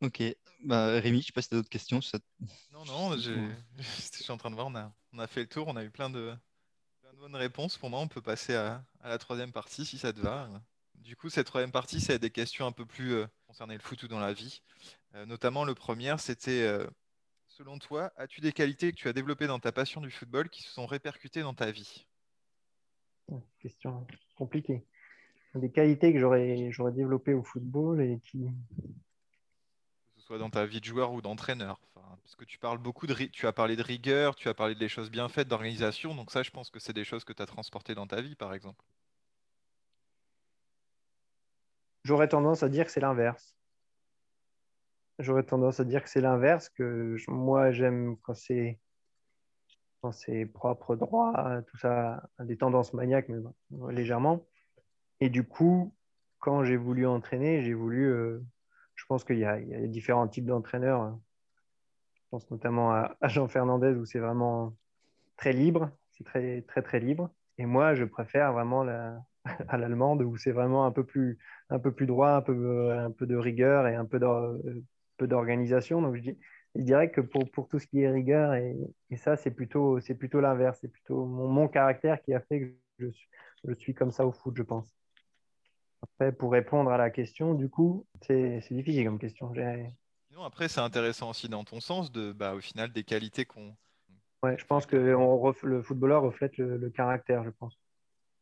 [0.01, 0.23] Ok.
[0.63, 1.99] Bah, Rémi, je ne sais pas si tu as d'autres questions.
[2.71, 3.53] Non, non, je
[4.11, 5.89] suis en train de voir, on a, on a fait le tour, on a eu
[5.89, 6.33] plein de,
[7.19, 7.77] bonnes réponses.
[7.77, 10.49] Pour moi, on peut passer à, la troisième partie si ça te va.
[10.95, 14.01] Du coup, cette troisième partie, c'est des questions un peu plus euh, concernées le foot
[14.03, 14.61] ou dans la vie.
[15.15, 16.67] Euh, notamment, le premier, c'était
[17.57, 20.61] Selon toi, as-tu des qualités que tu as développées dans ta passion du football qui
[20.61, 22.05] se sont répercutées dans ta vie?
[23.59, 24.85] Question compliquée.
[25.55, 28.51] Des qualités que j'aurais, j'aurais développées au football et qui.
[30.27, 31.79] Soit dans ta vie de joueur ou d'entraîneur.
[31.93, 33.13] parce que tu parles beaucoup de.
[33.13, 36.13] Tu as parlé de rigueur, tu as parlé des choses bien faites, d'organisation.
[36.15, 38.35] Donc, ça, je pense que c'est des choses que tu as transportées dans ta vie,
[38.35, 38.83] par exemple.
[42.03, 43.55] J'aurais tendance à dire que c'est l'inverse.
[45.17, 48.79] J'aurais tendance à dire que c'est l'inverse, que moi j'aime quand c'est
[50.01, 54.45] quand c'est propre, droit, tout ça, des tendances maniaques, mais légèrement.
[55.21, 55.95] Et du coup,
[56.39, 58.11] quand j'ai voulu entraîner, j'ai voulu.
[58.11, 58.45] Euh,
[59.07, 61.17] pense qu'il y, a différents types d'entraîneurs.
[62.15, 64.75] Je pense notamment à, Jean Fernandez où c'est vraiment
[65.37, 67.29] très libre, c'est très très très libre.
[67.57, 69.19] Et moi, je préfère vraiment la,
[69.67, 71.37] à l'allemande où c'est vraiment un peu plus
[71.69, 74.19] un peu plus droit, un peu un peu de rigueur et un peu
[75.17, 76.01] peu d'organisation.
[76.01, 76.31] Donc, je,
[76.75, 78.77] dirais que pour, pour, tout ce qui est rigueur, et,
[79.09, 80.77] et ça, c'est plutôt, plutôt l'inverse.
[80.81, 82.67] C'est plutôt mon, mon, caractère qui a fait que
[82.99, 83.07] je
[83.63, 84.95] je suis comme ça au foot, je pense.
[86.01, 89.51] Après, pour répondre à la question, du coup, c'est difficile comme question.
[90.31, 93.75] Non, après, c'est intéressant aussi dans ton sens, de, bah, au final, des qualités qu'on.
[94.43, 97.79] Ouais, je pense que on le footballeur reflète le, caractère, je pense.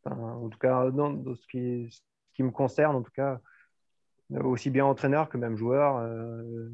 [0.04, 2.00] en tout cas, dans, ce, qui, ce
[2.34, 3.40] qui me concerne, en tout cas,
[4.34, 5.96] aussi bien entraîneur que même joueur.
[5.98, 6.68] Euh,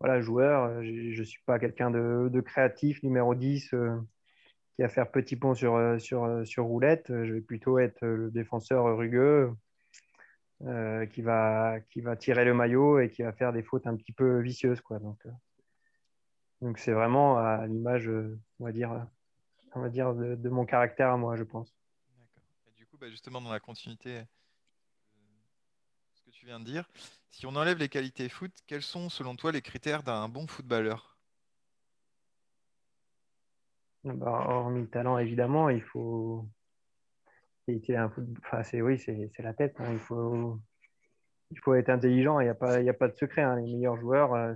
[0.00, 3.96] voilà, joueur, euh, je ne suis pas quelqu'un de, créatif, numéro 10, euh,
[4.76, 7.06] qui va faire petit pont sur, sur, sur roulette.
[7.08, 9.50] Je vais plutôt être le défenseur rugueux,
[11.12, 14.12] qui, va, qui va tirer le maillot et qui va faire des fautes un petit
[14.12, 14.80] peu vicieuses.
[14.80, 14.98] Quoi.
[14.98, 15.26] Donc,
[16.60, 19.06] donc c'est vraiment à l'image, on va dire,
[19.74, 21.74] on va dire de, mon caractère à moi, je pense.
[22.68, 24.22] Et du coup, bah, justement, dans la continuité
[26.42, 26.88] tu viens de dire.
[27.30, 31.16] Si on enlève les qualités foot, quels sont selon toi les critères d'un bon footballeur?
[34.02, 36.44] Bah, Hormis le talent, évidemment, il faut.
[38.64, 39.76] C'est oui, c'est la tête.
[39.78, 39.92] Hein.
[39.92, 40.58] Il faut
[41.52, 42.40] il faut être intelligent.
[42.40, 43.42] Il n'y a, pas, a pas de secret.
[43.42, 43.56] Hein.
[43.56, 44.54] Les meilleurs joueurs, euh,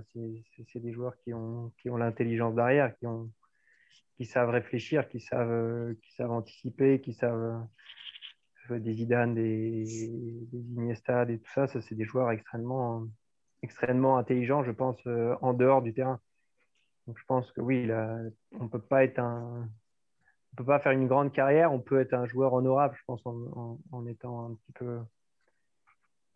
[0.67, 3.31] c'est des joueurs qui ont, qui ont l'intelligence derrière, qui, ont,
[4.17, 7.65] qui savent réfléchir, qui savent, qui savent anticiper, qui savent,
[8.69, 9.85] des Zidane, des,
[10.51, 13.05] des Iniesta, et tout ça, ça c'est des joueurs extrêmement,
[13.61, 16.19] extrêmement intelligents, je pense, euh, en dehors du terrain.
[17.05, 17.89] Donc je pense que oui,
[18.59, 19.69] on peut pas être un,
[20.51, 23.21] on peut pas faire une grande carrière, on peut être un joueur honorable, je pense,
[23.25, 24.99] en, étant un petit peu,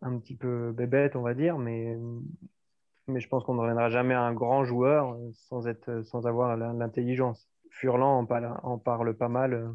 [0.02, 1.96] un petit peu bébête, on va dire, mais,
[3.08, 7.48] mais je pense qu'on ne deviendra jamais un grand joueur sans, être, sans avoir l'intelligence.
[7.70, 9.74] Furlan en parle, en pas mal.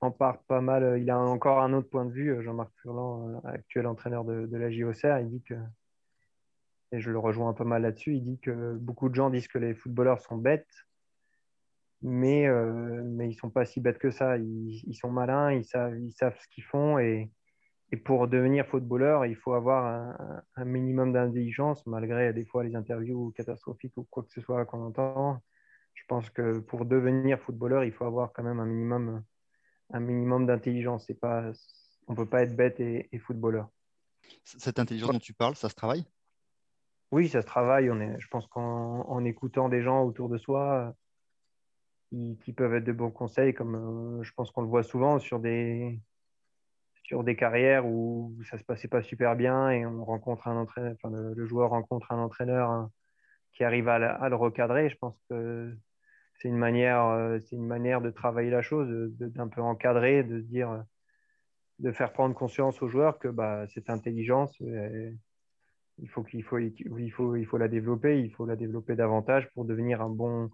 [0.00, 0.98] En parle pas mal.
[1.00, 4.70] Il a encore un autre point de vue, Jean-Marc Furlan, actuel entraîneur de, de la
[4.70, 5.20] JOCR.
[5.20, 5.54] Il dit que,
[6.94, 9.58] et je le rejoins pas mal là-dessus, il dit que beaucoup de gens disent que
[9.58, 10.86] les footballeurs sont bêtes,
[12.04, 14.36] mais, euh, mais ils sont pas si bêtes que ça.
[14.36, 17.30] Ils, ils sont malins, ils savent, ils savent ce qu'ils font et,
[17.92, 22.76] et, pour devenir footballeur, il faut avoir un, un minimum d'intelligence, malgré des fois les
[22.76, 25.42] interviews catastrophiques ou quoi que ce soit qu'on entend.
[25.94, 29.24] Je pense que pour devenir footballeur, il faut avoir quand même un minimum,
[29.92, 31.06] un minimum d'intelligence.
[31.06, 31.52] C'est pas,
[32.06, 33.70] on peut pas être bête et, et footballeur.
[34.44, 36.04] Cette intelligence dont tu parles, ça se travaille?
[37.12, 37.90] Oui, ça se travaille.
[37.90, 40.94] On est, je pense qu'en en écoutant des gens autour de soi,
[42.42, 45.40] qui, peuvent être de bons conseils, comme euh, je pense qu'on le voit souvent sur
[45.40, 46.00] des,
[47.02, 50.96] sur des carrières où ça se passait pas super bien et on rencontre un entraîneur,
[51.04, 52.90] le, joueur rencontre un entraîneur hein,
[53.52, 54.88] qui arrive à, le recadrer.
[54.88, 55.74] Je pense que
[56.40, 58.88] c'est une manière, euh, c'est une manière de travailler la chose,
[59.18, 60.84] d'un peu encadrer, de dire,
[61.78, 67.10] de faire prendre conscience aux joueurs que bah, cette intelligence, il faut qu'il faut, il
[67.12, 70.50] faut, il faut la développer, il faut la développer davantage pour devenir un bon,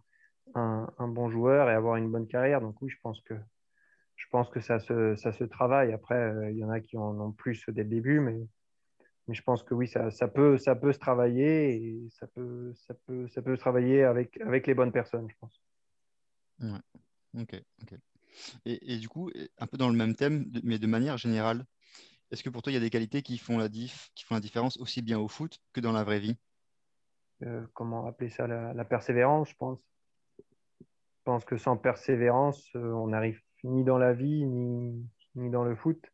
[0.54, 2.60] un, bon joueur et avoir une bonne carrière.
[2.60, 3.34] Donc oui, je pense que,
[4.16, 5.92] je pense que ça, se, ça se travaille.
[5.92, 8.38] Après, euh, il y en a qui en ont plus dès le début, mais,
[9.28, 12.72] mais je pense que oui, ça, ça, peut, ça peut se travailler et ça peut,
[12.74, 15.62] ça peut, ça peut se travailler avec, avec les bonnes personnes, je pense.
[16.60, 17.40] Ouais.
[17.40, 17.98] Ok, ok.
[18.64, 21.64] Et, et, du coup, un peu dans le même thème, mais de manière générale,
[22.30, 24.34] est-ce que pour toi, il y a des qualités qui font la, diff, qui font
[24.34, 26.36] la différence aussi bien au foot que dans la vraie vie?
[27.42, 28.46] Euh, Comment appeler ça?
[28.46, 29.78] La, persévérance, je pense
[31.24, 36.12] pense que sans persévérance, euh, on n'arrive ni dans la vie, ni, dans le foot.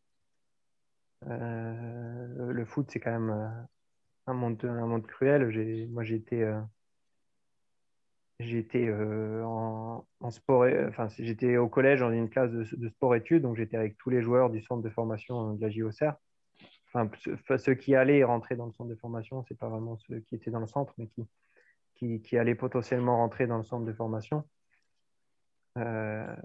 [1.26, 3.48] Euh, le foot, c'est quand même euh,
[4.26, 5.88] un monde, un monde cruel.
[5.90, 6.44] Moi, j'étais
[9.42, 14.10] en, sport, enfin, j'étais au collège dans une classe de, sport-études, donc j'étais avec tous
[14.10, 16.14] les joueurs du centre de formation de la JOCR.
[16.94, 17.10] Enfin,
[17.58, 20.50] ceux qui allaient rentrer dans le centre de formation, c'est pas vraiment ceux qui étaient
[20.50, 21.26] dans le centre, mais qui,
[21.94, 24.44] qui, qui allaient potentiellement rentrer dans le centre de formation.
[25.76, 26.36] Euh,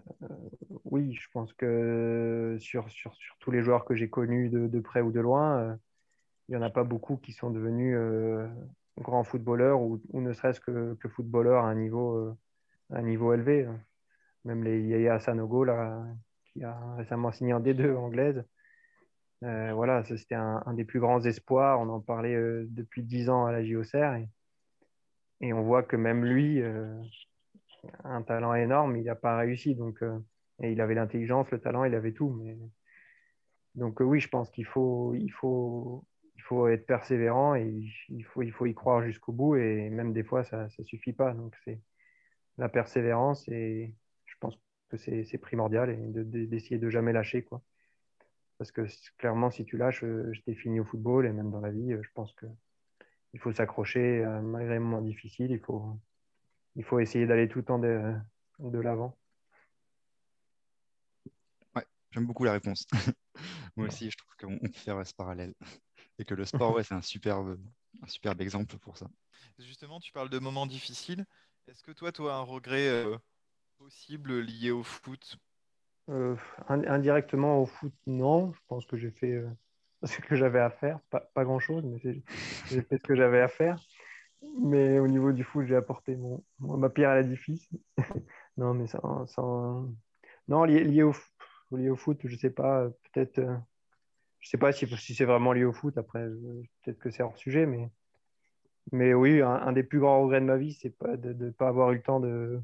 [0.86, 4.80] oui, je pense que sur, sur, sur, tous les joueurs que j'ai connus de, de,
[4.80, 5.76] près ou de loin, euh,
[6.50, 8.48] il n'y en a pas beaucoup qui sont devenus euh,
[9.00, 12.38] grands footballeurs ou, ou ne serait-ce que, que, footballeurs à un niveau,
[12.92, 13.68] un niveau élevé.
[14.46, 16.04] Même les Yaya Sanogo, là,
[16.46, 18.44] qui a récemment signé en D2 anglaise.
[19.42, 21.80] voilà, c'était un, des plus grands espoirs.
[21.80, 22.36] On en parlait
[22.68, 24.16] depuis 10 ans à la JOCR.
[24.16, 24.30] Et,
[25.42, 26.62] et on voit que même lui,
[28.12, 29.76] un talent énorme, il n'a pas réussi.
[29.76, 30.20] Donc, euh,
[30.62, 32.30] et il avait l'intelligence, le talent, il avait tout.
[32.30, 32.58] Mais...
[33.76, 36.06] Donc euh, oui, je pense qu'il faut, il faut,
[36.36, 37.68] il faut être persévérant et
[38.10, 39.56] il faut, il faut y croire jusqu'au bout.
[39.56, 41.34] Et même des fois, ça ne suffit pas.
[41.34, 41.80] Donc c'est
[42.58, 44.60] la persévérance et je pense
[44.90, 45.98] que c'est primordial et
[46.48, 47.44] d'essayer de, jamais lâcher.
[47.44, 47.62] Quoi.
[48.58, 48.86] Parce que
[49.18, 51.96] clairement, si tu lâches, euh, je t'ai fini au football et même dans la vie,
[52.02, 52.46] je pense que
[53.34, 55.52] il faut s'accrocher malgré les moments difficiles.
[55.52, 55.98] Il faut,
[56.76, 58.14] il faut essayer d'aller tout le temps de,
[58.60, 59.18] de l'avant.
[61.76, 62.86] Ouais, j'aime beaucoup la réponse.
[63.76, 65.54] Moi aussi, je trouve qu'on peut faire ce parallèle.
[66.20, 67.60] Et que le sport, ouais, c'est un superbe,
[68.02, 69.08] un superbe exemple pour ça.
[69.60, 71.26] Justement, tu parles de moments difficiles.
[71.68, 73.18] Est-ce que toi, tu as un regret euh,
[73.78, 75.38] possible lié au foot?
[76.10, 76.36] Euh,
[76.68, 78.54] Indirectement au foot, non.
[78.54, 79.50] Je pense que j'ai fait euh,
[80.04, 81.00] ce que j'avais à faire.
[81.10, 82.00] Pas, pas grand-chose, mais
[82.66, 83.80] j'ai fait ce que j'avais à faire.
[84.60, 87.70] Mais au niveau du foot, j'ai apporté mon, ma pierre à l'édifice.
[88.58, 89.00] non, mais ça,
[90.48, 91.14] non, lié, lié, au,
[91.72, 93.56] lié au foot, je sais pas, peut-être, euh,
[94.40, 95.98] je sais pas si, si c'est vraiment lié au foot.
[95.98, 96.28] Après,
[96.84, 97.90] peut-être que c'est hors sujet, mais,
[98.92, 101.68] mais oui, un, des plus grands regrets de ma vie, c'est pas de ne pas
[101.68, 102.60] avoir eu le temps de,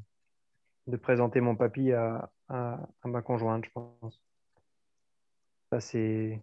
[0.86, 4.22] de présenter mon papy à, à, ma conjointe, je pense.
[5.70, 6.42] Ça, c'est,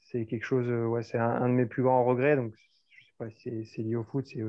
[0.00, 2.36] c'est quelque chose, ouais, c'est un, de mes plus grands regrets.
[2.36, 2.54] Donc,
[2.88, 4.42] je sais pas si c'est lié au foot, c'est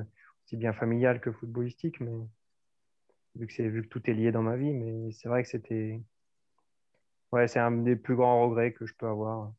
[0.47, 2.25] aussi bien familial que footballistique, mais
[3.35, 5.49] vu que, c'est, vu que tout est lié dans ma vie, mais c'est vrai que
[5.49, 6.01] c'était.
[7.33, 9.51] Ouais, c'est un des plus grands regrets que je peux avoir.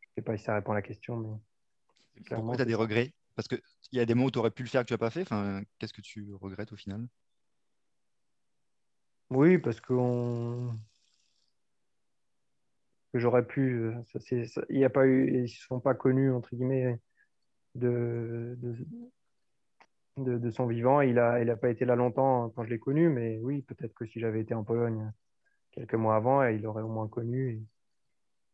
[0.00, 2.24] Je ne sais pas si ça répond à la question, mais.
[2.30, 3.12] Pourquoi tu as des regrets?
[3.36, 3.60] Parce qu'il
[3.92, 5.22] y a des mots où tu aurais pu le faire que tu n'as pas fait.
[5.22, 7.06] Enfin, qu'est-ce que tu regrettes au final?
[9.28, 9.94] Oui, parce que
[13.12, 13.92] j'aurais pu.
[14.12, 16.98] Ça, ça, il y a pas eu, ils ne sont pas connus entre guillemets
[17.74, 18.76] de, de,
[20.24, 21.00] de, son vivant.
[21.00, 23.94] Il n'a il a pas été là longtemps quand je l'ai connu, mais oui, peut-être
[23.94, 25.12] que si j'avais été en Pologne
[25.72, 27.62] quelques mois avant, il aurait au moins connu et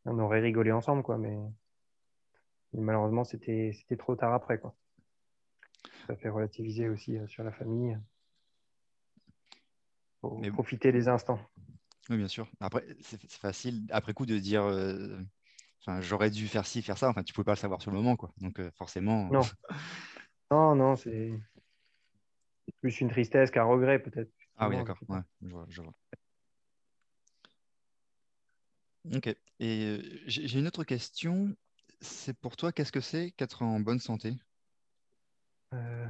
[0.04, 1.02] on aurait rigolé ensemble.
[1.02, 1.36] Quoi, mais
[2.72, 4.58] malheureusement, c'était trop tard après.
[4.58, 4.74] Quoi.
[6.06, 7.98] Ça fait relativiser aussi sur la famille.
[10.20, 11.38] Faut profiter des instants.
[12.08, 12.48] Oui, bien sûr.
[12.60, 14.64] Après, c'est facile, après coup, de dire
[16.00, 17.08] j'aurais dû faire ci, faire ça.
[17.08, 18.16] Enfin, tu ne pouvais pas le savoir sur le moment.
[18.16, 18.32] Quoi.
[18.38, 19.28] Donc, forcément.
[19.30, 19.40] Non,
[20.50, 21.32] non, non c'est
[22.80, 24.30] plus une tristesse qu'un regret, peut-être.
[24.56, 24.98] Ah oui, d'accord.
[25.08, 25.20] Ouais,
[25.68, 25.94] je vois.
[29.14, 29.34] Ok.
[29.60, 31.54] Et j'ai une autre question.
[32.00, 34.34] C'est pour toi, qu'est-ce que c'est qu'être en bonne santé?
[35.74, 36.06] Euh,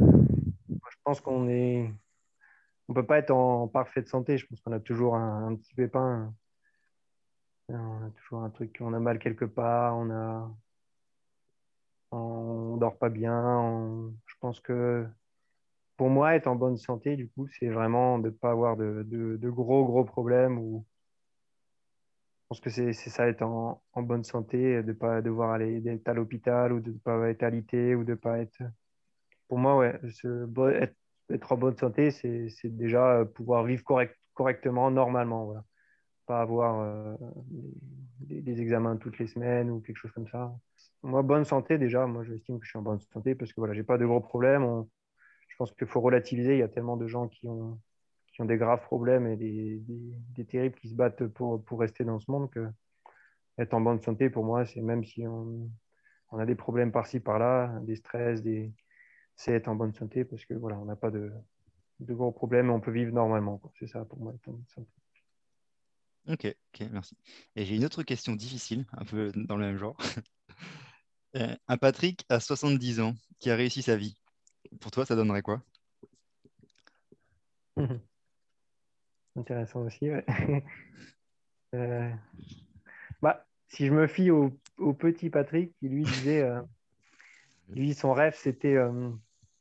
[0.69, 1.93] Je pense qu'on est.
[2.89, 4.39] On peut pas être en parfaite santé.
[4.39, 6.33] Je pense qu'on a toujours un, petit pépin.
[7.69, 8.77] On a toujours un truc.
[8.81, 9.97] On a mal quelque part.
[9.97, 10.57] On a.
[12.13, 14.13] On dort pas bien.
[14.27, 15.07] Je pense que
[15.97, 19.39] pour moi, être en bonne santé, du coup, c'est vraiment de ne pas avoir de,
[19.51, 20.59] gros, gros problèmes
[22.47, 26.09] je pense que c'est ça, être en, bonne santé, de ne pas devoir aller être
[26.09, 28.63] à l'hôpital ou de ne pas être alité ou de ne pas être.
[29.49, 30.01] Pour moi, ouais,
[31.29, 35.47] être, en bonne santé, c'est déjà pouvoir vivre correct, correctement, normalement.
[35.47, 35.65] Voilà.
[36.27, 37.17] Pas avoir euh,
[38.21, 40.55] des, examens toutes les semaines ou quelque chose comme ça.
[41.03, 43.75] Moi, bonne santé, déjà, moi, j'estime que je suis en bonne santé parce que voilà,
[43.75, 44.85] j'ai pas de gros problèmes.
[45.57, 46.53] Je pense qu'il faut relativiser.
[46.53, 47.81] Il y a tellement de gens qui ont,
[48.31, 49.81] qui ont des graves problèmes et des,
[50.35, 52.69] des, terribles qui se battent pour, pour, rester dans ce monde que
[53.57, 55.71] être en bonne santé, pour moi, c'est même si on,
[56.31, 58.71] on, a des problèmes par-ci, par-là, des stress, des...
[59.35, 61.33] c'est être en bonne santé parce que voilà, on n'a pas de,
[62.01, 63.63] de, gros problèmes et on peut vivre normalement.
[63.79, 64.91] C'est ça pour moi, être en bonne santé.
[66.29, 67.17] Ok, ok, merci.
[67.55, 69.97] Et j'ai une autre question difficile, un peu dans le même genre.
[71.35, 74.17] Euh, un Patrick à 70 ans qui a réussi sa vie,
[74.81, 75.63] pour toi, ça donnerait quoi?
[79.37, 80.09] Intéressant aussi,
[81.75, 82.11] euh,
[83.21, 84.51] bah, si je me fie au,
[84.95, 86.63] petit Patrick, qui lui disait, euh,
[87.69, 89.11] lui, son rêve, c'était euh,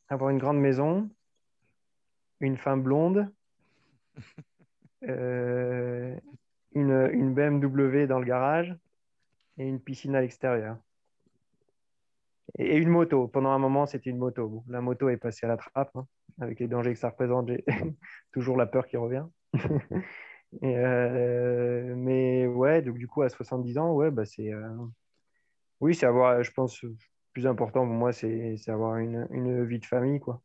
[0.08, 1.10] avoir une grande maison,
[2.40, 3.30] une femme blonde,
[5.02, 6.22] une,
[6.74, 8.76] une BMW dans le garage
[9.58, 10.78] et une piscine à l'extérieur.
[12.58, 13.28] Et, une moto.
[13.28, 14.64] Pendant un moment, c'était une moto.
[14.68, 16.08] la moto est passée à la trappe, hein,
[16.40, 17.48] avec les dangers que ça représente.
[17.50, 17.64] J'ai
[18.34, 19.26] toujours la peur qui revient.
[20.64, 24.54] Euh, mais ouais, donc du coup, à 70 ans, ouais, bah, c'est.
[24.54, 24.70] Euh,
[25.82, 26.96] oui, c'est avoir, je pense, le
[27.34, 30.42] plus important pour moi, c'est avoir une, une, vie de famille, quoi.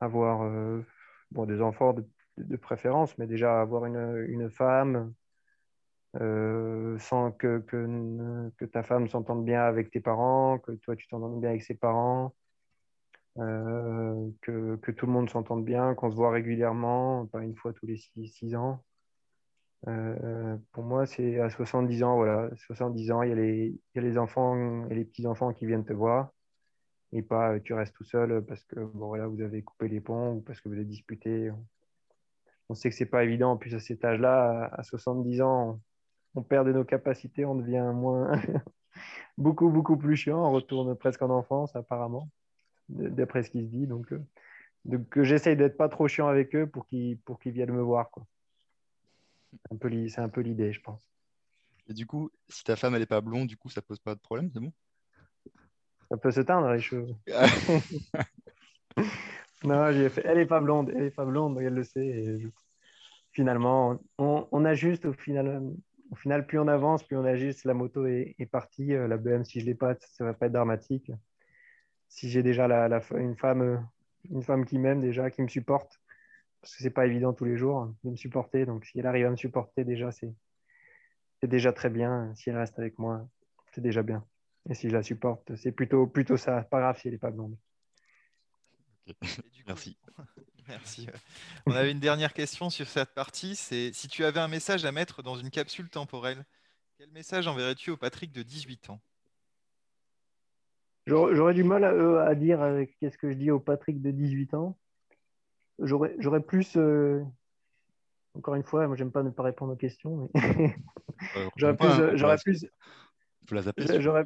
[0.00, 0.84] Avoir euh,
[1.30, 2.06] bon, des enfants de,
[2.36, 5.14] de, préférence, mais déjà avoir une, une femme,
[6.14, 11.50] sans que, que, ta femme s'entende bien avec tes parents, que toi tu t'entendes bien
[11.50, 12.34] avec ses parents,
[13.38, 17.72] euh, que, que, tout le monde s'entende bien, qu'on se voit régulièrement, pas une fois
[17.72, 18.82] tous les 6 ans.
[19.86, 22.50] Euh, pour moi, c'est à 70 ans, voilà.
[22.56, 25.84] 70 ans, il y, a les, y a les enfants et les petits-enfants qui viennent
[25.84, 26.32] te voir.
[27.12, 30.00] Et pas euh, tu restes tout seul parce que bon, voilà, vous avez coupé les
[30.00, 31.50] ponts ou parce que vous avez disputé.
[32.68, 33.52] On sait que c'est pas évident.
[33.52, 35.80] En plus, à cet âge-là, à 70 ans,
[36.38, 38.32] on, perd de nos capacités, on devient moins
[39.38, 40.44] beaucoup, beaucoup plus chiant.
[40.44, 42.28] On retourne presque en enfance, apparemment
[42.88, 43.86] d'après ce qui se dit.
[43.86, 44.24] Donc, euh,
[44.84, 48.10] donc j'essaye d'être pas trop chiant avec eux pour qu'ils pour qu'ils viennent me voir.
[48.10, 48.26] Quoi.
[49.70, 51.08] C'est un peu l'idée, je pense.
[51.88, 54.14] Et du coup, si ta femme elle est pas blonde, du coup, ça pose pas
[54.14, 54.72] de problème, c'est bon?
[56.10, 57.14] Ça peut se teindre les cheveux.
[59.64, 60.22] non, j'ai fait.
[60.24, 62.40] Elle est pas blonde, elle est pas blonde, elle le sait.
[63.32, 65.62] Finalement, on, on, ajuste au final.
[66.10, 67.64] Au final, plus on avance, plus on ajuste.
[67.64, 68.94] La moto est, est partie.
[68.94, 71.12] Euh, la BM, si je l'ai pas, ça va pas être dramatique
[72.08, 73.78] si j'ai déjà la, une, femme, euh,
[74.30, 76.00] une femme qui m'aime déjà, qui me supporte,
[76.60, 78.66] parce que c'est pas évident tous les jours de me supporter.
[78.66, 80.34] Donc si elle arrive à me supporter déjà, c'est
[81.42, 82.34] déjà très bien.
[82.34, 83.28] Si elle reste avec moi,
[83.72, 84.24] c'est déjà bien.
[84.68, 86.62] Et si je la supporte, c'est plutôt, plutôt ça.
[86.62, 87.56] Pas grave si elle n'est pas blonde.
[89.66, 89.96] Merci.
[90.68, 91.06] Merci.
[91.66, 93.56] On avait une dernière question sur cette partie.
[93.56, 96.44] C'est si tu avais un message à mettre dans une capsule temporelle,
[96.98, 99.00] quel message enverrais-tu au Patrick de 18 ans?
[101.06, 104.54] J'aurais du mal à, à dire euh, qu'est-ce que je dis au Patrick de 18
[104.54, 104.76] ans.
[105.78, 106.76] J'aurais plus.
[106.76, 107.22] Euh,
[108.34, 110.28] encore une fois, moi, j'aime pas ne pas répondre aux questions.
[110.34, 110.76] Mais...
[111.56, 111.88] j'aurais plus.
[111.88, 112.66] Hein, j'aurais plus.
[114.00, 114.24] J'aurais...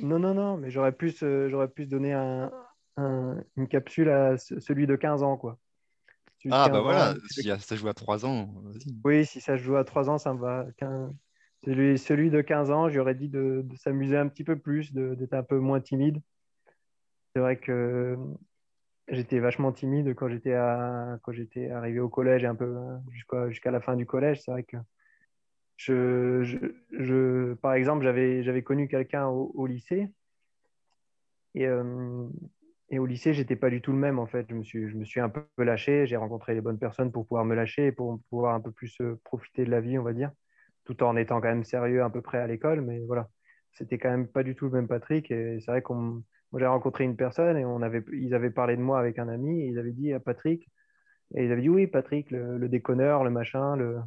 [0.00, 2.50] Non, non, non, mais j'aurais plus, euh, j'aurais plus donné un,
[2.96, 5.36] une capsule à celui de 15 ans.
[5.36, 5.58] Quoi.
[6.50, 8.54] Ah, bah voilà, si ça joue à 3 ans,
[9.04, 10.66] Oui, si ça joue à 3 ans, ça me va.
[11.64, 15.42] Celui, celui de 15 ans, j'aurais dit de, s'amuser un petit peu plus, d'être un
[15.42, 16.20] peu moins timide.
[17.34, 18.16] C'est vrai que
[19.08, 22.74] j'étais vachement timide quand j'étais arrivé au collège et un peu
[23.48, 24.42] jusqu'à la fin du collège.
[24.42, 24.76] C'est vrai que
[25.76, 30.08] je, je, par exemple, j'avais connu quelqu'un au, lycée
[31.54, 31.66] Et,
[32.90, 34.46] et au lycée, j'étais pas du tout le même en fait.
[34.48, 36.06] Je me suis, je me suis un peu lâché.
[36.06, 39.64] J'ai rencontré les bonnes personnes pour pouvoir me lâcher, pour pouvoir un peu plus profiter
[39.64, 40.30] de la vie, on va dire,
[40.84, 42.80] tout en étant quand même sérieux à peu près à l'école.
[42.82, 43.28] Mais voilà,
[43.72, 45.30] c'était quand même pas du tout le même Patrick.
[45.30, 46.22] Et c'est vrai qu'on,
[46.52, 49.28] moi j'ai rencontré une personne et on avait, ils avaient parlé de moi avec un
[49.28, 50.68] ami et ils avaient dit à Patrick,
[51.34, 53.98] et ils avaient dit oui, Patrick, le, le déconneur, le machin, le,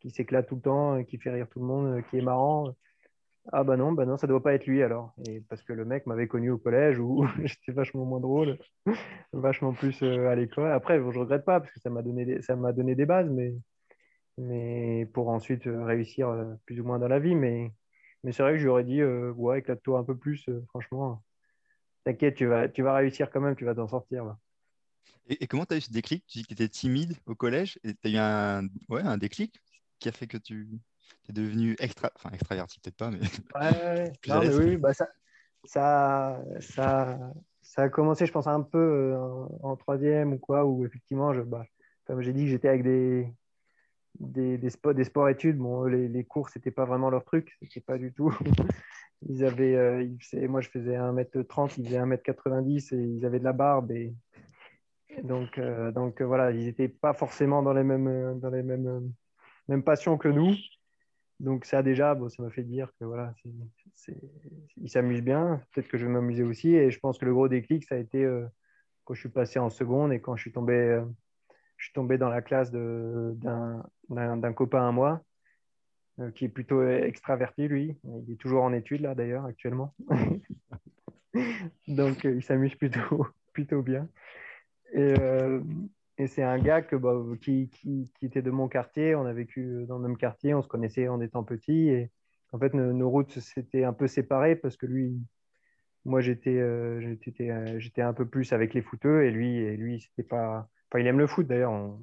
[0.00, 2.74] qui s'éclate tout le temps, qui fait rire tout le monde, qui est marrant.
[3.52, 5.14] Ah bah non, bah non, ça doit pas être lui alors.
[5.26, 8.58] Et parce que le mec m'avait connu au collège où j'étais vachement moins drôle,
[9.32, 10.70] vachement plus euh, à l'école.
[10.72, 13.30] Après, je regrette pas parce que ça m'a donné, des, ça m'a donné des bases,
[13.30, 13.54] mais,
[14.36, 17.34] mais pour ensuite euh, réussir euh, plus ou moins dans la vie.
[17.34, 17.72] Mais,
[18.22, 21.22] mais c'est vrai que j'aurais dit, ouais, éclate-toi un peu plus, franchement.
[22.04, 24.36] T'inquiète, tu vas, tu vas réussir quand même, tu vas t'en sortir.
[25.28, 26.24] Et, comment tu as eu ce déclic?
[26.26, 29.18] Tu dis que tu étais timide au collège et tu as eu un, ouais, un
[29.18, 29.60] déclic
[29.98, 30.80] qui a fait que tu
[31.28, 33.18] es devenu extra, enfin extraverti peut-être pas, mais.
[33.54, 35.08] Ouais, non, mais oui, bah ça,
[35.64, 37.18] ça, ça,
[37.62, 39.16] ça, a commencé, je pense, un peu euh,
[39.62, 41.64] en, troisième ou quoi, où effectivement, je, bah,
[42.06, 43.32] comme j'ai dit, j'étais avec des,
[44.18, 45.58] des, des, sports, des sports études.
[45.58, 48.36] Bon, les, les cours, c'était pas vraiment leur truc, c'était pas du tout.
[49.28, 53.44] ils avaient, euh, ils, moi, je faisais 1m30, ils faisaient 1m90 et ils avaient de
[53.44, 54.14] la barbe et
[55.24, 59.12] donc, euh, donc voilà, ils n'étaient pas forcément dans les mêmes, dans les mêmes
[59.68, 60.54] même passion que nous.
[61.40, 63.32] Donc ça déjà, bon, ça m'a fait dire que voilà,
[64.76, 65.62] il s'amuse bien.
[65.72, 66.74] Peut-être que je vais m'amuser aussi.
[66.74, 68.44] Et je pense que le gros déclic, ça a été euh,
[69.04, 71.04] quand je suis passé en seconde et quand je suis tombé, euh,
[71.76, 75.22] je suis tombé dans la classe d'un copain à moi
[76.18, 77.96] euh, qui est plutôt extraverti lui.
[78.26, 79.94] Il est toujours en études là d'ailleurs actuellement.
[81.86, 84.08] Donc il s'amuse plutôt, plutôt bien.
[84.92, 85.14] Et,
[86.18, 89.14] et c'est un gars que, bah, qui, qui, qui, était de mon quartier.
[89.14, 90.52] On a vécu dans le même quartier.
[90.52, 91.88] On se connaissait en étant petit.
[91.88, 92.10] Et
[92.52, 95.16] en fait, nos, routes s'étaient un peu séparées parce que lui,
[96.04, 99.24] moi, j'étais euh, j'étais euh, un peu plus avec les footeux.
[99.24, 100.68] Et lui, et lui c'était pas.
[100.90, 101.96] Enfin, il aime le foot d'ailleurs.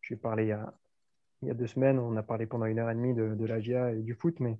[0.00, 0.72] Je lui ai parlé il y, a,
[1.42, 1.98] il y, a, deux semaines.
[1.98, 4.40] On a parlé pendant une heure et demie de, de l'AGIA et du foot.
[4.40, 4.56] Mais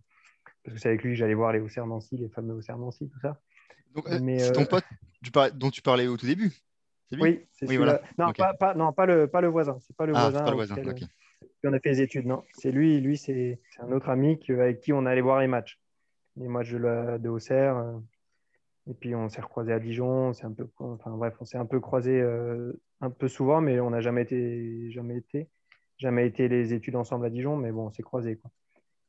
[0.64, 3.08] parce que c'est avec lui que j'allais voir les Auxerre Nancy, les fameux Auxerre Nancy,
[3.08, 3.40] tout ça.
[3.94, 4.84] Donc, euh, c'est ton pote
[5.54, 6.52] dont tu parlais au tout début
[7.12, 8.00] oui, c'est oui, voilà.
[8.18, 9.78] non, pas, non, pas, le, pas le voisin.
[9.80, 10.44] C'est pas le ah, voisin.
[10.44, 10.76] Pas le voisin.
[11.64, 12.26] On a fait les études.
[12.26, 13.00] Non, c'est lui.
[13.00, 15.80] Lui, c'est un autre ami avec qui on allait voir les matchs.
[16.36, 17.76] Les matchs de, de Auxerre.
[17.76, 17.98] Euh,
[18.88, 20.32] et puis on s'est recroisé à Dijon.
[20.32, 23.80] C'est un peu, enfin bref, on s'est un peu croisé euh, un peu souvent, mais
[23.80, 25.48] on n'a jamais été, jamais été,
[25.98, 27.56] jamais été les études ensemble à Dijon.
[27.56, 28.36] Mais bon, on s'est croisé.
[28.36, 28.50] Quoi.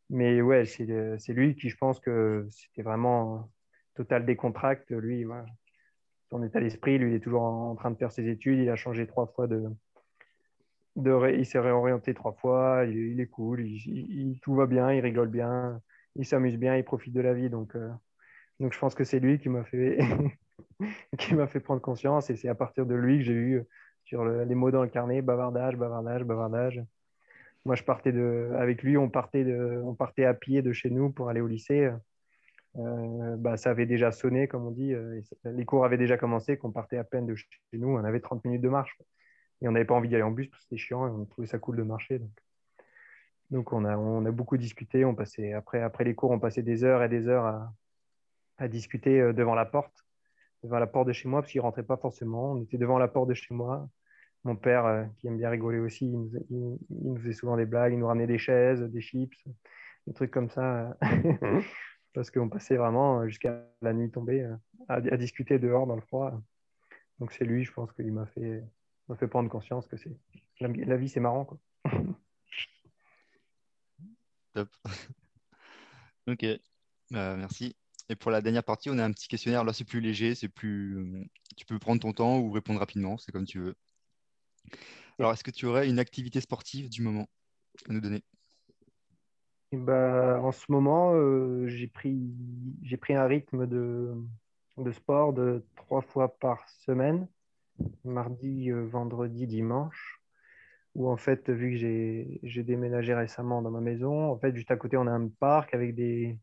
[0.10, 3.52] Mais ouais, c'est lui qui, je pense que c'était vraiment
[3.94, 4.91] total décontracte.
[4.91, 5.45] Lui, voilà
[6.30, 6.98] son état d'esprit.
[6.98, 8.60] Lui, il est toujours en train de faire ses études.
[8.60, 9.64] Il a changé trois fois de.
[10.95, 12.86] de il s'est réorienté trois fois.
[12.86, 13.66] Il, est cool.
[13.66, 14.91] Il, tout va bien.
[14.91, 15.82] Il rigole bien.
[16.16, 16.76] Il s'amuse bien.
[16.76, 17.49] Il profite de la vie.
[17.49, 17.90] Donc, euh,
[18.60, 19.99] donc je pense que c'est lui qui m'a fait.
[21.18, 22.30] qui m'a fait prendre conscience.
[22.30, 23.64] Et c'est à partir de lui que j'ai eu
[24.04, 26.82] sur les mots dans le carnet bavardage, bavardage, bavardage.
[27.66, 30.90] Moi, je partais de, avec lui, on partait, de, on partait à pied de chez
[30.90, 31.90] nous pour aller au lycée.
[32.78, 34.94] Euh, bah, ça avait déjà sonné, comme on dit.
[34.94, 37.90] Euh, les cours avaient déjà commencé, qu'on partait à peine de chez nous.
[37.90, 38.98] On avait 30 minutes de marche.
[39.62, 41.26] Et on n'avait pas envie d'y aller en bus parce que c'était chiant et on
[41.26, 42.20] trouvait ça cool de marcher.
[42.20, 42.32] Donc,
[43.49, 45.06] donc on, a, on a beaucoup discuté.
[45.06, 47.74] On passait, après, après les cours, on passait des heures et des heures à,
[48.60, 50.06] à discuter euh, devant la porte,
[50.64, 52.52] devant la porte de chez moi, parce qu'il ne rentrait pas forcément.
[52.52, 53.90] On était devant la porte de chez moi.
[54.44, 57.94] Mon père, qui aime bien rigoler aussi, il nous, il nous, faisait souvent des blagues.
[57.94, 59.36] Il nous ramenait des chaises, des chips,
[60.06, 60.95] des trucs comme ça.
[62.18, 64.56] Parce qu'on passait vraiment euh, jusqu'à la nuit tombée euh,
[64.88, 66.34] à, discuter dehors dans le froid.
[67.19, 68.64] Donc c'est lui, je pense, qu'il m'a fait,
[69.19, 70.18] fait prendre conscience que c'est
[70.60, 71.45] la, vie, c'est marrant.
[71.45, 71.60] Quoi.
[74.56, 74.68] Top.
[76.27, 76.44] ok,
[77.11, 77.76] bah, merci.
[78.10, 79.64] Et pour la dernière partie, on a un petit questionnaire.
[79.64, 81.30] Là, c'est plus léger, c'est plus.
[81.56, 83.76] Tu peux prendre ton temps ou répondre rapidement, c'est comme tu veux.
[85.19, 87.30] Alors, est-ce que tu aurais une activité sportive du moment
[87.88, 88.23] à nous donner?
[89.73, 92.34] Bah, en ce moment, euh, j'ai pris,
[93.10, 94.14] un rythme de,
[94.94, 97.27] sport de trois fois par semaine,
[98.06, 100.22] mardi, euh, vendredi, dimanche,
[100.95, 101.77] où en fait, vu que
[102.44, 105.73] j'ai déménagé récemment dans ma maison, en fait, juste à côté, on a un parc
[105.73, 106.39] avec des,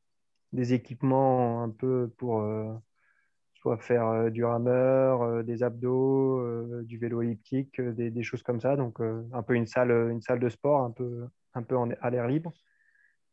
[0.53, 2.73] équipements un peu pour euh,
[3.55, 8.77] soit faire du rameur, des abdos, du vélo elliptique, des, choses comme ça.
[8.77, 11.27] Donc, un peu une salle, de sport, un peu,
[12.01, 12.53] à l'air libre.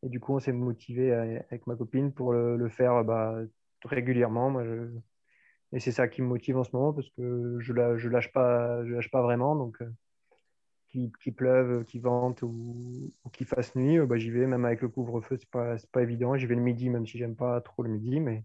[0.04, 3.36] Et du coup, on s'est motivé avec ma copine pour le, faire bah,
[3.86, 4.50] régulièrement.
[4.50, 4.64] Moi,
[5.74, 8.32] Et c'est ça qui me motive en ce moment parce que je ne je lâche,
[8.32, 9.56] pas, lâche pas vraiment.
[9.56, 9.90] Donc, euh,
[10.88, 14.48] qu'il pleuve, qu'il vente ou, qu'il fasse nuit, bah, j'y vais.
[14.48, 16.36] Même avec le couvre-feu, ce n'est pas, pas évident.
[16.36, 18.20] J'y vais le midi, même si j'aime pas trop le midi.
[18.20, 18.44] Mais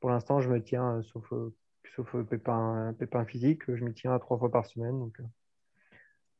[0.00, 1.32] pour l'instant, je me tiens, sauf,
[1.94, 4.98] sauf pépin, pépin physique, je me tiens à trois fois par semaine.
[4.98, 5.20] Donc,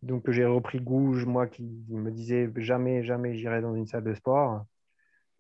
[0.03, 4.15] donc j'ai repris goût, moi qui me disais jamais, jamais j'irai dans une salle de
[4.15, 4.65] sport.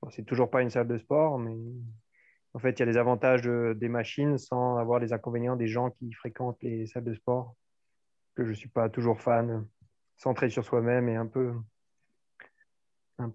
[0.01, 1.56] Bon, c'est toujours pas une salle de sport, mais
[2.55, 5.90] en fait, il y a les avantages des machines sans avoir les inconvénients des gens
[5.90, 7.56] qui fréquentent les salles de sport,
[8.34, 9.66] que je ne suis pas toujours fan,
[10.16, 11.55] centré sur soi-même et un peu,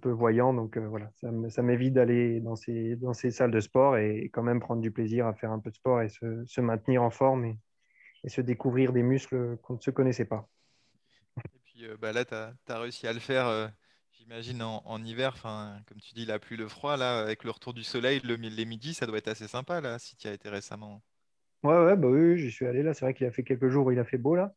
[0.06, 0.54] voyant.
[0.54, 1.12] Donc euh, voilà,
[1.50, 5.34] ça, m'évite d'aller dans ces, salles de sport et quand même prendre du plaisir à
[5.34, 7.60] faire un peu de sport et se, maintenir en forme et,
[8.28, 10.48] se découvrir des muscles qu'on ne se connaissait pas.
[11.84, 13.48] Euh, bah là, tu as, réussi à le faire.
[13.48, 13.68] Euh,
[14.12, 17.74] J'imagine en, hiver, enfin, comme tu dis, la pluie, le froid, là, avec le retour
[17.74, 20.34] du soleil, le, les midis, ça doit être assez sympa, là, si tu y as
[20.34, 21.02] été récemment.
[21.64, 22.94] Ouais, bah oui, j'y suis allé, là.
[22.94, 24.54] C'est vrai qu'il a fait quelques jours où il a fait beau, là.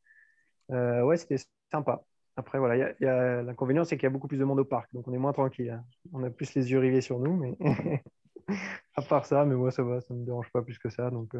[0.73, 1.37] Euh, ouais, c'était
[1.71, 2.03] sympa.
[2.37, 2.95] Après, voilà,
[3.43, 5.33] l'inconvénient, c'est qu'il y a beaucoup plus de monde au parc, donc on est moins
[5.33, 5.71] tranquille.
[5.71, 5.85] Hein.
[6.13, 7.57] On a plus les yeux rivés sur nous, mais
[8.97, 11.11] à part ça, mais moi, ça va, ça ne me dérange pas plus que ça.
[11.11, 11.37] Donc,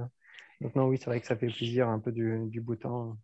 [0.61, 3.17] donc non, oui, c'est vrai que ça fait plaisir, un peu du, du beau temps.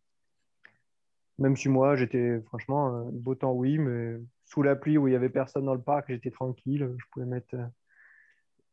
[1.38, 5.10] Même si moi, j'étais, franchement, euh, beau temps, oui, mais sous la pluie où il
[5.10, 6.94] n'y avait personne dans le parc, j'étais tranquille.
[6.96, 7.66] Je pouvais mettre, euh,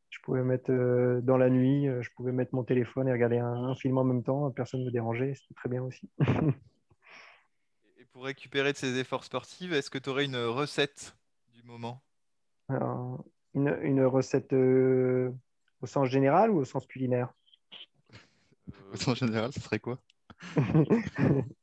[0.10, 3.76] je pouvais mettre euh, dans la nuit, je pouvais mettre mon téléphone et regarder un,
[3.76, 4.50] film en même temps.
[4.52, 5.34] Personne ne me dérangeait.
[5.36, 6.10] C'était très bien aussi.
[7.98, 11.18] et pour récupérer de ces efforts sportifs, est-ce que tu aurais une recette
[11.54, 12.02] du moment?
[13.54, 17.34] Une, recette au sens général ou au sens culinaire?
[18.94, 20.00] Au sens général, ce serait quoi?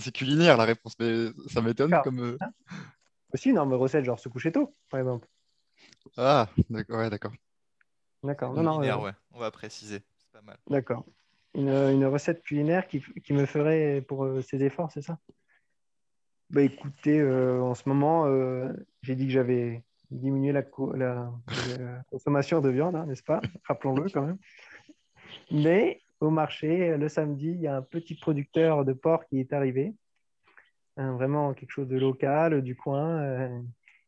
[0.00, 2.36] C'est culinaire la réponse, mais ça m'étonne comme.
[3.32, 5.26] Aussi une arme recette, genre se coucher tôt, par exemple.
[6.16, 7.32] Ah, d'accord, ouais, d'accord.
[8.22, 8.54] D'accord.
[8.54, 9.12] Non, non, euh, ouais.
[9.32, 10.02] on va préciser.
[10.16, 10.56] C'est pas mal.
[10.68, 11.04] D'accord.
[11.54, 15.18] Une, une, recette culinaire qui, qui, me ferait pour euh, ces efforts, c'est ça?
[16.50, 18.26] Bah écoutez, euh, en ce moment,
[19.02, 20.62] j'ai dit que j'avais diminué la,
[20.94, 21.32] la,
[22.10, 23.40] consommation de viande, hein, n'est-ce pas?
[23.64, 24.38] Rappelons-le quand même.
[25.50, 29.52] Mais au marché, le samedi, il y a un petit producteur de porc qui est
[29.52, 29.94] arrivé
[30.96, 33.20] vraiment quelque chose de local, du coin.
[33.22, 33.60] Euh,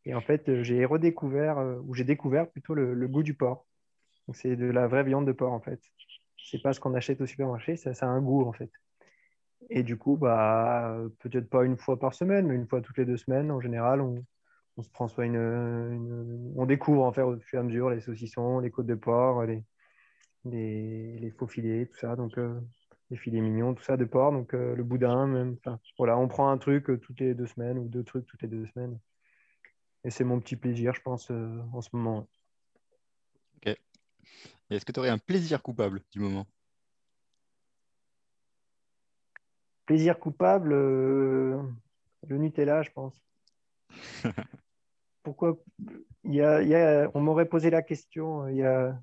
[0.04, 3.66] et en fait, j'ai redécouvert, euh, ou j'ai découvert plutôt le, goût du porc.
[4.32, 5.80] c'est de la vraie viande de porc, en fait.
[6.38, 8.70] C'est pas ce qu'on achète au supermarché, ça, ça, a un goût, en fait.
[9.70, 13.04] Et du coup, bah, peut-être pas une fois par semaine, mais une fois toutes les
[13.04, 14.24] deux semaines, en général, on,
[14.80, 18.60] se prend soit une, On découvre, en fait, au fur et à mesure, les saucissons,
[18.60, 19.64] les côtes de porc, les,
[20.50, 22.16] les, les faux filets, tout ça.
[22.16, 22.60] Donc, euh,
[23.10, 25.56] les filets mignons, tout ça de porc, donc euh, le boudin même.
[25.98, 28.48] voilà, on prend un truc euh, toutes les deux semaines ou deux trucs toutes les
[28.48, 28.98] deux semaines.
[30.04, 32.28] Et c'est mon petit plaisir, je pense, en ce moment.
[33.56, 33.76] Ok.
[34.70, 36.46] Est-ce que tu aurais un plaisir coupable du moment?
[39.84, 41.58] Plaisir coupable, le
[42.28, 43.20] Nutella, je pense.
[45.22, 45.58] Pourquoi?
[46.22, 48.96] Il y a, On m'aurait posé la question il y a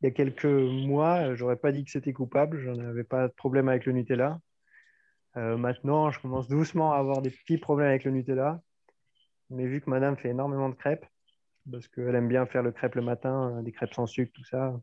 [0.00, 3.32] il y a quelques mois, j'aurais pas dit que c'était coupable, j'en avais pas de
[3.32, 4.40] problème avec le Nutella.
[5.36, 8.62] Euh, maintenant, je commence doucement à avoir des petits problèmes avec le Nutella.
[9.50, 11.06] Mais vu que madame fait énormément de crêpes,
[11.70, 14.44] parce qu'elle aime bien faire le crêpe le matin, euh, des crêpes sans sucre, tout
[14.44, 14.80] ça,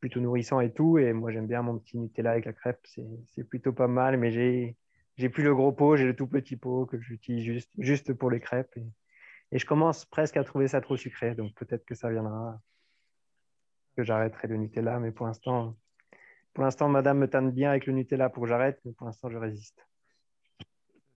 [0.00, 0.98] plutôt nourrissant et tout.
[0.98, 4.18] Et moi, j'aime bien mon petit Nutella avec la crêpe, c'est plutôt pas mal.
[4.18, 4.30] Mais
[5.16, 8.40] j'ai plus le gros pot, j'ai le tout petit pot que j'utilise juste, pour les
[8.40, 8.76] crêpes.
[9.52, 12.60] Et, je commence presque à trouver ça trop sucré, donc peut-être que ça viendra
[13.96, 14.98] que j'arrêterai le Nutella.
[15.00, 15.74] Mais pour l'instant,
[16.52, 19.28] pour l'instant, madame me tente bien avec le Nutella pour que j'arrête, mais pour l'instant,
[19.30, 19.86] je résiste.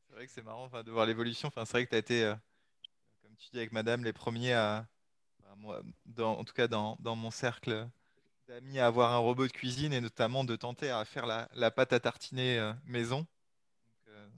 [0.08, 1.48] C'est vrai que c'est marrant de voir l'évolution.
[1.48, 2.34] Enfin, c'est vrai que tu as été, euh,
[3.22, 4.86] comme tu dis avec madame, les premiers à,
[5.56, 7.88] moi, dans, en tout cas dans, dans mon cercle
[8.48, 11.70] d'amis, à avoir un robot de cuisine et notamment de tenter à faire la, la
[11.70, 13.26] pâte à tartiner euh, maison.
[14.08, 14.28] Euh,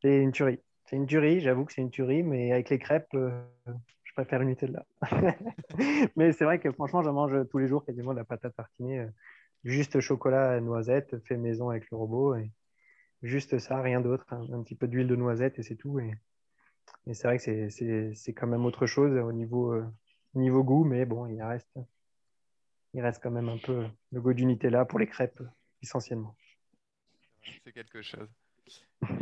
[0.00, 0.60] c'est une tuerie.
[0.84, 3.16] C'est une tuerie, j'avoue que c'est une tuerie, mais avec les crêpes,
[4.12, 4.84] je préfère une Nutella.
[6.16, 8.50] Mais c'est vrai que franchement, j'en mange tous les jours quasiment de la pâte à
[8.50, 9.00] tartiner.
[9.00, 9.08] Euh,
[9.64, 12.36] juste chocolat, noisette, fait maison avec le robot.
[13.22, 14.26] Juste ça, rien d'autre.
[14.30, 15.98] Un, petit peu d'huile de noisette et c'est tout.
[15.98, 16.12] Et,
[17.14, 17.70] c'est vrai que
[18.14, 19.86] c'est quand même autre chose au niveau, euh,
[20.34, 20.84] niveau goût.
[20.84, 21.78] Mais bon, il reste,
[22.92, 25.42] il reste quand même un peu le goût du Nutella pour les crêpes,
[25.80, 26.36] essentiellement.
[27.64, 28.28] C'est quelque chose.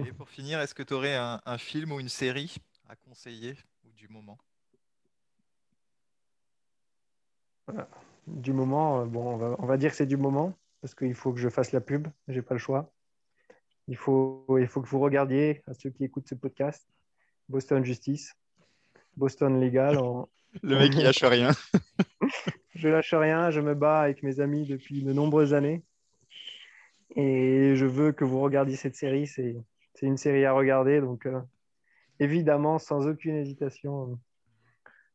[0.04, 2.56] Et pour finir, est-ce que tu aurais un, un film ou une série
[2.88, 3.54] à conseiller
[3.84, 4.36] ou du moment?
[8.26, 11.40] Du moment, euh, bon, on va, dire que c'est du moment, parce qu'il faut que
[11.40, 12.92] je fasse la pub, j'ai pas le choix.
[13.88, 16.86] Il faut, il faut que vous regardiez, à ceux qui écoutent ce podcast,
[17.48, 18.34] Boston Justice,
[19.16, 19.98] Boston Legal.
[20.62, 21.50] Le mec, il lâche rien.
[22.74, 25.82] je lâche rien, je me bats avec mes amis depuis de nombreuses années.
[27.16, 29.26] Et je veux que vous regardiez cette série.
[29.26, 29.56] C'est
[30.02, 31.00] une série à regarder.
[31.00, 31.40] Donc, euh,
[32.18, 34.18] évidemment, sans aucune hésitation,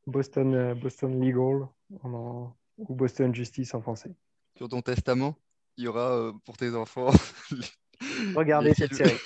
[0.07, 1.67] Boston, euh, Boston Legal.
[2.03, 4.15] On ou Boston Justice en français.
[4.57, 5.37] Sur ton testament,
[5.77, 7.09] il y aura euh, pour tes enfants.
[8.35, 9.17] Regardez cette série.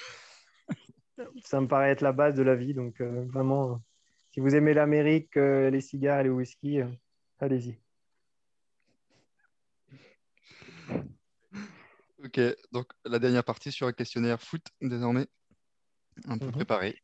[1.44, 2.74] Ça me paraît être la base de la vie.
[2.74, 3.76] Donc, euh, vraiment, euh,
[4.32, 6.88] si vous aimez l'Amérique, euh, les cigares et le whisky, euh,
[7.40, 7.78] allez-y.
[12.24, 12.40] ok,
[12.72, 15.28] donc la dernière partie sur un questionnaire foot désormais.
[16.26, 16.52] Un peu Mhm.
[16.52, 17.02] préparé.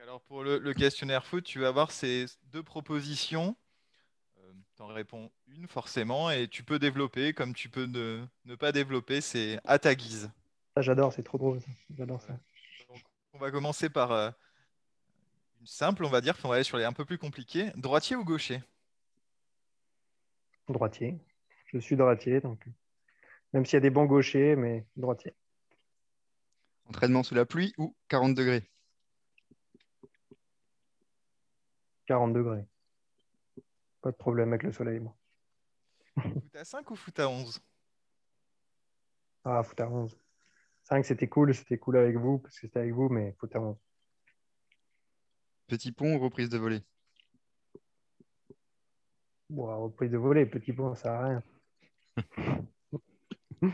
[0.00, 3.56] Alors pour le, le questionnaire foot, tu vas avoir ces deux propositions.
[4.76, 8.72] Tu en réponds une forcément et tu peux développer comme tu peux ne, ne pas
[8.72, 10.30] développer, c'est à ta guise.
[10.74, 11.60] Ça, j'adore, c'est trop drôle.
[11.60, 11.68] ça.
[11.96, 12.34] J'adore ça.
[12.88, 14.30] Donc, on va commencer par euh,
[15.60, 17.70] une simple, on va dire, puis on va aller sur les un peu plus compliqués.
[17.76, 18.62] Droitier ou gaucher?
[20.68, 21.18] Droitier.
[21.72, 22.66] Je suis droitier, donc
[23.52, 25.34] même s'il y a des bons gauchers, mais droitier.
[26.88, 28.68] Entraînement sous la pluie ou 40 degrés?
[32.06, 32.66] 40 degrés.
[34.06, 35.16] Pas de problème avec le soleil, moi.
[36.22, 37.60] Foot à 5 ou foot à 11
[39.42, 40.16] Ah, foot à 11.
[40.84, 43.60] 5, c'était cool, c'était cool avec vous, parce que c'était avec vous, mais foot à
[43.60, 43.76] 11.
[45.66, 46.84] Petit pont ou reprise de volée?
[49.50, 51.42] Bon, reprise de volet, petit pont, ça sert à rien.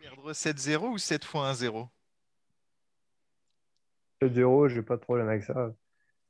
[0.00, 1.88] Perdre 7-0 ou 7 fois 1-0
[4.20, 5.72] 7-0, j'ai pas de problème avec ça.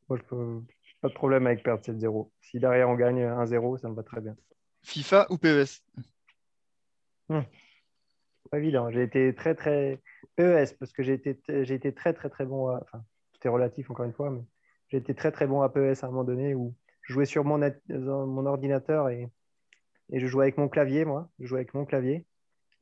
[0.06, 0.60] Moi, je peux
[1.00, 2.30] pas de problème avec perdre 7-0.
[2.40, 4.36] Si derrière on gagne 1-0, ça me va très bien.
[4.82, 5.82] FIFA ou PES?
[7.28, 8.90] Pas évident.
[8.90, 10.00] J'ai été très très
[10.36, 12.80] PES parce que j'ai été j'ai été très très très bon à...
[12.82, 14.44] enfin tout est relatif encore une fois mais
[14.88, 17.44] j'ai été très très bon à PES à un moment donné où je jouais sur
[17.44, 17.58] mon,
[17.88, 19.28] mon ordinateur et,
[20.10, 22.26] et je jouais avec mon clavier moi, je jouais avec mon clavier.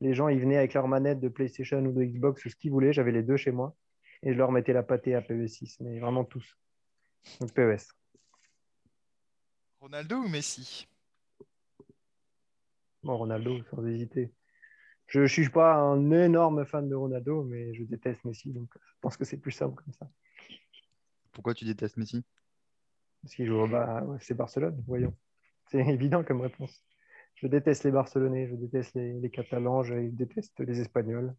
[0.01, 2.71] Les gens ils venaient avec leur manette de PlayStation ou de Xbox ou ce qu'ils
[2.71, 3.75] voulaient, j'avais les deux chez moi
[4.21, 6.57] et je leur mettais la pâtée à PES 6 mais vraiment tous.
[7.39, 7.95] Donc PES.
[9.85, 10.87] Ronaldo ou Messi?
[13.03, 14.33] Bon, Ronaldo, sans hésiter.
[15.05, 18.95] Je ne suis pas un énorme fan de Ronaldo, mais je déteste Messi, donc je
[18.99, 20.09] pense que c'est plus simple comme ça.
[21.33, 22.25] Pourquoi tu détestes Messi?
[23.21, 25.15] Parce qu'il joue au bah, ouais, c'est Barcelone, voyons.
[25.67, 26.83] C'est évident comme réponse.
[27.35, 31.35] Je déteste les Barcelonais, je déteste les, les Catalans, je déteste les Espagnols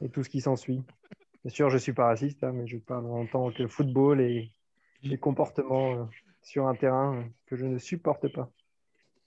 [0.00, 0.84] et tout ce qui s'ensuit.
[1.42, 4.20] Bien sûr, je ne suis pas raciste, hein, mais je parle en tant que football
[4.20, 4.52] et
[5.02, 6.04] les comportements euh,
[6.46, 8.48] sur un terrain que je ne supporte pas.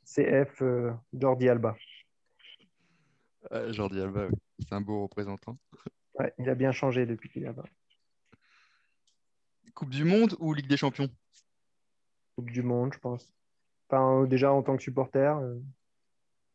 [0.05, 1.75] CF euh, Jordi Alba.
[3.51, 4.37] Euh, Jordi Alba, oui.
[4.59, 5.57] c'est un beau représentant.
[6.17, 7.65] Ouais, il a bien changé depuis qu'il est là-bas.
[9.75, 11.09] Coupe du Monde ou Ligue des Champions?
[12.35, 13.33] Coupe du Monde, je pense.
[13.89, 15.59] Enfin, euh, déjà en tant que supporter, euh,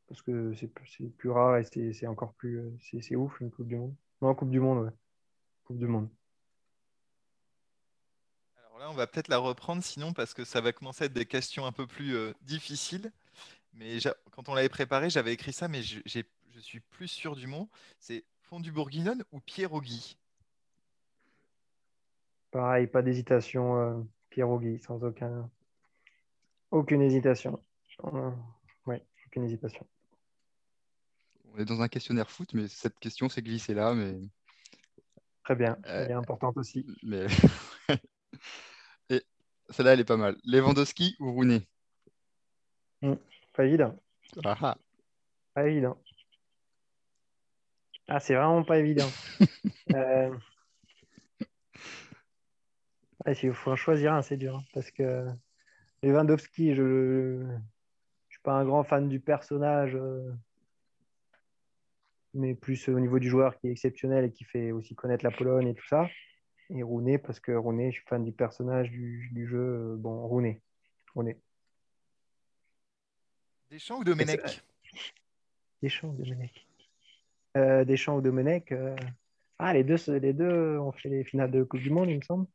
[0.09, 0.73] parce que c'est
[1.19, 2.63] plus rare et c'est encore plus.
[2.81, 3.95] c'est c'est ouf une Coupe du Monde.
[4.23, 4.93] Non, Coupe du Monde, ouais.
[5.65, 6.09] Coupe du Monde.
[8.85, 11.25] Là, on va peut-être la reprendre sinon parce que ça va commencer à être des
[11.25, 13.11] questions un peu plus euh, difficiles.
[13.73, 13.97] Mais
[14.31, 16.01] quand on l'avait préparé, j'avais écrit ça, mais je,
[16.61, 17.71] suis plus sûr du mot.
[17.99, 20.19] C'est fondu bourguignonne ou pierogi
[22.51, 25.49] Pareil, pas d'hésitation, euh, Pierre Auguy, sans aucun,
[26.71, 27.59] aucune hésitation.
[28.05, 28.31] Euh,
[28.85, 29.87] ouais, aucune hésitation.
[31.55, 33.95] On est dans un questionnaire foot, mais cette question s'est glissée là.
[33.95, 34.21] Mais,
[35.43, 36.85] Très bien, Euh, elle est importante aussi.
[37.03, 37.29] mais...
[39.75, 40.37] Celle-là, elle est pas mal.
[40.45, 41.67] Lewandowski ou Rooney?
[43.55, 43.95] Pas évident,
[44.45, 44.79] Ah ah.
[45.53, 45.99] pas évident.
[48.07, 49.09] Ah, c'est vraiment pas évident.
[49.95, 50.31] Euh,
[53.27, 54.57] ouais, S'il faut en choisir un, c'est dur.
[54.57, 55.27] hein, parce que
[56.03, 57.59] Lewandowski, je ne
[58.31, 60.33] suis pas un grand fan du personnage, euh,
[62.33, 65.31] mais plus au niveau du joueur qui est exceptionnel et qui fait aussi connaître la
[65.31, 66.09] Pologne et tout ça.
[66.71, 69.59] Et Rooney, parce que Rooney, je suis fan du personnage, du, du jeu.
[69.59, 70.61] euh, Bon, Rooney.
[71.15, 71.39] Rooney.
[73.71, 74.65] Deschamps ou Domenech?
[75.83, 76.67] Deschamps ou Domenech?
[77.57, 78.97] Euh, Deschamps ou Domenech euh,
[79.59, 82.23] Ah, les deux, les deux ont fait les finales de Coupe du Monde, il me
[82.23, 82.47] semble.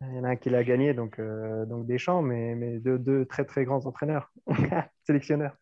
[0.00, 2.98] Il y en a un qui l'a gagné, donc, euh, donc Deschamps, mais, mais deux,
[2.98, 4.32] deux très très grands entraîneurs,
[5.06, 5.56] sélectionneurs.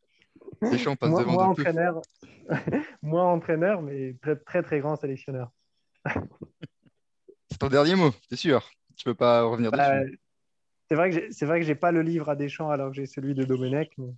[0.63, 2.01] Deschamps passe Moi, devant moi de entraîneur,
[3.03, 5.51] moi entraîneur, mais très très très grand sélectionneur.
[7.61, 8.69] Ton dernier mot, c'est sûr?
[8.97, 10.05] Tu peux pas revenir Bah, dessus.
[10.89, 13.07] c'est vrai que c'est vrai que j'ai pas le livre à Deschamps alors que j'ai
[13.07, 14.15] celui de Domenech, mais,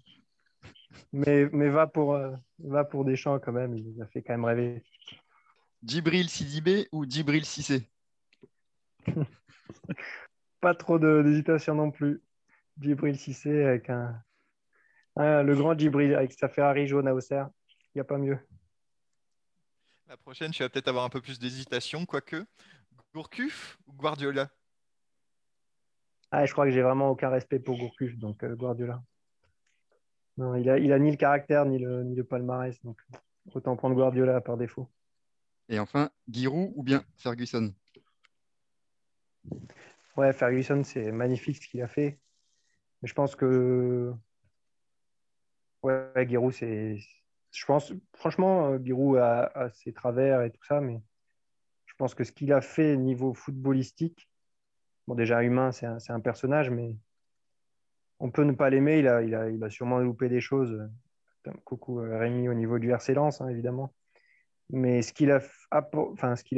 [1.12, 4.34] mais, mais va pour euh, va pour Deschamps quand même, il nous a fait quand
[4.34, 4.82] même rêver.
[5.84, 7.88] Djibril Sidibé ou Djibril Cissé?
[10.60, 12.22] Pas trop d'hésitation non plus.
[12.80, 14.22] Djibril Cissé avec un,
[15.16, 17.50] un- le grand Djibril avec sa Ferrari jaune à Auxerre,
[17.94, 18.38] il n'y a pas mieux.
[20.08, 22.44] La prochaine, tu vas peut-être avoir un peu plus d'hésitation, quoique.
[23.14, 24.48] Gourcuff ou Guardiola?
[26.30, 29.02] Ah, je crois que j'ai vraiment aucun respect pour Gourcuff, donc euh, Guardiola.
[30.38, 32.98] Non, il a, il a ni le caractère ni le, ni le palmarès, donc
[33.52, 34.88] autant prendre Guardiola par défaut.
[35.68, 37.74] Et enfin, Giroud ou bien Ferguson?
[40.16, 42.18] Ouais, Ferguson, c'est magnifique ce qu'il a fait.
[43.02, 44.12] Mais je pense que.
[45.82, 46.96] Ouais, Giroud, c'est.
[47.50, 51.02] Je pense, franchement, Giroud a, a, ses travers et tout ça, mais
[52.02, 54.28] pense que ce qu'il a fait niveau footballistique,
[55.06, 56.96] bon, déjà humain, c'est un, personnage, mais
[58.18, 58.98] on peut ne pas l'aimer.
[58.98, 60.82] Il a, sûrement loupé des choses.
[61.64, 63.94] Coucou Rémi au niveau du RC Lens, hein, évidemment.
[64.70, 65.38] Mais ce qu'il a,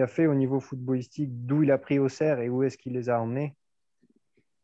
[0.06, 3.10] fait au niveau footballistique, d'où il a pris au cerf et où est-ce qu'il les
[3.10, 3.54] a emmenés?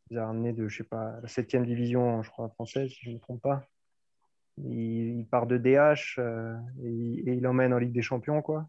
[0.08, 3.00] Il les a emmenés de, je sais pas, la 7 division, je crois, française, si
[3.02, 3.66] je ne me trompe pas.
[4.56, 8.66] Il, part de DH euh, et, et, il emmène en Ligue des Champions, quoi.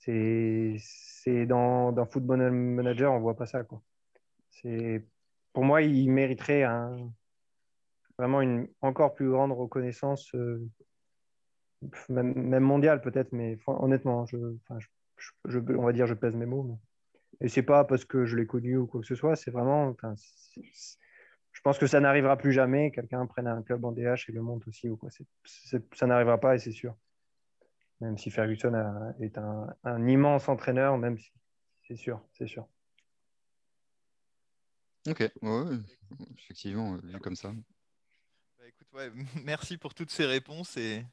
[0.00, 3.82] C'est dans, Football Manager, on ne voit pas ça, quoi.
[5.52, 6.64] Pour moi, il mériterait
[8.18, 10.34] vraiment une encore plus grande reconnaissance.
[10.34, 10.68] Euh,
[12.08, 16.62] même, même mondial peut-être, mais honnêtement, on va dire je pèse mes mots.
[16.62, 16.74] Mais...
[17.40, 19.96] Et c'est pas parce que je l'ai connu ou quoi que ce soit, c'est vraiment.
[21.52, 22.90] Je pense que ça n'arrivera plus jamais.
[22.90, 25.10] Quelqu'un prenne un club en DH et le monte aussi ou quoi.
[25.44, 26.94] ça n'arrivera pas et c'est sûr.
[28.00, 31.30] Même si Ferguson a, est un, un, immense entraîneur, même si
[31.86, 32.66] c'est sûr, c'est sûr.
[35.08, 35.64] Ok, ouais,
[36.38, 37.52] effectivement, vu comme ça.
[38.58, 39.10] Bah, écoute, ouais,
[39.44, 41.04] merci pour toutes ces réponses et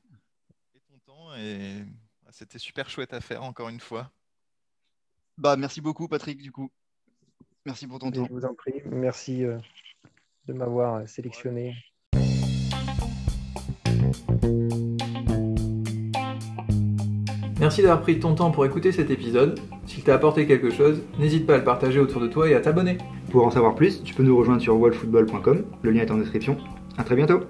[1.37, 1.83] et
[2.23, 4.11] bah, c'était super chouette à faire encore une fois.
[5.37, 6.71] Bah merci beaucoup Patrick du coup.
[7.65, 8.25] Merci pour ton temps.
[8.25, 8.81] Je vous en prie.
[8.85, 9.57] Merci euh,
[10.45, 11.75] de m'avoir euh, sélectionné.
[17.67, 19.59] Merci d'avoir pris ton temps pour écouter cet épisode.
[19.85, 22.61] S'il t'a apporté quelque chose, n'hésite pas à le partager autour de toi et à
[22.61, 22.97] t'abonner.
[23.29, 26.55] Pour en savoir plus, tu peux nous rejoindre sur wallfootball.com, le lien est en description.
[26.97, 27.41] À très bientôt